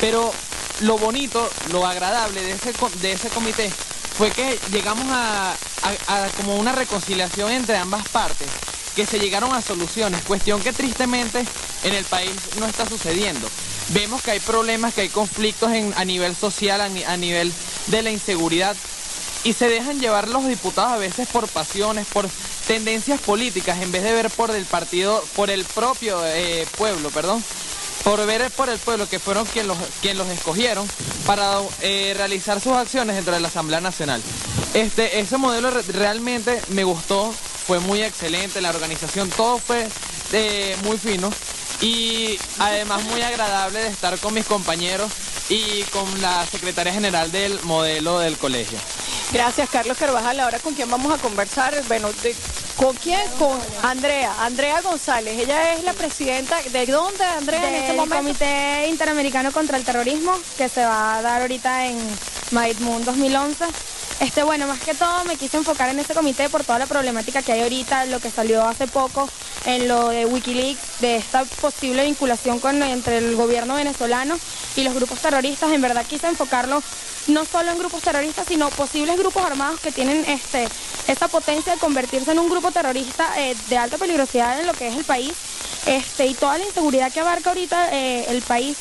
Pero 0.00 0.32
lo 0.80 0.96
bonito, 0.96 1.50
lo 1.70 1.86
agradable 1.86 2.42
de 2.42 2.52
ese, 2.52 2.72
de 3.02 3.12
ese 3.12 3.28
comité 3.28 3.70
fue 4.16 4.30
que 4.30 4.58
llegamos 4.72 5.06
a, 5.10 5.52
a, 5.82 6.24
a 6.24 6.28
como 6.30 6.56
una 6.56 6.72
reconciliación 6.72 7.50
entre 7.50 7.76
ambas 7.76 8.06
partes 8.08 8.48
que 8.94 9.04
se 9.04 9.18
llegaron 9.18 9.52
a 9.52 9.60
soluciones, 9.60 10.22
cuestión 10.22 10.62
que 10.62 10.72
tristemente 10.72 11.44
en 11.84 11.94
el 11.94 12.04
país 12.06 12.32
no 12.58 12.66
está 12.66 12.88
sucediendo. 12.88 13.46
Vemos 13.90 14.22
que 14.22 14.30
hay 14.30 14.40
problemas, 14.40 14.94
que 14.94 15.02
hay 15.02 15.08
conflictos 15.10 15.70
en, 15.72 15.92
a 15.96 16.04
nivel 16.06 16.34
social, 16.34 16.80
a, 16.80 16.86
a 16.86 17.16
nivel 17.18 17.52
de 17.88 18.02
la 18.02 18.10
inseguridad, 18.10 18.74
y 19.44 19.52
se 19.52 19.68
dejan 19.68 20.00
llevar 20.00 20.28
los 20.28 20.46
diputados 20.46 20.92
a 20.92 20.96
veces 20.96 21.28
por 21.28 21.46
pasiones, 21.46 22.06
por 22.06 22.26
tendencias 22.66 23.20
políticas, 23.20 23.80
en 23.82 23.92
vez 23.92 24.02
de 24.02 24.12
ver 24.12 24.30
por 24.30 24.50
el 24.50 24.64
partido, 24.64 25.22
por 25.36 25.50
el 25.50 25.64
propio 25.66 26.18
eh, 26.24 26.66
pueblo, 26.76 27.10
perdón, 27.10 27.44
por 28.06 28.24
ver 28.24 28.48
por 28.52 28.68
el 28.68 28.78
pueblo 28.78 29.08
que 29.08 29.18
fueron 29.18 29.44
quien 29.46 29.66
los, 29.66 29.76
los 30.14 30.28
escogieron 30.28 30.88
para 31.26 31.58
eh, 31.80 32.14
realizar 32.16 32.60
sus 32.60 32.74
acciones 32.74 33.16
dentro 33.16 33.34
de 33.34 33.40
la 33.40 33.48
Asamblea 33.48 33.80
Nacional. 33.80 34.22
Este, 34.74 35.18
ese 35.18 35.36
modelo 35.38 35.72
re 35.72 35.82
realmente 35.82 36.62
me 36.68 36.84
gustó, 36.84 37.34
fue 37.66 37.80
muy 37.80 38.04
excelente, 38.04 38.60
la 38.60 38.70
organización, 38.70 39.28
todo 39.30 39.58
fue 39.58 39.88
eh, 40.32 40.76
muy 40.84 40.98
fino 40.98 41.32
y 41.80 42.38
además 42.60 43.02
muy 43.02 43.22
agradable 43.22 43.80
de 43.80 43.88
estar 43.88 44.16
con 44.20 44.34
mis 44.34 44.46
compañeros 44.46 45.10
y 45.48 45.82
con 45.90 46.22
la 46.22 46.46
secretaria 46.46 46.92
general 46.92 47.32
del 47.32 47.58
modelo 47.64 48.20
del 48.20 48.36
colegio. 48.38 48.78
Gracias, 49.32 49.68
Carlos 49.68 49.98
Carvajal. 49.98 50.38
Ahora, 50.38 50.60
¿con 50.60 50.74
quién 50.74 50.88
vamos 50.88 51.12
a 51.12 51.20
conversar? 51.20 51.74
Bueno, 51.88 52.12
de, 52.22 52.36
¿con 52.76 52.94
quién? 52.96 53.20
Con 53.38 53.58
Andrea, 53.82 54.32
Andrea 54.40 54.80
González. 54.80 55.38
Ella 55.38 55.74
es 55.74 55.84
la 55.84 55.92
presidenta, 55.92 56.60
¿de 56.62 56.86
dónde, 56.86 57.24
Andrea, 57.24 57.60
Del 57.60 57.74
en 57.74 57.82
este 57.82 57.92
momento? 57.94 58.16
Comité 58.16 58.88
Interamericano 58.88 59.52
contra 59.52 59.76
el 59.76 59.84
Terrorismo, 59.84 60.32
que 60.56 60.68
se 60.68 60.84
va 60.84 61.18
a 61.18 61.22
dar 61.22 61.42
ahorita 61.42 61.86
en 61.86 61.98
Moon 62.52 63.04
2011. 63.04 63.64
Este, 64.20 64.42
bueno, 64.42 64.66
más 64.66 64.80
que 64.80 64.94
todo 64.94 65.24
me 65.24 65.36
quise 65.36 65.56
enfocar 65.56 65.90
en 65.90 65.98
este 65.98 66.14
comité 66.14 66.48
por 66.48 66.64
toda 66.64 66.78
la 66.78 66.86
problemática 66.86 67.42
que 67.42 67.52
hay 67.52 67.62
ahorita, 67.62 68.06
lo 68.06 68.18
que 68.20 68.30
salió 68.30 68.64
hace 68.64 68.86
poco 68.86 69.28
en 69.66 69.88
lo 69.88 70.08
de 70.08 70.24
Wikileaks, 70.26 71.00
de 71.00 71.16
esta 71.16 71.44
posible 71.44 72.04
vinculación 72.04 72.58
con, 72.58 72.82
entre 72.82 73.18
el 73.18 73.36
gobierno 73.36 73.74
venezolano 73.74 74.38
y 74.76 74.84
los 74.84 74.94
grupos 74.94 75.18
terroristas. 75.18 75.72
En 75.72 75.82
verdad 75.82 76.06
quise 76.06 76.28
enfocarlo 76.28 76.82
no 77.28 77.44
solo 77.44 77.72
en 77.72 77.78
grupos 77.78 78.02
terroristas, 78.02 78.46
sino 78.46 78.70
posibles 78.70 79.18
grupos 79.18 79.44
armados 79.44 79.80
que 79.80 79.92
tienen 79.92 80.24
este, 80.28 80.68
esta 81.08 81.28
potencia 81.28 81.74
de 81.74 81.78
convertirse 81.78 82.32
en 82.32 82.38
un 82.38 82.48
grupo 82.48 82.70
terrorista 82.70 83.28
eh, 83.38 83.54
de 83.68 83.76
alta 83.76 83.98
peligrosidad 83.98 84.58
en 84.60 84.66
lo 84.66 84.72
que 84.72 84.88
es 84.88 84.96
el 84.96 85.04
país 85.04 85.32
este, 85.86 86.26
y 86.26 86.34
toda 86.34 86.58
la 86.58 86.64
inseguridad 86.64 87.12
que 87.12 87.20
abarca 87.20 87.50
ahorita 87.50 87.92
eh, 87.92 88.26
el 88.28 88.42
país. 88.42 88.76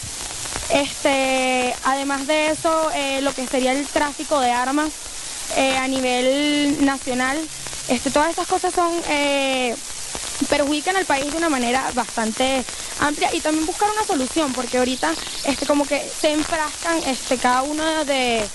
Este, 0.69 1.75
además 1.83 2.25
de 2.27 2.49
eso, 2.49 2.91
eh, 2.95 3.21
lo 3.21 3.33
que 3.33 3.47
sería 3.47 3.71
el 3.71 3.85
tráfico 3.85 4.39
de 4.39 4.51
armas 4.51 4.91
eh, 5.55 5.77
a 5.77 5.87
nivel 5.87 6.83
nacional, 6.83 7.37
este, 7.87 8.09
todas 8.09 8.31
estas 8.31 8.47
cosas 8.47 8.73
son 8.73 8.91
eh, 9.07 9.75
perjudican 10.49 10.95
al 10.95 11.05
país 11.05 11.31
de 11.31 11.37
una 11.37 11.49
manera 11.49 11.91
bastante 11.93 12.65
amplia 12.99 13.33
y 13.33 13.41
también 13.41 13.65
buscar 13.65 13.89
una 13.91 14.05
solución, 14.05 14.53
porque 14.53 14.79
ahorita 14.79 15.13
este, 15.45 15.67
como 15.67 15.85
que 15.85 15.99
se 16.19 16.33
enfrascan 16.33 16.99
cada 17.41 17.61
uno 17.61 17.83
de, 18.05 18.47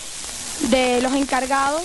los 1.00 1.14
encargados, 1.14 1.82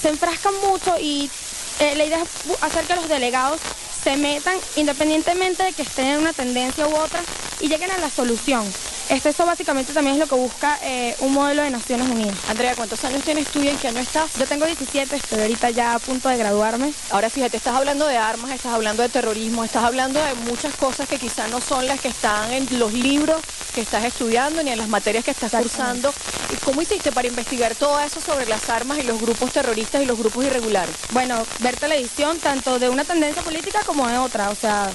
se 0.00 0.08
enfrascan 0.08 0.54
mucho 0.66 0.94
y 0.98 1.30
la 1.78 2.04
idea 2.04 2.22
es 2.22 2.62
hacer 2.62 2.86
que 2.86 2.96
los 2.96 3.08
delegados 3.08 3.60
se 4.02 4.16
metan 4.16 4.56
independientemente 4.76 5.64
de 5.64 5.72
que 5.72 5.82
estén 5.82 6.06
en 6.06 6.18
una 6.20 6.32
tendencia 6.32 6.88
u 6.88 6.96
otra 6.96 7.20
y 7.60 7.68
lleguen 7.68 7.90
a 7.90 7.98
la 7.98 8.08
solución. 8.08 8.64
Este, 9.08 9.28
eso 9.28 9.46
básicamente 9.46 9.92
también 9.92 10.14
es 10.14 10.20
lo 10.20 10.26
que 10.26 10.34
busca 10.34 10.78
eh, 10.82 11.14
un 11.20 11.32
modelo 11.32 11.62
de 11.62 11.70
Naciones 11.70 12.08
Unidas. 12.08 12.36
Andrea, 12.48 12.74
¿cuántos 12.74 13.04
años 13.04 13.22
tienes 13.22 13.46
tú 13.48 13.60
y 13.60 13.68
en 13.68 13.76
qué 13.78 13.88
año 13.88 14.00
estás? 14.00 14.34
Yo 14.34 14.46
tengo 14.46 14.66
17, 14.66 15.14
estoy 15.14 15.40
ahorita 15.40 15.70
ya 15.70 15.94
a 15.94 15.98
punto 16.00 16.28
de 16.28 16.36
graduarme. 16.36 16.92
Ahora 17.10 17.30
fíjate, 17.30 17.56
estás 17.56 17.76
hablando 17.76 18.06
de 18.08 18.16
armas, 18.16 18.50
estás 18.50 18.72
hablando 18.72 19.02
de 19.02 19.08
terrorismo, 19.08 19.62
estás 19.62 19.84
hablando 19.84 20.20
de 20.22 20.34
muchas 20.50 20.74
cosas 20.74 21.08
que 21.08 21.18
quizás 21.18 21.48
no 21.50 21.60
son 21.60 21.86
las 21.86 22.00
que 22.00 22.08
están 22.08 22.52
en 22.52 22.66
los 22.78 22.92
libros 22.92 23.40
que 23.76 23.82
estás 23.82 24.04
estudiando 24.04 24.62
ni 24.62 24.70
en 24.70 24.78
las 24.78 24.88
materias 24.88 25.24
que 25.24 25.30
estás 25.30 25.52
cursando. 25.52 26.12
¿Y 26.52 26.56
¿Cómo 26.64 26.82
hiciste 26.82 27.12
para 27.12 27.28
investigar 27.28 27.74
todo 27.76 28.00
eso 28.00 28.20
sobre 28.20 28.46
las 28.46 28.68
armas 28.70 28.98
y 28.98 29.02
los 29.04 29.20
grupos 29.20 29.52
terroristas 29.52 30.02
y 30.02 30.06
los 30.06 30.18
grupos 30.18 30.46
irregulares? 30.46 30.94
Bueno, 31.10 31.46
ver 31.60 31.76
televisión 31.76 32.38
tanto 32.38 32.80
de 32.80 32.88
una 32.88 33.04
tendencia 33.04 33.42
política 33.42 33.82
como 33.84 34.08
de 34.08 34.18
otra, 34.18 34.50
o 34.50 34.54
sea, 34.54 34.90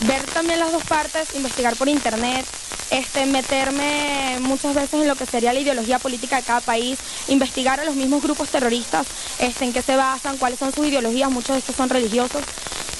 ver 0.00 0.22
también 0.24 0.58
las 0.58 0.72
dos 0.72 0.84
partes, 0.84 1.34
investigar 1.34 1.76
por 1.76 1.88
internet, 1.88 2.46
este, 2.90 3.26
meterme 3.26 4.38
muchas 4.40 4.74
veces 4.74 4.94
en 4.94 5.08
lo 5.08 5.16
que 5.16 5.26
sería 5.26 5.52
la 5.52 5.60
ideología 5.60 5.98
política 5.98 6.36
de 6.36 6.42
cada 6.42 6.60
país, 6.60 6.98
investigar 7.28 7.80
a 7.80 7.84
los 7.84 7.96
mismos 7.96 8.22
grupos 8.22 8.48
terroristas, 8.50 9.06
este, 9.38 9.64
en 9.64 9.72
qué 9.72 9.82
se 9.82 9.96
basan, 9.96 10.36
cuáles 10.36 10.58
son 10.58 10.72
sus 10.72 10.86
ideologías, 10.86 11.30
muchos 11.30 11.54
de 11.54 11.58
estos 11.60 11.76
son 11.76 11.88
religiosos. 11.88 12.42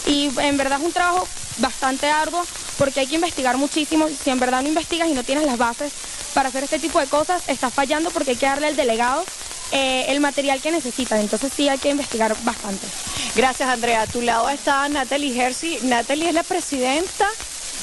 Y 0.06 0.30
en 0.38 0.56
verdad 0.56 0.78
es 0.80 0.86
un 0.86 0.92
trabajo 0.92 1.26
bastante 1.58 2.08
arduo 2.08 2.44
porque 2.78 3.00
hay 3.00 3.06
que 3.06 3.16
investigar 3.16 3.56
muchísimo. 3.56 4.08
Si 4.08 4.30
en 4.30 4.38
verdad 4.38 4.62
no 4.62 4.68
investigas 4.68 5.08
y 5.08 5.14
no 5.14 5.24
tienes 5.24 5.44
las 5.44 5.58
bases 5.58 5.92
para 6.34 6.48
hacer 6.48 6.64
este 6.64 6.78
tipo 6.78 7.00
de 7.00 7.06
cosas, 7.06 7.42
estás 7.48 7.72
fallando 7.72 8.10
porque 8.10 8.32
hay 8.32 8.36
que 8.36 8.46
darle 8.46 8.68
al 8.68 8.76
delegado 8.76 9.24
eh, 9.72 10.06
el 10.08 10.20
material 10.20 10.60
que 10.60 10.70
necesita. 10.70 11.20
Entonces 11.20 11.52
sí 11.54 11.68
hay 11.68 11.78
que 11.78 11.90
investigar 11.90 12.36
bastante. 12.44 12.86
Gracias, 13.34 13.68
Andrea. 13.68 14.02
A 14.02 14.06
tu 14.06 14.22
lado 14.22 14.48
está 14.48 14.88
Natalie 14.88 15.38
Herzi. 15.40 15.78
Natalie 15.82 16.28
es 16.28 16.34
la 16.34 16.42
presidenta 16.42 17.26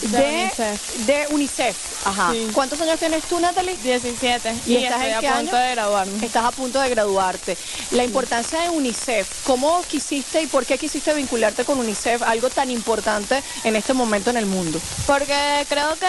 De 0.01 0.17
de, 0.17 0.33
UNICEF. 0.43 0.95
de 1.05 1.27
UNICEF. 1.29 1.75
Ajá. 2.05 2.31
Sí. 2.33 2.49
¿Cuántos 2.53 2.81
años 2.81 2.99
tienes 2.99 3.23
tú, 3.25 3.39
Natalie? 3.39 3.77
17. 3.81 4.53
¿Y, 4.65 4.73
Y, 4.73 4.83
estás 4.83 5.01
estoy 5.05 5.25
en 5.25 5.31
a 5.33 5.37
punto 5.37 5.55
año? 5.55 5.65
de 5.65 5.71
graduarme. 5.71 6.25
Estás 6.25 6.43
a 6.45 6.51
punto 6.51 6.81
de 6.81 6.89
graduarte. 6.89 7.57
La 7.91 8.03
importancia 8.03 8.59
de 8.61 8.69
UNICEF. 8.69 9.43
¿Cómo 9.45 9.81
quisiste 9.89 10.41
y 10.41 10.47
por 10.47 10.65
qué 10.65 10.77
quisiste 10.77 11.13
vincularte 11.13 11.63
con 11.63 11.79
UNICEF, 11.79 12.21
algo 12.23 12.49
tan 12.49 12.69
importante 12.71 13.41
en 13.63 13.75
este 13.77 13.93
momento 13.93 14.29
en 14.31 14.37
el 14.37 14.45
mundo? 14.45 14.79
Porque 15.05 15.65
creo 15.69 15.95
que, 15.97 16.07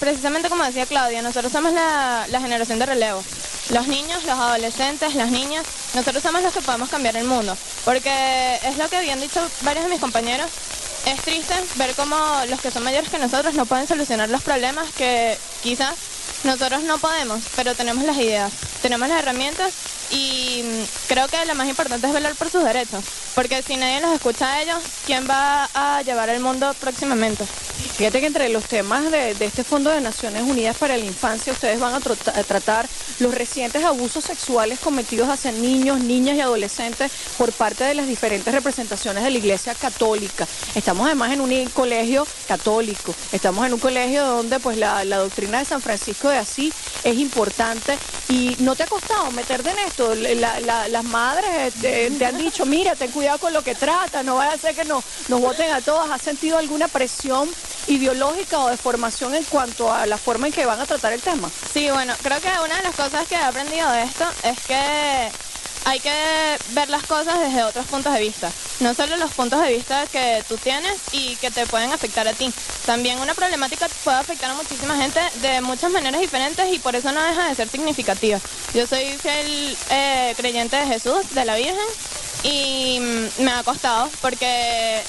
precisamente 0.00 0.48
como 0.48 0.64
decía 0.64 0.86
Claudia, 0.86 1.20
nosotros 1.20 1.52
somos 1.52 1.72
la, 1.74 2.24
la 2.30 2.40
generación 2.40 2.78
de 2.78 2.86
relevo. 2.86 3.22
Los 3.70 3.86
niños, 3.86 4.24
los 4.24 4.38
adolescentes, 4.38 5.14
las 5.14 5.30
niñas, 5.30 5.66
nosotros 5.94 6.22
somos 6.22 6.42
los 6.42 6.54
que 6.54 6.62
podemos 6.62 6.88
cambiar 6.88 7.16
el 7.16 7.26
mundo. 7.26 7.56
Porque 7.84 8.58
es 8.64 8.78
lo 8.78 8.88
que 8.88 8.96
habían 8.96 9.20
dicho 9.20 9.46
varios 9.62 9.84
de 9.84 9.90
mis 9.90 10.00
compañeros. 10.00 10.50
Es 11.06 11.20
triste 11.20 11.54
ver 11.76 11.94
cómo 11.94 12.16
los 12.48 12.60
que 12.60 12.70
son 12.70 12.82
mayores 12.82 13.10
que 13.10 13.18
nosotros 13.18 13.54
no 13.54 13.66
pueden 13.66 13.86
solucionar 13.86 14.28
los 14.30 14.42
problemas 14.42 14.86
que 14.96 15.38
quizás 15.62 15.94
nosotros 16.44 16.82
no 16.84 16.98
podemos, 16.98 17.42
pero 17.56 17.74
tenemos 17.74 18.04
las 18.04 18.16
ideas, 18.16 18.52
tenemos 18.82 19.08
las 19.08 19.20
herramientas 19.20 19.72
y 20.10 20.62
mm, 20.64 21.08
creo 21.08 21.28
que 21.28 21.44
lo 21.44 21.54
más 21.54 21.68
importante 21.68 22.06
es 22.06 22.12
velar 22.12 22.34
por 22.34 22.50
sus 22.50 22.64
derechos. 22.64 23.04
Porque 23.34 23.62
si 23.62 23.76
nadie 23.76 24.00
los 24.00 24.12
escucha 24.12 24.52
a 24.52 24.62
ellos, 24.62 24.78
¿quién 25.06 25.28
va 25.28 25.68
a 25.74 26.02
llevar 26.02 26.28
el 26.28 26.40
mundo 26.40 26.74
próximamente? 26.80 27.44
Fíjate 27.96 28.20
que 28.20 28.26
entre 28.26 28.48
los 28.48 28.64
temas 28.64 29.10
de, 29.10 29.30
este 29.40 29.62
Fondo 29.62 29.90
de 29.90 30.00
Naciones 30.00 30.42
Unidas 30.42 30.76
para 30.76 30.96
la 30.96 31.04
Infancia, 31.04 31.52
ustedes 31.52 31.78
van 31.78 31.94
a, 31.94 32.00
tratar 32.00 32.88
los 33.20 33.34
recientes 33.34 33.84
abusos 33.84 34.24
sexuales 34.24 34.80
cometidos 34.80 35.28
hacia 35.28 35.52
niños, 35.52 36.00
niñas 36.00 36.36
y 36.36 36.40
adolescentes 36.40 37.12
por 37.36 37.52
parte 37.52 37.84
de 37.84 37.94
las 37.94 38.08
diferentes 38.08 38.52
representaciones 38.52 39.22
de 39.22 39.30
la 39.30 39.38
Iglesia 39.38 39.74
Católica. 39.74 40.46
Estamos 40.74 41.06
además 41.06 41.32
en 41.32 41.40
un 41.40 41.64
colegio 41.66 42.26
católico, 42.46 43.14
estamos 43.32 43.66
en 43.66 43.74
un 43.74 43.80
colegio 43.80 44.24
donde 44.24 44.58
pues 44.58 44.76
la 44.78 45.04
doctrina 45.04 45.58
de 45.58 45.64
San 45.64 45.80
Francisco 45.80 46.27
de 46.28 46.38
Asís 46.38 46.74
es 47.02 47.16
importante 47.16 47.98
y 48.28 48.56
no 48.60 48.76
te 48.76 48.84
ha 48.84 48.86
costado 48.88 49.30
meterte 49.32 49.70
en 49.70 49.78
esto. 49.80 50.14
La- 50.14 50.60
la- 50.60 50.88
las 50.88 51.04
madres 51.04 51.74
eh, 51.82 52.10
te, 52.18 52.24
han 52.26 52.38
dicho, 52.38 52.64
mira, 52.66 52.96
ten 52.96 53.10
cuidado 53.10 53.38
con 53.38 53.52
lo 53.52 53.62
que 53.62 53.74
trata, 53.74 54.22
no 54.22 54.36
vaya 54.36 54.52
a 54.52 54.58
ser 54.58 54.74
que 54.74 54.84
nos, 54.84 55.04
nos 55.28 55.40
voten 55.40 55.70
a 55.72 55.80
todas. 55.82 56.10
¿Has 56.10 56.22
sentido 56.22 56.58
alguna 56.58 56.88
presión 56.88 57.54
ideológica 57.86 58.58
o 58.60 58.68
de 58.68 58.76
formación 58.76 59.34
en 59.34 59.44
cuanto 59.44 59.92
a 59.92 60.06
la 60.06 60.18
forma 60.18 60.46
en 60.46 60.52
que 60.52 60.66
van 60.66 60.80
a 60.80 60.86
tratar 60.86 61.12
el 61.12 61.22
tema? 61.22 61.50
Sí, 61.64 61.90
bueno, 61.90 62.14
creo 62.22 62.40
que 62.40 62.48
una 62.64 62.76
de 62.76 62.82
las 62.82 62.94
cosas 62.94 63.26
que 63.26 63.34
he 63.34 63.42
aprendido 63.42 63.90
de 63.90 64.02
esto 64.02 64.24
es 64.42 64.60
que 64.62 65.32
hay 65.88 66.00
que 66.00 66.58
ver 66.72 66.90
las 66.90 67.02
cosas 67.04 67.40
desde 67.40 67.64
otros 67.64 67.86
puntos 67.86 68.12
de 68.12 68.20
vista. 68.20 68.52
No 68.80 68.92
solo 68.92 69.16
los 69.16 69.32
puntos 69.32 69.62
de 69.62 69.72
vista 69.72 70.06
que 70.06 70.44
tú 70.46 70.58
tienes 70.58 71.00
y 71.12 71.34
que 71.36 71.50
te 71.50 71.66
pueden 71.66 71.90
afectar 71.92 72.28
a 72.28 72.34
ti. 72.34 72.52
También 72.84 73.18
una 73.20 73.32
problemática 73.32 73.88
puede 74.04 74.18
afectar 74.18 74.50
a 74.50 74.54
muchísima 74.54 74.96
gente 74.98 75.18
de 75.40 75.62
muchas 75.62 75.90
maneras 75.90 76.20
diferentes 76.20 76.70
y 76.70 76.78
por 76.78 76.94
eso 76.94 77.10
no 77.10 77.22
deja 77.22 77.48
de 77.48 77.54
ser 77.54 77.68
significativa. 77.70 78.38
Yo 78.74 78.86
soy 78.86 79.16
fiel 79.16 79.76
eh, 79.88 80.34
creyente 80.36 80.76
de 80.76 80.86
Jesús, 80.86 81.30
de 81.30 81.46
la 81.46 81.56
Virgen, 81.56 81.88
y 82.42 83.00
mm, 83.00 83.42
me 83.44 83.52
ha 83.52 83.62
costado 83.62 84.10
porque 84.20 85.02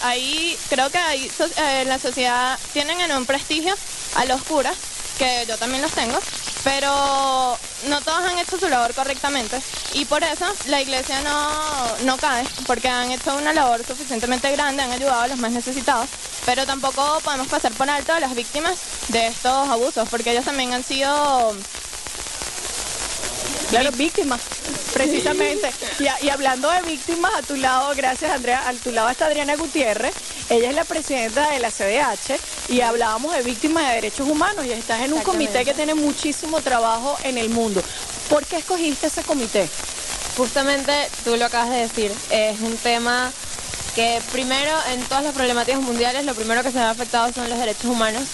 ahí 0.00 0.56
creo 0.70 0.88
que 0.88 0.98
ahí, 0.98 1.30
eh, 1.58 1.84
la 1.86 1.98
sociedad 1.98 2.58
tienen 2.72 3.02
en 3.02 3.12
un 3.12 3.26
prestigio 3.26 3.74
a 4.14 4.24
los 4.24 4.42
curas, 4.44 4.76
que 5.18 5.44
yo 5.46 5.58
también 5.58 5.82
los 5.82 5.92
tengo, 5.92 6.18
pero 6.64 7.58
no 7.88 8.00
todos 8.02 8.20
han 8.24 8.38
hecho 8.38 8.58
su 8.58 8.68
labor 8.68 8.94
correctamente 8.94 9.60
y 9.94 10.04
por 10.04 10.22
eso 10.22 10.44
la 10.66 10.80
iglesia 10.80 11.20
no, 11.22 12.04
no 12.04 12.16
cae, 12.18 12.46
porque 12.66 12.88
han 12.88 13.10
hecho 13.10 13.34
una 13.36 13.52
labor 13.52 13.84
suficientemente 13.84 14.50
grande, 14.52 14.82
han 14.82 14.92
ayudado 14.92 15.22
a 15.22 15.28
los 15.28 15.38
más 15.38 15.52
necesitados, 15.52 16.08
pero 16.46 16.66
tampoco 16.66 17.20
podemos 17.24 17.48
pasar 17.48 17.72
por 17.72 17.88
alto 17.88 18.12
a 18.12 18.20
las 18.20 18.34
víctimas 18.34 18.78
de 19.08 19.28
estos 19.28 19.68
abusos, 19.68 20.08
porque 20.08 20.32
ellos 20.32 20.44
también 20.44 20.72
han 20.72 20.84
sido 20.84 21.54
Claro, 23.70 23.92
víctimas, 23.92 24.40
precisamente. 24.92 25.70
Y, 26.22 26.28
hablando 26.28 26.68
de 26.70 26.82
víctimas, 26.82 27.32
a 27.36 27.42
tu 27.42 27.54
lado, 27.54 27.94
gracias 27.94 28.32
Andrea, 28.32 28.68
a 28.68 28.72
tu 28.72 28.90
lado 28.90 29.08
está 29.08 29.26
Adriana 29.26 29.54
Gutiérrez. 29.54 30.12
Ella 30.48 30.70
es 30.70 30.74
la 30.74 30.84
presidenta 30.84 31.50
de 31.50 31.60
la 31.60 31.70
CDH 31.70 32.40
y 32.68 32.80
hablábamos 32.80 33.32
de 33.32 33.42
víctimas 33.42 33.86
de 33.86 33.94
derechos 33.94 34.28
humanos 34.28 34.66
y 34.66 34.72
estás 34.72 35.02
en 35.02 35.12
un 35.12 35.20
comité 35.22 35.64
que 35.64 35.72
tiene 35.72 35.94
muchísimo 35.94 36.60
trabajo 36.60 37.16
en 37.22 37.38
el 37.38 37.48
mundo. 37.48 37.80
¿Por 38.28 38.44
qué 38.44 38.56
escogiste 38.56 39.06
ese 39.06 39.22
comité? 39.22 39.68
Justamente 40.36 40.92
tú 41.24 41.36
lo 41.36 41.44
acabas 41.44 41.70
de 41.70 41.76
decir, 41.76 42.12
es 42.30 42.60
un 42.60 42.76
tema 42.76 43.30
que 43.94 44.20
primero 44.32 44.72
en 44.92 45.00
todas 45.04 45.22
las 45.22 45.34
problemáticas 45.34 45.80
mundiales 45.80 46.24
lo 46.24 46.34
primero 46.34 46.64
que 46.64 46.72
se 46.72 46.78
ve 46.78 46.84
afectado 46.84 47.32
son 47.32 47.48
los 47.48 47.58
derechos 47.58 47.84
humanos, 47.84 48.24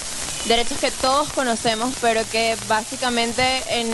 derechos 0.49 0.79
que 0.79 0.91
todos 0.91 1.33
conocemos, 1.33 1.95
pero 2.01 2.23
que 2.31 2.57
básicamente 2.69 3.63
en, 3.69 3.89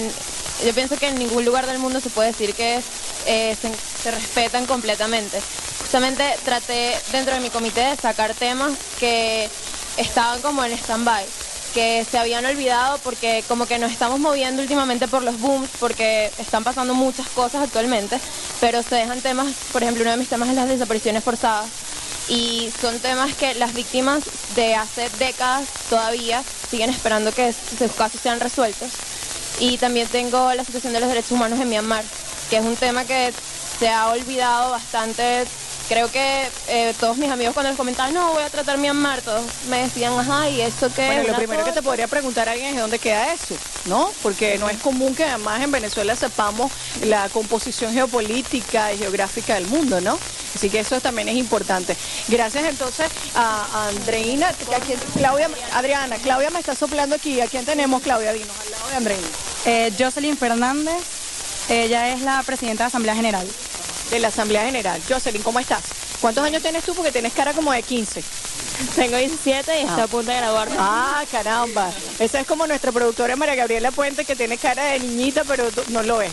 yo 0.64 0.74
pienso 0.74 0.96
que 0.96 1.08
en 1.08 1.18
ningún 1.18 1.44
lugar 1.44 1.66
del 1.66 1.78
mundo 1.78 2.00
se 2.00 2.10
puede 2.10 2.28
decir 2.28 2.54
que 2.54 2.80
eh, 3.26 3.56
se, 3.60 3.70
se 4.02 4.10
respetan 4.10 4.66
completamente. 4.66 5.40
Justamente 5.80 6.24
traté 6.44 6.94
dentro 7.10 7.34
de 7.34 7.40
mi 7.40 7.50
comité 7.50 7.80
de 7.80 7.96
sacar 7.96 8.34
temas 8.34 8.72
que 8.98 9.48
estaban 9.96 10.40
como 10.40 10.64
en 10.64 10.72
stand-by 10.72 11.24
que 11.72 12.06
se 12.08 12.18
habían 12.18 12.44
olvidado 12.44 12.98
porque 12.98 13.42
como 13.48 13.66
que 13.66 13.78
nos 13.78 13.90
estamos 13.90 14.20
moviendo 14.20 14.62
últimamente 14.62 15.08
por 15.08 15.22
los 15.22 15.40
booms, 15.40 15.70
porque 15.80 16.30
están 16.38 16.64
pasando 16.64 16.94
muchas 16.94 17.26
cosas 17.28 17.62
actualmente, 17.62 18.20
pero 18.60 18.82
se 18.82 18.96
dejan 18.96 19.20
temas, 19.20 19.54
por 19.72 19.82
ejemplo, 19.82 20.02
uno 20.02 20.12
de 20.12 20.16
mis 20.18 20.28
temas 20.28 20.48
es 20.50 20.54
las 20.54 20.68
desapariciones 20.68 21.24
forzadas. 21.24 21.66
Y 22.28 22.72
son 22.80 22.98
temas 23.00 23.34
que 23.34 23.54
las 23.54 23.74
víctimas 23.74 24.22
de 24.54 24.74
hace 24.74 25.08
décadas 25.18 25.68
todavía 25.90 26.42
siguen 26.70 26.90
esperando 26.90 27.32
que 27.32 27.52
sus 27.52 27.92
casos 27.92 28.20
sean 28.20 28.40
resueltos. 28.40 28.90
Y 29.58 29.78
también 29.78 30.08
tengo 30.08 30.52
la 30.54 30.64
situación 30.64 30.92
de 30.92 31.00
los 31.00 31.08
derechos 31.08 31.32
humanos 31.32 31.60
en 31.60 31.68
Myanmar, 31.68 32.04
que 32.48 32.58
es 32.58 32.64
un 32.64 32.76
tema 32.76 33.04
que 33.04 33.32
se 33.78 33.88
ha 33.88 34.08
olvidado 34.08 34.70
bastante. 34.70 35.46
Creo 35.92 36.10
que 36.10 36.48
eh, 36.68 36.94
todos 36.98 37.18
mis 37.18 37.30
amigos 37.30 37.52
cuando 37.52 37.68
les 37.68 37.76
comentaba, 37.76 38.10
no, 38.10 38.32
voy 38.32 38.42
a 38.42 38.48
tratar 38.48 38.78
Myanmar, 38.78 39.20
todos 39.20 39.42
me 39.68 39.82
decían, 39.82 40.18
ajá, 40.18 40.48
¿y 40.48 40.62
eso 40.62 40.88
qué? 40.94 41.04
Bueno, 41.04 41.24
lo 41.28 41.34
primero 41.34 41.64
que 41.64 41.70
te 41.72 41.76
cosa". 41.80 41.82
podría 41.82 42.08
preguntar 42.08 42.48
a 42.48 42.52
alguien 42.52 42.74
es 42.74 42.80
dónde 42.80 42.98
queda 42.98 43.30
eso, 43.34 43.54
¿no? 43.84 44.10
Porque 44.22 44.56
no 44.56 44.70
es 44.70 44.78
común 44.78 45.14
que 45.14 45.24
además 45.24 45.60
en 45.62 45.70
Venezuela 45.70 46.16
sepamos 46.16 46.72
la 47.04 47.28
composición 47.28 47.92
geopolítica 47.92 48.90
y 48.94 48.96
geográfica 48.98 49.54
del 49.56 49.66
mundo, 49.66 50.00
¿no? 50.00 50.18
Así 50.54 50.70
que 50.70 50.78
eso 50.78 50.98
también 51.02 51.28
es 51.28 51.36
importante. 51.36 51.94
Gracias 52.28 52.64
entonces 52.64 53.10
a 53.34 53.88
Andreina, 53.88 54.48
a 54.48 54.80
quien- 54.80 54.98
Claudia, 55.14 55.50
Adriana, 55.74 56.16
Claudia 56.16 56.48
me 56.48 56.60
está 56.60 56.74
soplando 56.74 57.16
aquí. 57.16 57.38
¿A 57.42 57.48
quién 57.48 57.66
tenemos, 57.66 58.00
Claudia? 58.00 58.32
Dinos, 58.32 58.56
al 58.64 58.70
lado 58.70 58.88
de 58.88 58.96
Andreina. 58.96 59.26
Eh, 59.66 59.92
Jocelyn 59.98 60.38
Fernández, 60.38 61.02
ella 61.68 62.08
es 62.14 62.22
la 62.22 62.42
presidenta 62.44 62.84
de 62.84 62.84
la 62.84 62.88
Asamblea 62.88 63.14
General. 63.14 63.46
De 64.10 64.18
la 64.18 64.28
Asamblea 64.28 64.64
General. 64.64 65.00
Jocelyn, 65.08 65.42
¿cómo 65.42 65.58
estás? 65.58 65.82
¿Cuántos 66.20 66.44
años 66.44 66.62
tienes 66.62 66.84
tú? 66.84 66.94
Porque 66.94 67.10
tienes 67.10 67.32
cara 67.32 67.52
como 67.52 67.72
de 67.72 67.82
15. 67.82 68.22
Tengo 68.94 69.16
17 69.16 69.80
y 69.80 69.84
estoy 69.84 70.00
a 70.00 70.06
punto 70.06 70.30
de 70.30 70.36
graduarme. 70.36 70.76
Ah, 70.78 71.24
caramba. 71.30 71.90
Esa 72.18 72.40
es 72.40 72.46
como 72.46 72.66
nuestra 72.66 72.92
productora 72.92 73.36
María 73.36 73.54
Gabriela 73.54 73.90
Puente, 73.90 74.24
que 74.24 74.36
tiene 74.36 74.58
cara 74.58 74.84
de 74.84 75.00
niñita, 75.00 75.44
pero 75.44 75.68
no 75.88 76.02
lo 76.02 76.22
es. 76.22 76.30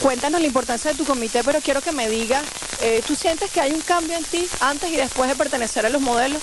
Cuéntanos 0.00 0.40
la 0.40 0.46
importancia 0.46 0.90
de 0.90 0.96
tu 0.96 1.04
comité, 1.04 1.42
pero 1.44 1.60
quiero 1.60 1.80
que 1.80 1.92
me 1.92 2.08
digas, 2.08 2.42
eh, 2.80 3.02
¿tú 3.06 3.14
sientes 3.14 3.50
que 3.50 3.60
hay 3.60 3.72
un 3.72 3.80
cambio 3.80 4.16
en 4.16 4.24
ti 4.24 4.48
antes 4.60 4.90
y 4.90 4.96
después 4.96 5.28
de 5.28 5.36
pertenecer 5.36 5.86
a 5.86 5.88
los 5.88 6.02
modelos? 6.02 6.42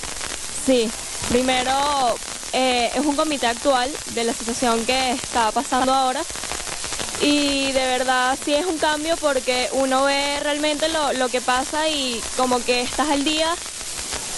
Sí, 0.66 0.90
primero 1.28 2.16
eh, 2.52 2.90
es 2.94 3.04
un 3.04 3.16
comité 3.16 3.46
actual 3.46 3.90
de 4.14 4.24
la 4.24 4.32
situación 4.32 4.84
que 4.84 5.12
está 5.12 5.52
pasando 5.52 5.92
ahora 5.92 6.22
y 7.20 7.72
de 7.72 7.86
verdad 7.86 8.38
sí 8.42 8.54
es 8.54 8.66
un 8.66 8.78
cambio 8.78 9.16
porque 9.16 9.68
uno 9.72 10.04
ve 10.04 10.40
realmente 10.40 10.88
lo, 10.88 11.12
lo 11.12 11.28
que 11.28 11.40
pasa 11.40 11.88
y 11.88 12.22
como 12.36 12.60
que 12.64 12.82
estás 12.82 13.08
al 13.10 13.24
día 13.24 13.54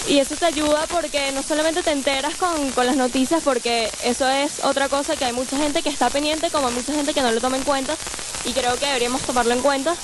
Y 0.07 0.19
eso 0.19 0.37
te 0.37 0.45
ayuda 0.47 0.87
porque 0.87 1.33
no 1.33 1.43
solamente 1.43 1.83
te 1.83 1.91
enteras 1.91 2.35
con, 2.37 2.73
con, 2.73 2.87
las 2.87 2.97
noticias, 2.97 3.43
porque 3.43 3.91
eso 4.03 4.29
es 4.29 4.61
otra 4.63 4.89
cosa 4.89 5.17
que 5.17 5.25
hay 5.25 5.33
mucha 5.33 5.57
gente 5.57 5.83
que 5.83 5.89
está 5.89 6.11
pendiente, 6.11 6.51
como 6.51 6.71
mucha 6.71 6.93
gente 6.93 7.15
que 7.15 7.23
no 7.23 7.33
lo 7.33 7.41
toma 7.41 7.57
en 7.57 7.65
cuenta, 7.65 7.97
y 8.45 8.53
creo 8.53 8.77
que 8.77 8.87
deberíamos 8.87 9.23
tomarlo 9.23 9.55
en 9.55 9.63
cuenta. 9.63 9.97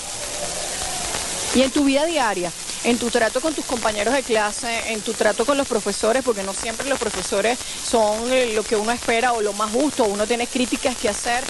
Y 1.52 1.62
en 1.62 1.70
tu 1.72 1.84
vida 1.84 2.06
diaria, 2.06 2.52
en 2.84 2.98
tu 2.98 3.10
trato 3.10 3.40
con 3.40 3.54
tus 3.54 3.64
compañeros 3.64 4.14
de 4.14 4.22
clase, 4.22 4.92
en 4.92 5.02
tu 5.02 5.14
trato 5.14 5.44
con 5.44 5.58
los 5.58 5.66
profesores, 5.66 6.22
porque 6.22 6.44
no 6.44 6.54
siempre 6.54 6.88
los 6.88 6.98
profesores 6.98 7.58
son 7.82 8.32
eh, 8.32 8.54
lo 8.54 8.62
que 8.62 8.76
uno 8.76 8.92
espera 8.92 9.32
o 9.32 9.40
lo 9.40 9.52
más 9.52 9.70
justo, 9.72 10.04
uno 10.04 10.26
tiene 10.26 10.46
críticas 10.46 10.96
que 10.96 11.08
hacer. 11.08 11.44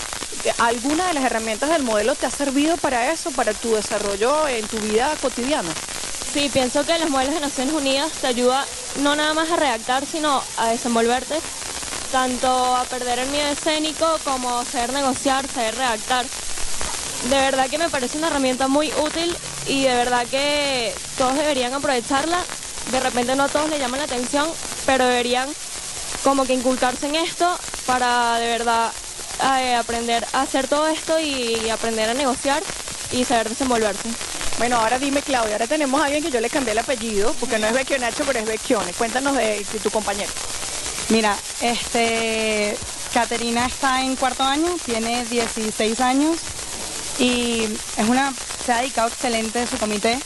¿Alguna 0.59 1.09
de 1.09 1.15
las 1.15 1.25
herramientas 1.25 1.69
del 1.71 1.83
modelo 1.83 2.15
te 2.15 2.25
ha 2.25 2.31
servido 2.31 2.79
para 2.79 3.13
eso, 3.13 3.31
para 3.33 3.53
tu 3.53 3.75
desarrollo 3.75 4.49
en 4.49 4.67
tu 4.69 4.79
vida 4.79 5.15
cotidiana? 5.21 5.75
Sí, 6.33 6.49
pienso 6.51 6.85
que 6.87 6.99
los 6.99 7.11
modelos 7.11 7.35
de 7.35 7.41
Naciones 7.41 7.75
Unidas 7.75 8.13
te 8.21 8.29
ayuda 8.29 8.65
no 8.97 9.17
nada 9.17 9.35
más 9.35 9.51
a 9.51 9.57
redactar, 9.57 10.07
sino 10.07 10.43
a 10.57 10.69
desenvolverte, 10.71 11.35
tanto 12.11 12.49
a 12.77 12.85
perder 12.85 13.19
el 13.19 13.29
miedo 13.29 13.49
escénico 13.49 14.07
como 14.25 14.65
saber 14.65 14.93
negociar, 14.93 15.47
saber 15.49 15.75
redactar. 15.75 16.27
De 17.29 17.37
verdad 17.37 17.69
que 17.69 17.79
me 17.79 17.91
parece 17.91 18.17
una 18.17 18.29
herramienta 18.29 18.67
muy 18.67 18.93
útil 18.95 19.37
y 19.67 19.85
de 19.85 19.95
verdad 19.95 20.27
que 20.27 20.95
todos 21.19 21.35
deberían 21.35 21.75
aprovecharla. 21.75 22.39
De 22.91 23.01
repente 23.01 23.37
no 23.37 23.45
a 23.45 23.49
todos 23.49 23.71
le 23.71 23.79
llaman 23.79 24.01
la 24.01 24.07
atención, 24.07 24.49
pero 24.87 25.07
deberían 25.07 25.49
como 26.25 26.45
que 26.45 26.55
inculcarse 26.55 27.07
en 27.07 27.17
esto 27.17 27.59
para 27.87 28.39
de 28.39 28.47
verdad 28.47 28.93
eh, 29.59 29.75
aprender 29.75 30.27
a 30.33 30.43
hacer 30.43 30.69
todo 30.69 30.87
esto 30.89 31.19
y 31.19 31.69
aprender 31.71 32.11
a 32.11 32.15
negociar 32.15 32.63
y 33.13 33.25
saber 33.25 33.49
desenvolverse. 33.49 34.09
Bueno, 34.59 34.77
ahora 34.77 34.99
dime, 34.99 35.23
Claudia, 35.23 35.55
ahora 35.55 35.67
tenemos 35.67 36.01
a 36.01 36.05
alguien 36.05 36.23
que 36.23 36.31
yo 36.31 36.41
le 36.41 36.51
cambié 36.51 36.73
el 36.73 36.79
apellido, 36.79 37.35
porque 37.41 37.59
no 37.59 37.67
es 37.67 38.01
Nacho, 38.01 38.25
pero 38.27 38.41
es 38.41 38.45
Vecchione. 38.45 38.93
Cuéntanos 38.93 39.35
de, 39.35 39.65
de, 39.65 39.79
tu 39.79 39.91
compañero. 39.91 40.31
Mira, 41.09 41.35
este, 41.63 42.77
Caterina 43.15 43.65
está 43.67 44.03
en 44.03 44.17
cuarto 44.17 44.43
año, 44.43 44.77
tiene 44.85 45.25
16 45.25 46.01
años 46.01 46.37
y 47.21 47.69
es 47.99 48.09
una, 48.09 48.33
se 48.65 48.73
ha 48.73 48.79
dedicado 48.79 49.09
excelente 49.09 49.67
su 49.67 49.77
comité 49.77 50.19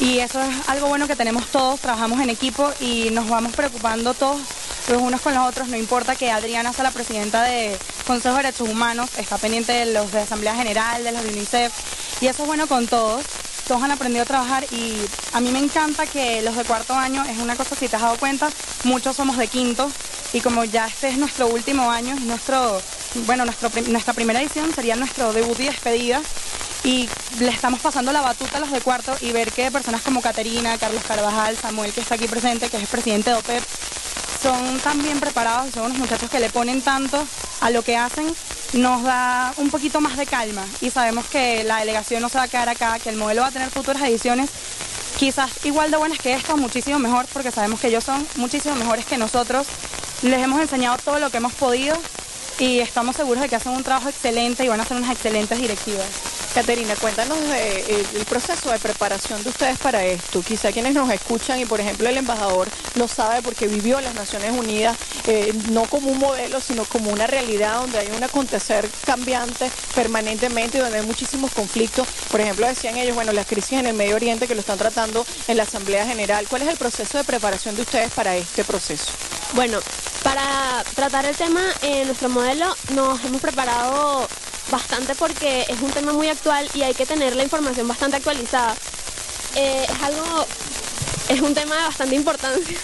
y 0.00 0.20
eso 0.20 0.40
es 0.40 0.68
algo 0.68 0.86
bueno 0.88 1.06
que 1.06 1.16
tenemos 1.16 1.46
todos, 1.48 1.80
trabajamos 1.80 2.20
en 2.20 2.30
equipo 2.30 2.72
y 2.80 3.10
nos 3.10 3.28
vamos 3.28 3.52
preocupando 3.52 4.14
todos 4.14 4.40
los 4.88 5.02
unos 5.02 5.20
con 5.20 5.34
los 5.34 5.46
otros, 5.48 5.68
no 5.68 5.76
importa 5.76 6.14
que 6.14 6.30
Adriana 6.30 6.72
sea 6.72 6.84
la 6.84 6.90
presidenta 6.92 7.42
de 7.42 7.76
Consejo 8.06 8.36
de 8.36 8.44
Derechos 8.44 8.68
Humanos, 8.68 9.10
está 9.18 9.38
pendiente 9.38 9.72
de 9.72 9.92
los 9.92 10.12
de 10.12 10.20
Asamblea 10.20 10.54
General, 10.54 11.02
de 11.02 11.12
los 11.12 11.22
de 11.24 11.30
UNICEF 11.30 11.72
y 12.20 12.26
eso 12.28 12.42
es 12.42 12.46
bueno 12.46 12.66
con 12.66 12.86
todos. 12.86 13.24
Todos 13.66 13.82
han 13.82 13.90
aprendido 13.90 14.22
a 14.22 14.26
trabajar 14.26 14.64
y 14.72 14.94
a 15.32 15.40
mí 15.40 15.50
me 15.50 15.58
encanta 15.58 16.06
que 16.06 16.42
los 16.42 16.56
de 16.56 16.64
cuarto 16.64 16.94
año, 16.94 17.24
es 17.24 17.38
una 17.38 17.56
cosa 17.56 17.74
si 17.74 17.88
te 17.88 17.96
has 17.96 18.02
dado 18.02 18.16
cuenta, 18.18 18.50
muchos 18.84 19.16
somos 19.16 19.38
de 19.38 19.48
quinto 19.48 19.90
y 20.32 20.40
como 20.40 20.64
ya 20.64 20.86
este 20.86 21.08
es 21.08 21.18
nuestro 21.18 21.46
último 21.46 21.90
año, 21.90 22.14
nuestro, 22.20 22.80
bueno, 23.26 23.44
nuestro, 23.44 23.70
nuestra 23.88 24.12
primera 24.12 24.42
edición 24.42 24.74
sería 24.74 24.96
nuestro 24.96 25.32
debut 25.32 25.58
y 25.60 25.64
despedida 25.64 26.20
y 26.84 27.08
le 27.38 27.48
estamos 27.48 27.80
pasando 27.80 28.12
la 28.12 28.20
batuta 28.20 28.58
a 28.58 28.60
los 28.60 28.70
de 28.70 28.80
cuarto 28.80 29.16
y 29.20 29.32
ver 29.32 29.50
que 29.50 29.70
personas 29.70 30.02
como 30.02 30.20
Caterina, 30.20 30.76
Carlos 30.76 31.02
Carvajal, 31.06 31.56
Samuel 31.56 31.92
que 31.92 32.02
está 32.02 32.16
aquí 32.16 32.28
presente, 32.28 32.68
que 32.68 32.76
es 32.76 32.82
el 32.82 32.88
presidente 32.88 33.30
de 33.30 33.36
OPEP, 33.36 33.62
son 34.44 34.78
tan 34.80 35.02
bien 35.02 35.18
preparados, 35.20 35.72
son 35.72 35.86
unos 35.86 35.96
muchachos 35.96 36.28
que 36.28 36.38
le 36.38 36.50
ponen 36.50 36.82
tanto 36.82 37.26
a 37.62 37.70
lo 37.70 37.80
que 37.80 37.96
hacen, 37.96 38.26
nos 38.74 39.02
da 39.02 39.54
un 39.56 39.70
poquito 39.70 40.02
más 40.02 40.18
de 40.18 40.26
calma 40.26 40.62
y 40.82 40.90
sabemos 40.90 41.24
que 41.28 41.64
la 41.64 41.78
delegación 41.78 42.20
no 42.20 42.28
se 42.28 42.36
va 42.36 42.44
a 42.44 42.48
quedar 42.48 42.68
acá, 42.68 42.98
que 42.98 43.08
el 43.08 43.16
modelo 43.16 43.40
va 43.40 43.46
a 43.46 43.52
tener 43.52 43.70
futuras 43.70 44.02
ediciones 44.02 44.50
quizás 45.18 45.50
igual 45.64 45.90
de 45.90 45.96
buenas 45.96 46.18
que 46.18 46.34
esta, 46.34 46.56
muchísimo 46.56 46.98
mejor, 46.98 47.24
porque 47.32 47.50
sabemos 47.50 47.80
que 47.80 47.88
ellos 47.88 48.04
son 48.04 48.26
muchísimo 48.36 48.74
mejores 48.74 49.06
que 49.06 49.16
nosotros. 49.16 49.66
Les 50.20 50.42
hemos 50.42 50.60
enseñado 50.60 50.98
todo 50.98 51.18
lo 51.20 51.30
que 51.30 51.38
hemos 51.38 51.54
podido 51.54 51.96
y 52.58 52.80
estamos 52.80 53.16
seguros 53.16 53.42
de 53.42 53.48
que 53.48 53.56
hacen 53.56 53.72
un 53.72 53.82
trabajo 53.82 54.10
excelente 54.10 54.62
y 54.62 54.68
van 54.68 54.80
a 54.80 54.84
ser 54.84 54.98
unas 54.98 55.10
excelentes 55.10 55.58
directivas. 55.58 56.33
Caterina, 56.54 56.94
cuéntanos 56.94 57.36
eh, 57.52 58.06
el 58.14 58.24
proceso 58.26 58.70
de 58.70 58.78
preparación 58.78 59.42
de 59.42 59.48
ustedes 59.48 59.76
para 59.76 60.04
esto. 60.04 60.40
Quizá 60.40 60.70
quienes 60.70 60.94
nos 60.94 61.10
escuchan 61.10 61.58
y 61.58 61.66
por 61.66 61.80
ejemplo 61.80 62.08
el 62.08 62.16
embajador 62.16 62.68
lo 62.94 63.08
sabe 63.08 63.42
porque 63.42 63.66
vivió 63.66 63.98
en 63.98 64.04
las 64.04 64.14
Naciones 64.14 64.52
Unidas 64.52 64.96
eh, 65.26 65.52
no 65.70 65.82
como 65.86 66.12
un 66.12 66.18
modelo, 66.18 66.60
sino 66.60 66.84
como 66.84 67.10
una 67.10 67.26
realidad 67.26 67.80
donde 67.80 67.98
hay 67.98 68.08
un 68.16 68.22
acontecer 68.22 68.88
cambiante 69.04 69.68
permanentemente 69.96 70.78
y 70.78 70.80
donde 70.80 71.00
hay 71.00 71.06
muchísimos 71.06 71.50
conflictos. 71.50 72.06
Por 72.30 72.40
ejemplo, 72.40 72.68
decían 72.68 72.96
ellos, 72.98 73.16
bueno, 73.16 73.32
las 73.32 73.48
crisis 73.48 73.72
en 73.72 73.86
el 73.86 73.94
Medio 73.94 74.14
Oriente 74.14 74.46
que 74.46 74.54
lo 74.54 74.60
están 74.60 74.78
tratando 74.78 75.26
en 75.48 75.56
la 75.56 75.64
Asamblea 75.64 76.06
General. 76.06 76.46
¿Cuál 76.48 76.62
es 76.62 76.68
el 76.68 76.76
proceso 76.76 77.18
de 77.18 77.24
preparación 77.24 77.74
de 77.74 77.82
ustedes 77.82 78.12
para 78.12 78.36
este 78.36 78.62
proceso? 78.62 79.06
Bueno, 79.54 79.80
para 80.22 80.84
tratar 80.94 81.26
el 81.26 81.34
tema 81.34 81.62
en 81.82 82.06
nuestro 82.06 82.28
modelo 82.28 82.74
nos 82.94 83.24
hemos 83.24 83.40
preparado 83.40 84.28
bastante 84.70 85.14
porque 85.14 85.66
es 85.68 85.80
un 85.80 85.90
tema 85.90 86.12
muy 86.12 86.28
actual 86.28 86.68
y 86.74 86.82
hay 86.82 86.94
que 86.94 87.06
tener 87.06 87.36
la 87.36 87.42
información 87.42 87.88
bastante 87.88 88.16
actualizada. 88.16 88.74
Eh, 89.54 89.86
es 89.88 90.02
algo, 90.02 90.46
es 91.28 91.40
un 91.40 91.54
tema 91.54 91.76
de 91.76 91.82
bastante 91.82 92.14
importancia. 92.14 92.78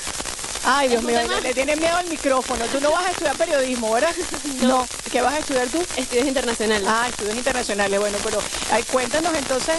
Ay, 0.64 0.88
Dios 0.88 1.02
mío, 1.02 1.18
le 1.42 1.54
tienes 1.54 1.78
miedo 1.78 1.96
al 1.96 2.06
micrófono. 2.06 2.64
Tú 2.66 2.80
no 2.80 2.90
vas 2.90 3.06
a 3.06 3.10
estudiar 3.10 3.36
periodismo, 3.36 3.92
¿verdad? 3.92 4.14
No. 4.62 4.86
¿Qué 5.10 5.22
vas 5.22 5.34
a 5.34 5.38
estudiar 5.38 5.68
tú? 5.68 5.82
Estudios 5.96 6.26
internacionales. 6.26 6.86
Ah, 6.88 7.06
estudios 7.08 7.34
internacionales. 7.34 7.98
Bueno, 7.98 8.18
pero 8.22 8.38
cuéntanos 8.92 9.34
entonces 9.34 9.74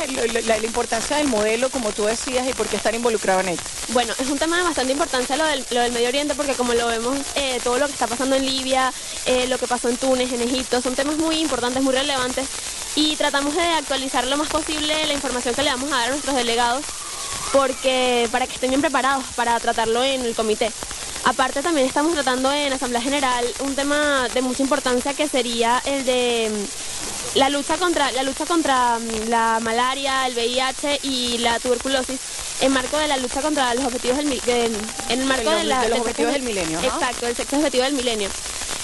la, 0.45 0.57
importancia 0.57 1.17
del 1.17 1.27
modelo, 1.27 1.69
como 1.69 1.91
tú 1.91 2.05
decías, 2.05 2.47
y 2.47 2.53
por 2.53 2.67
qué 2.67 2.77
estar 2.77 2.95
involucrado 2.95 3.41
en 3.41 3.49
él. 3.49 3.59
Bueno, 3.89 4.13
es 4.17 4.29
un 4.29 4.39
tema 4.39 4.57
de 4.57 4.63
bastante 4.63 4.91
importancia 4.91 5.37
lo 5.37 5.45
del, 5.45 5.65
lo 5.69 5.81
del 5.81 5.91
Medio 5.91 6.07
Oriente, 6.07 6.35
porque 6.35 6.53
como 6.53 6.73
lo 6.73 6.87
vemos, 6.87 7.17
eh, 7.35 7.59
todo 7.63 7.77
lo 7.77 7.85
que 7.85 7.93
está 7.93 8.07
pasando 8.07 8.35
en 8.35 8.45
Libia, 8.45 8.91
eh, 9.25 9.47
lo 9.47 9.57
que 9.57 9.67
pasó 9.67 9.87
en 9.89 9.97
Túnez, 9.97 10.33
en 10.33 10.41
Egipto, 10.41 10.81
son 10.81 10.95
temas 10.95 11.17
muy 11.17 11.37
importantes, 11.39 11.81
muy 11.83 11.93
relevantes, 11.93 12.47
y 12.95 13.15
tratamos 13.15 13.55
de 13.55 13.61
actualizar 13.61 14.25
lo 14.25 14.37
más 14.37 14.49
posible 14.49 15.05
la 15.05 15.13
información 15.13 15.53
que 15.53 15.63
le 15.63 15.69
vamos 15.69 15.91
a 15.91 15.97
dar 15.97 16.07
a 16.07 16.11
nuestros 16.11 16.35
delegados 16.35 16.83
porque 17.51 18.27
para 18.31 18.47
que 18.47 18.53
estén 18.53 18.69
bien 18.69 18.81
preparados 18.81 19.25
para 19.35 19.59
tratarlo 19.59 20.03
en 20.03 20.25
el 20.25 20.35
comité. 20.35 20.71
Aparte 21.23 21.61
también 21.61 21.85
estamos 21.85 22.13
tratando 22.13 22.51
en 22.51 22.73
Asamblea 22.73 23.01
General 23.01 23.45
un 23.59 23.75
tema 23.75 24.27
de 24.33 24.41
mucha 24.41 24.63
importancia 24.63 25.13
que 25.13 25.27
sería 25.27 25.81
el 25.85 26.03
de 26.03 26.49
mm, 26.51 27.37
la 27.37 27.49
lucha 27.49 27.77
contra 27.77 28.11
la 28.11 28.23
lucha 28.23 28.45
contra 28.45 28.97
mm, 28.97 29.29
la 29.29 29.59
malaria, 29.61 30.25
el 30.25 30.33
VIH 30.33 30.99
y 31.03 31.37
la 31.37 31.59
tuberculosis 31.59 32.19
en 32.61 32.71
marco 32.73 32.97
de 32.97 33.07
la 33.07 33.17
lucha 33.17 33.41
contra 33.41 33.73
los 33.75 33.85
objetivos 33.85 34.17
del 34.17 34.31
en 35.09 35.19
el 35.19 35.25
marco 35.25 35.49
de, 35.51 35.63
los 35.63 35.99
objetivos 35.99 36.33
del 36.33 36.43
milenio. 36.43 36.79
Exacto, 36.79 37.27
el 37.27 37.35
sexo 37.35 37.57
objetivo 37.57 37.83
del 37.83 37.93
milenio. 37.93 38.29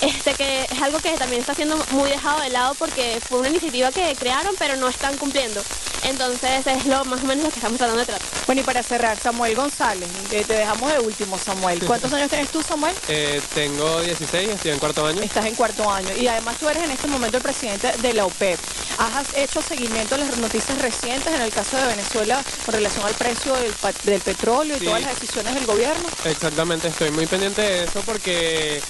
Este 0.01 0.33
que 0.35 0.63
es 0.63 0.81
algo 0.81 0.99
que 0.99 1.11
también 1.17 1.41
está 1.41 1.55
siendo 1.55 1.75
muy 1.91 2.09
dejado 2.09 2.39
de 2.41 2.49
lado 2.49 2.75
porque 2.75 3.19
fue 3.27 3.39
una 3.39 3.49
iniciativa 3.49 3.91
que 3.91 4.15
crearon 4.15 4.55
pero 4.59 4.75
no 4.75 4.87
están 4.89 5.17
cumpliendo. 5.17 5.63
Entonces 6.03 6.65
es 6.67 6.85
lo 6.85 7.03
más 7.05 7.21
o 7.23 7.25
menos 7.25 7.45
lo 7.45 7.49
que 7.49 7.55
estamos 7.55 7.77
tratando 7.77 7.99
de 7.99 8.05
tratar. 8.05 8.27
Bueno, 8.45 8.61
y 8.61 8.63
para 8.63 8.83
cerrar, 8.83 9.19
Samuel 9.19 9.55
González, 9.55 10.07
eh, 10.31 10.43
te 10.47 10.53
dejamos 10.53 10.91
de 10.91 10.99
último, 10.99 11.37
Samuel. 11.37 11.79
¿Cuántos 11.85 12.11
años 12.13 12.29
tienes 12.29 12.49
tú, 12.49 12.61
Samuel? 12.63 12.95
Eh, 13.07 13.41
tengo 13.53 14.01
16, 14.01 14.49
estoy 14.49 14.71
en 14.71 14.79
cuarto 14.79 15.05
año. 15.05 15.21
Estás 15.21 15.45
en 15.45 15.55
cuarto 15.55 15.91
año 15.91 16.09
y 16.17 16.27
además 16.27 16.57
tú 16.57 16.69
eres 16.69 16.83
en 16.83 16.91
este 16.91 17.07
momento 17.07 17.37
el 17.37 17.43
presidente 17.43 17.91
de 18.01 18.13
la 18.13 18.25
OPEP. 18.25 18.59
¿Has 18.97 19.35
hecho 19.35 19.61
seguimiento 19.61 20.15
a 20.15 20.17
las 20.19 20.37
noticias 20.37 20.81
recientes 20.81 21.33
en 21.33 21.41
el 21.41 21.51
caso 21.51 21.77
de 21.77 21.87
Venezuela 21.87 22.43
con 22.65 22.73
relación 22.73 23.05
al 23.05 23.13
precio 23.13 23.53
del, 23.55 24.21
petróleo 24.21 24.77
y 24.77 24.85
todas 24.85 25.01
las 25.01 25.19
decisiones 25.19 25.53
del 25.53 25.65
gobierno? 25.65 26.07
Exactamente, 26.25 26.87
estoy 26.87 27.11
muy 27.11 27.27
pendiente 27.27 27.61
de 27.61 27.83
eso 27.83 28.01
porque 28.05 28.81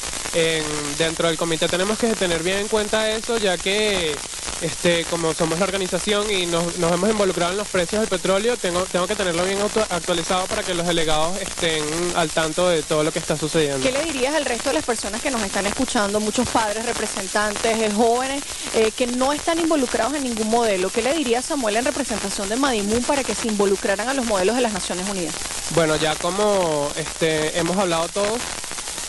dentro 0.98 1.28
del 1.28 1.38
comité 1.38 1.68
tenemos 1.68 1.98
que 1.98 2.14
tener 2.14 2.44
bien 2.44 2.58
en 2.58 2.68
cuenta 2.68 3.10
eso, 3.10 3.38
ya 3.38 3.58
que 3.58 4.16
este, 4.62 5.06
como 5.06 5.34
somos 5.34 5.60
la 5.60 5.66
organización 5.66 6.30
y 6.32 6.46
nos, 6.46 6.78
hemos 6.98 7.12
involucrado 7.12 7.52
en 7.52 7.58
los 7.58 7.68
precios 7.68 8.02
del 8.02 8.10
petróleo, 8.10 8.58
tengo, 8.58 8.82
tengo 8.86 9.06
que 9.06 9.16
tenerlo 9.16 9.46
bien 9.46 9.60
actualizado 9.90 10.46
para 10.48 10.64
que 10.64 10.74
los 10.74 10.86
delegados 10.86 11.40
estén 11.40 11.84
al 12.16 12.30
tanto 12.30 12.68
de 12.68 12.82
todo 12.82 13.04
lo 13.04 13.12
que 13.12 13.20
está 13.20 13.38
sucediendo. 13.38 13.82
¿Qué 13.82 13.92
le 13.92 14.04
dirías 14.04 14.34
al 14.34 14.46
resto 14.46 14.70
de 14.70 14.76
las 14.76 14.86
personas 14.86 15.22
que 15.22 15.30
nos 15.30 15.42
están 15.44 15.66
escuchando, 15.68 16.20
muchos 16.20 16.48
padres, 16.50 16.86
representantes, 16.86 17.78
eh, 17.78 17.92
jóvenes, 17.96 18.44
eh, 18.74 18.92
que 18.92 19.06
no 19.06 19.32
están 19.32 19.60
involucrados 19.60 20.16
en 20.16 20.24
ningún 20.24 20.50
modelo? 20.50 20.90
¿Qué 20.90 21.04
le 21.04 21.14
diría 21.14 21.42
Samuel 21.42 21.78
en 21.78 21.86
representación 21.86 22.50
de 22.50 22.56
Madimun 22.56 23.04
para 23.04 23.24
que 23.24 23.36
se 23.36 23.48
involucraran 23.48 24.10
a 24.10 24.14
los 24.14 24.26
modelos 24.26 24.56
de 24.56 24.64
las 24.64 24.74
Naciones 24.74 25.08
Unidas? 25.08 25.36
Bueno, 25.76 25.96
ya 25.98 26.16
como 26.16 26.90
este, 26.98 27.60
hemos 27.60 27.78
hablado 27.78 28.08
todos, 28.10 28.40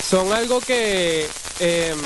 son 0.07 0.33
algo 0.33 0.61
que, 0.61 1.29
em, 1.61 1.99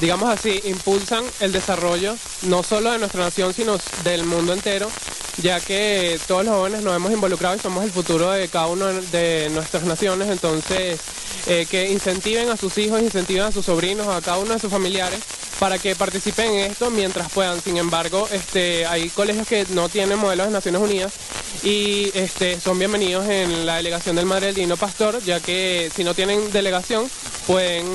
digamos 0.00 0.28
así, 0.30 0.60
impulsan 0.64 1.24
el 1.40 1.52
desarrollo 1.52 2.16
no 2.42 2.62
solo 2.62 2.92
de 2.92 2.98
nuestra 2.98 3.24
nación, 3.24 3.54
sino 3.54 3.78
del 4.02 4.24
mundo 4.24 4.52
entero, 4.52 4.90
ya 5.38 5.60
que 5.60 6.18
todos 6.26 6.44
los 6.44 6.54
jóvenes 6.54 6.82
nos 6.82 6.94
hemos 6.94 7.12
involucrado 7.12 7.56
y 7.56 7.58
somos 7.58 7.84
el 7.84 7.90
futuro 7.90 8.30
de 8.30 8.48
cada 8.48 8.66
una 8.66 8.92
de 8.92 9.50
nuestras 9.52 9.84
naciones, 9.84 10.28
entonces 10.28 11.00
eh, 11.46 11.66
que 11.68 11.90
incentiven 11.90 12.50
a 12.50 12.56
sus 12.56 12.78
hijos, 12.78 13.02
incentiven 13.02 13.44
a 13.44 13.52
sus 13.52 13.66
sobrinos, 13.66 14.08
a 14.08 14.20
cada 14.20 14.38
uno 14.38 14.54
de 14.54 14.60
sus 14.60 14.70
familiares 14.70 15.20
para 15.58 15.78
que 15.78 15.94
participen 15.94 16.52
en 16.52 16.70
esto 16.72 16.90
mientras 16.90 17.30
puedan. 17.30 17.60
Sin 17.60 17.76
embargo, 17.76 18.28
este, 18.32 18.86
hay 18.86 19.08
colegios 19.10 19.46
que 19.46 19.66
no 19.70 19.88
tienen 19.88 20.18
modelos 20.18 20.46
de 20.46 20.52
Naciones 20.52 20.80
Unidas 20.80 21.12
y 21.62 22.10
este, 22.14 22.60
son 22.60 22.78
bienvenidos 22.78 23.26
en 23.28 23.64
la 23.66 23.76
delegación 23.76 24.16
del 24.16 24.26
Madre 24.26 24.46
del 24.46 24.56
Dino 24.56 24.76
Pastor, 24.76 25.22
ya 25.22 25.40
que 25.40 25.90
si 25.94 26.04
no 26.04 26.14
tienen 26.14 26.52
delegación 26.52 27.08
pueden 27.46 27.86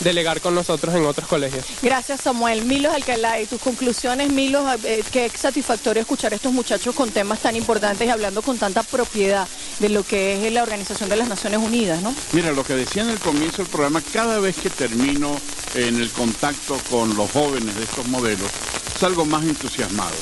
delegar 0.00 0.40
con 0.40 0.54
nosotros 0.54 0.94
en 0.94 1.04
otros 1.04 1.28
colegios. 1.28 1.64
Gracias 1.82 2.20
Samuel. 2.20 2.64
Milos 2.64 2.94
Alcalá, 2.94 3.40
y 3.40 3.46
tus 3.46 3.60
conclusiones, 3.60 4.30
Milos, 4.32 4.64
eh, 4.84 5.02
qué 5.10 5.28
satisfactorio 5.28 6.00
escuchar 6.00 6.32
a 6.32 6.36
estos 6.36 6.52
muchachos 6.52 6.94
con 6.94 7.10
temas 7.10 7.40
tan 7.40 7.56
importantes 7.56 8.06
y 8.06 8.10
hablando 8.10 8.42
con 8.42 8.58
tanta 8.58 8.82
propiedad 8.82 9.46
de 9.78 9.88
lo 9.88 10.04
que 10.04 10.46
es 10.46 10.52
la 10.52 10.62
Organización 10.62 11.08
de 11.08 11.16
las 11.16 11.28
Naciones 11.28 11.58
Unidas, 11.58 12.00
¿no? 12.02 12.14
Mira, 12.32 12.52
lo 12.52 12.64
que 12.64 12.74
decía 12.74 13.02
en 13.02 13.10
el 13.10 13.18
comienzo 13.18 13.58
del 13.58 13.66
programa, 13.66 14.02
cada 14.12 14.38
vez 14.38 14.56
que 14.56 14.70
termino 14.70 15.36
en 15.74 15.96
el 15.96 16.10
contacto 16.10 16.78
con 16.90 17.11
los 17.12 17.30
jóvenes 17.30 17.74
de 17.76 17.84
estos 17.84 18.06
modelos, 18.08 18.50
salgo 18.98 19.24
más 19.24 19.44
entusiasmado. 19.44 20.16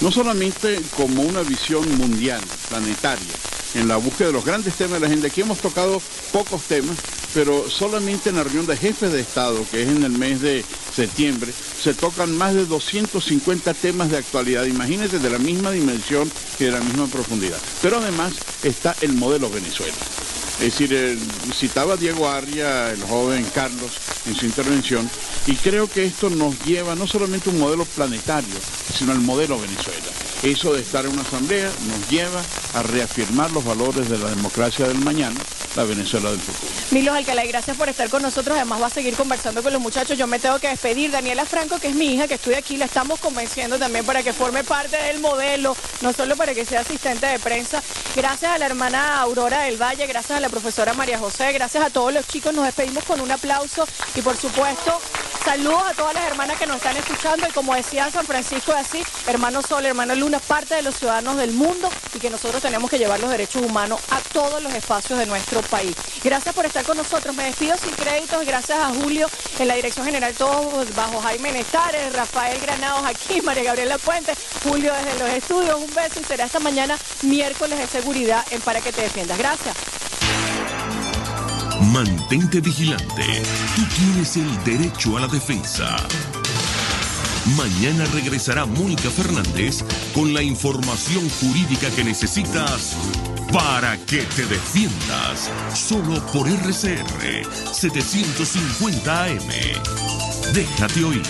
No 0.00 0.10
solamente 0.10 0.80
como 0.96 1.22
una 1.22 1.42
visión 1.42 1.86
mundial, 1.96 2.40
planetaria, 2.68 3.34
en 3.74 3.88
la 3.88 3.96
búsqueda 3.96 4.28
de 4.28 4.34
los 4.34 4.44
grandes 4.44 4.74
temas 4.74 4.94
de 4.94 5.00
la 5.00 5.06
agenda. 5.06 5.28
Aquí 5.28 5.40
hemos 5.40 5.58
tocado 5.58 6.00
pocos 6.32 6.62
temas, 6.62 6.96
pero 7.34 7.68
solamente 7.70 8.30
en 8.30 8.36
la 8.36 8.44
reunión 8.44 8.66
de 8.66 8.76
jefes 8.76 9.12
de 9.12 9.20
Estado, 9.20 9.64
que 9.70 9.82
es 9.82 9.88
en 9.88 10.04
el 10.04 10.12
mes 10.12 10.40
de 10.40 10.64
septiembre, 10.94 11.52
se 11.82 11.94
tocan 11.94 12.36
más 12.36 12.54
de 12.54 12.66
250 12.66 13.74
temas 13.74 14.10
de 14.10 14.18
actualidad. 14.18 14.64
Imagínense 14.64 15.18
de 15.18 15.30
la 15.30 15.38
misma 15.38 15.70
dimensión 15.70 16.30
y 16.58 16.64
de 16.64 16.70
la 16.70 16.80
misma 16.80 17.06
profundidad. 17.06 17.58
Pero 17.80 17.98
además 17.98 18.34
está 18.62 18.94
el 19.00 19.14
modelo 19.14 19.50
Venezuela. 19.50 19.94
Es 20.62 20.78
decir, 20.78 21.18
citaba 21.52 21.96
Diego 21.96 22.28
Arria, 22.28 22.92
el 22.92 23.02
joven 23.02 23.44
Carlos, 23.52 23.90
en 24.26 24.36
su 24.36 24.46
intervención, 24.46 25.10
y 25.48 25.56
creo 25.56 25.88
que 25.88 26.04
esto 26.04 26.30
nos 26.30 26.56
lleva 26.64 26.94
no 26.94 27.08
solamente 27.08 27.50
a 27.50 27.52
un 27.52 27.58
modelo 27.58 27.84
planetario, 27.84 28.54
sino 28.96 29.10
al 29.10 29.18
modelo 29.18 29.58
Venezuela. 29.58 30.06
Eso 30.44 30.72
de 30.72 30.82
estar 30.82 31.04
en 31.04 31.14
una 31.14 31.22
asamblea 31.22 31.68
nos 31.88 32.08
lleva 32.08 32.40
a 32.74 32.82
reafirmar 32.84 33.50
los 33.50 33.64
valores 33.64 34.08
de 34.08 34.18
la 34.18 34.30
democracia 34.30 34.86
del 34.86 34.98
mañana 34.98 35.40
la 35.76 35.84
Venezuela 35.84 36.30
del 36.30 36.40
futuro. 36.40 36.72
Milos 36.90 37.16
Alcalá, 37.16 37.44
gracias 37.44 37.76
por 37.76 37.88
estar 37.88 38.08
con 38.10 38.22
nosotros. 38.22 38.56
Además 38.56 38.82
va 38.82 38.86
a 38.86 38.90
seguir 38.90 39.14
conversando 39.14 39.62
con 39.62 39.72
los 39.72 39.80
muchachos. 39.80 40.18
Yo 40.18 40.26
me 40.26 40.38
tengo 40.38 40.58
que 40.58 40.68
despedir. 40.68 41.10
Daniela 41.10 41.44
Franco, 41.46 41.78
que 41.78 41.88
es 41.88 41.94
mi 41.94 42.14
hija, 42.14 42.28
que 42.28 42.34
estoy 42.34 42.54
aquí, 42.54 42.76
la 42.76 42.84
estamos 42.86 43.20
convenciendo 43.20 43.78
también 43.78 44.04
para 44.04 44.22
que 44.22 44.32
forme 44.32 44.64
parte 44.64 44.96
del 44.96 45.20
modelo, 45.20 45.76
no 46.02 46.12
solo 46.12 46.36
para 46.36 46.54
que 46.54 46.64
sea 46.64 46.80
asistente 46.80 47.26
de 47.26 47.38
prensa. 47.38 47.82
Gracias 48.14 48.52
a 48.52 48.58
la 48.58 48.66
hermana 48.66 49.20
Aurora 49.20 49.62
del 49.62 49.80
Valle, 49.80 50.06
gracias 50.06 50.36
a 50.36 50.40
la 50.40 50.48
profesora 50.52 50.92
María 50.92 51.18
José, 51.18 51.50
gracias 51.52 51.82
a 51.82 51.88
todos 51.88 52.12
los 52.12 52.28
chicos. 52.28 52.52
Nos 52.52 52.66
despedimos 52.66 53.02
con 53.04 53.22
un 53.22 53.30
aplauso 53.30 53.88
y 54.14 54.20
por 54.20 54.36
supuesto 54.36 55.00
saludos 55.42 55.82
a 55.90 55.94
todas 55.94 56.12
las 56.12 56.24
hermanas 56.24 56.58
que 56.58 56.66
nos 56.66 56.76
están 56.76 56.94
escuchando 56.94 57.46
y 57.48 57.52
como 57.52 57.74
decía 57.74 58.10
San 58.10 58.26
Francisco 58.26 58.72
así, 58.72 59.02
hermano 59.26 59.62
Sol, 59.62 59.86
hermano 59.86 60.14
Luna, 60.14 60.38
parte 60.40 60.74
de 60.74 60.82
los 60.82 60.96
ciudadanos 60.96 61.38
del 61.38 61.52
mundo 61.52 61.88
y 62.14 62.18
que 62.18 62.28
nosotros 62.28 62.60
tenemos 62.60 62.90
que 62.90 62.98
llevar 62.98 63.18
los 63.18 63.30
derechos 63.30 63.62
humanos 63.62 63.98
a 64.10 64.20
todos 64.20 64.62
los 64.62 64.74
espacios 64.74 65.18
de 65.18 65.24
nuestro 65.24 65.62
país. 65.62 65.96
Gracias 66.22 66.54
por 66.54 66.66
estar 66.66 66.84
con 66.84 66.98
nosotros. 66.98 67.34
Me 67.34 67.44
despido 67.44 67.74
sin 67.78 67.92
créditos. 67.92 68.44
Gracias 68.44 68.78
a 68.78 68.88
Julio 68.88 69.28
en 69.58 69.68
la 69.68 69.74
dirección 69.74 70.04
general, 70.04 70.34
todos 70.34 70.94
bajo 70.94 71.18
Jaime 71.22 71.52
Nestares, 71.52 72.12
Rafael 72.12 72.60
Granados 72.60 73.06
aquí, 73.06 73.40
María 73.42 73.64
Gabriela 73.64 73.96
Puente, 73.96 74.34
Julio 74.62 74.92
desde 74.92 75.18
los 75.18 75.30
estudios. 75.30 75.80
Un 75.80 75.94
beso 75.94 76.20
y 76.20 76.24
será 76.24 76.44
esta 76.44 76.60
mañana 76.60 76.98
miércoles 77.22 77.78
de 77.78 77.86
seguridad 77.86 78.44
en 78.50 78.60
Para 78.60 78.82
que 78.82 78.92
te 78.92 79.00
defiendas. 79.00 79.38
Gracias. 79.38 79.91
Mantente 81.80 82.60
vigilante. 82.60 83.42
Tú 83.74 83.82
tienes 83.96 84.36
el 84.36 84.64
derecho 84.64 85.16
a 85.16 85.20
la 85.20 85.28
defensa. 85.28 85.96
Mañana 87.56 88.04
regresará 88.14 88.66
Mónica 88.66 89.10
Fernández 89.10 89.84
con 90.14 90.32
la 90.32 90.42
información 90.42 91.28
jurídica 91.40 91.90
que 91.90 92.04
necesitas 92.04 92.96
para 93.52 93.96
que 94.06 94.22
te 94.36 94.46
defiendas. 94.46 95.50
Solo 95.74 96.24
por 96.32 96.48
RCR 96.48 97.44
750 97.72 99.24
AM. 99.24 100.54
Déjate 100.54 101.04
oír. 101.04 101.22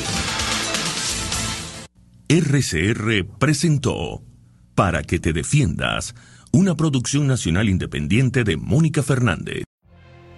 RCR 2.28 3.24
presentó 3.38 4.22
Para 4.74 5.03
que 5.03 5.18
te 5.18 5.32
defiendas, 5.32 6.14
una 6.53 6.74
producción 6.76 7.26
nacional 7.26 7.68
independiente 7.68 8.45
de 8.45 8.57
Mónica 8.57 9.03
Fernández. 9.03 9.64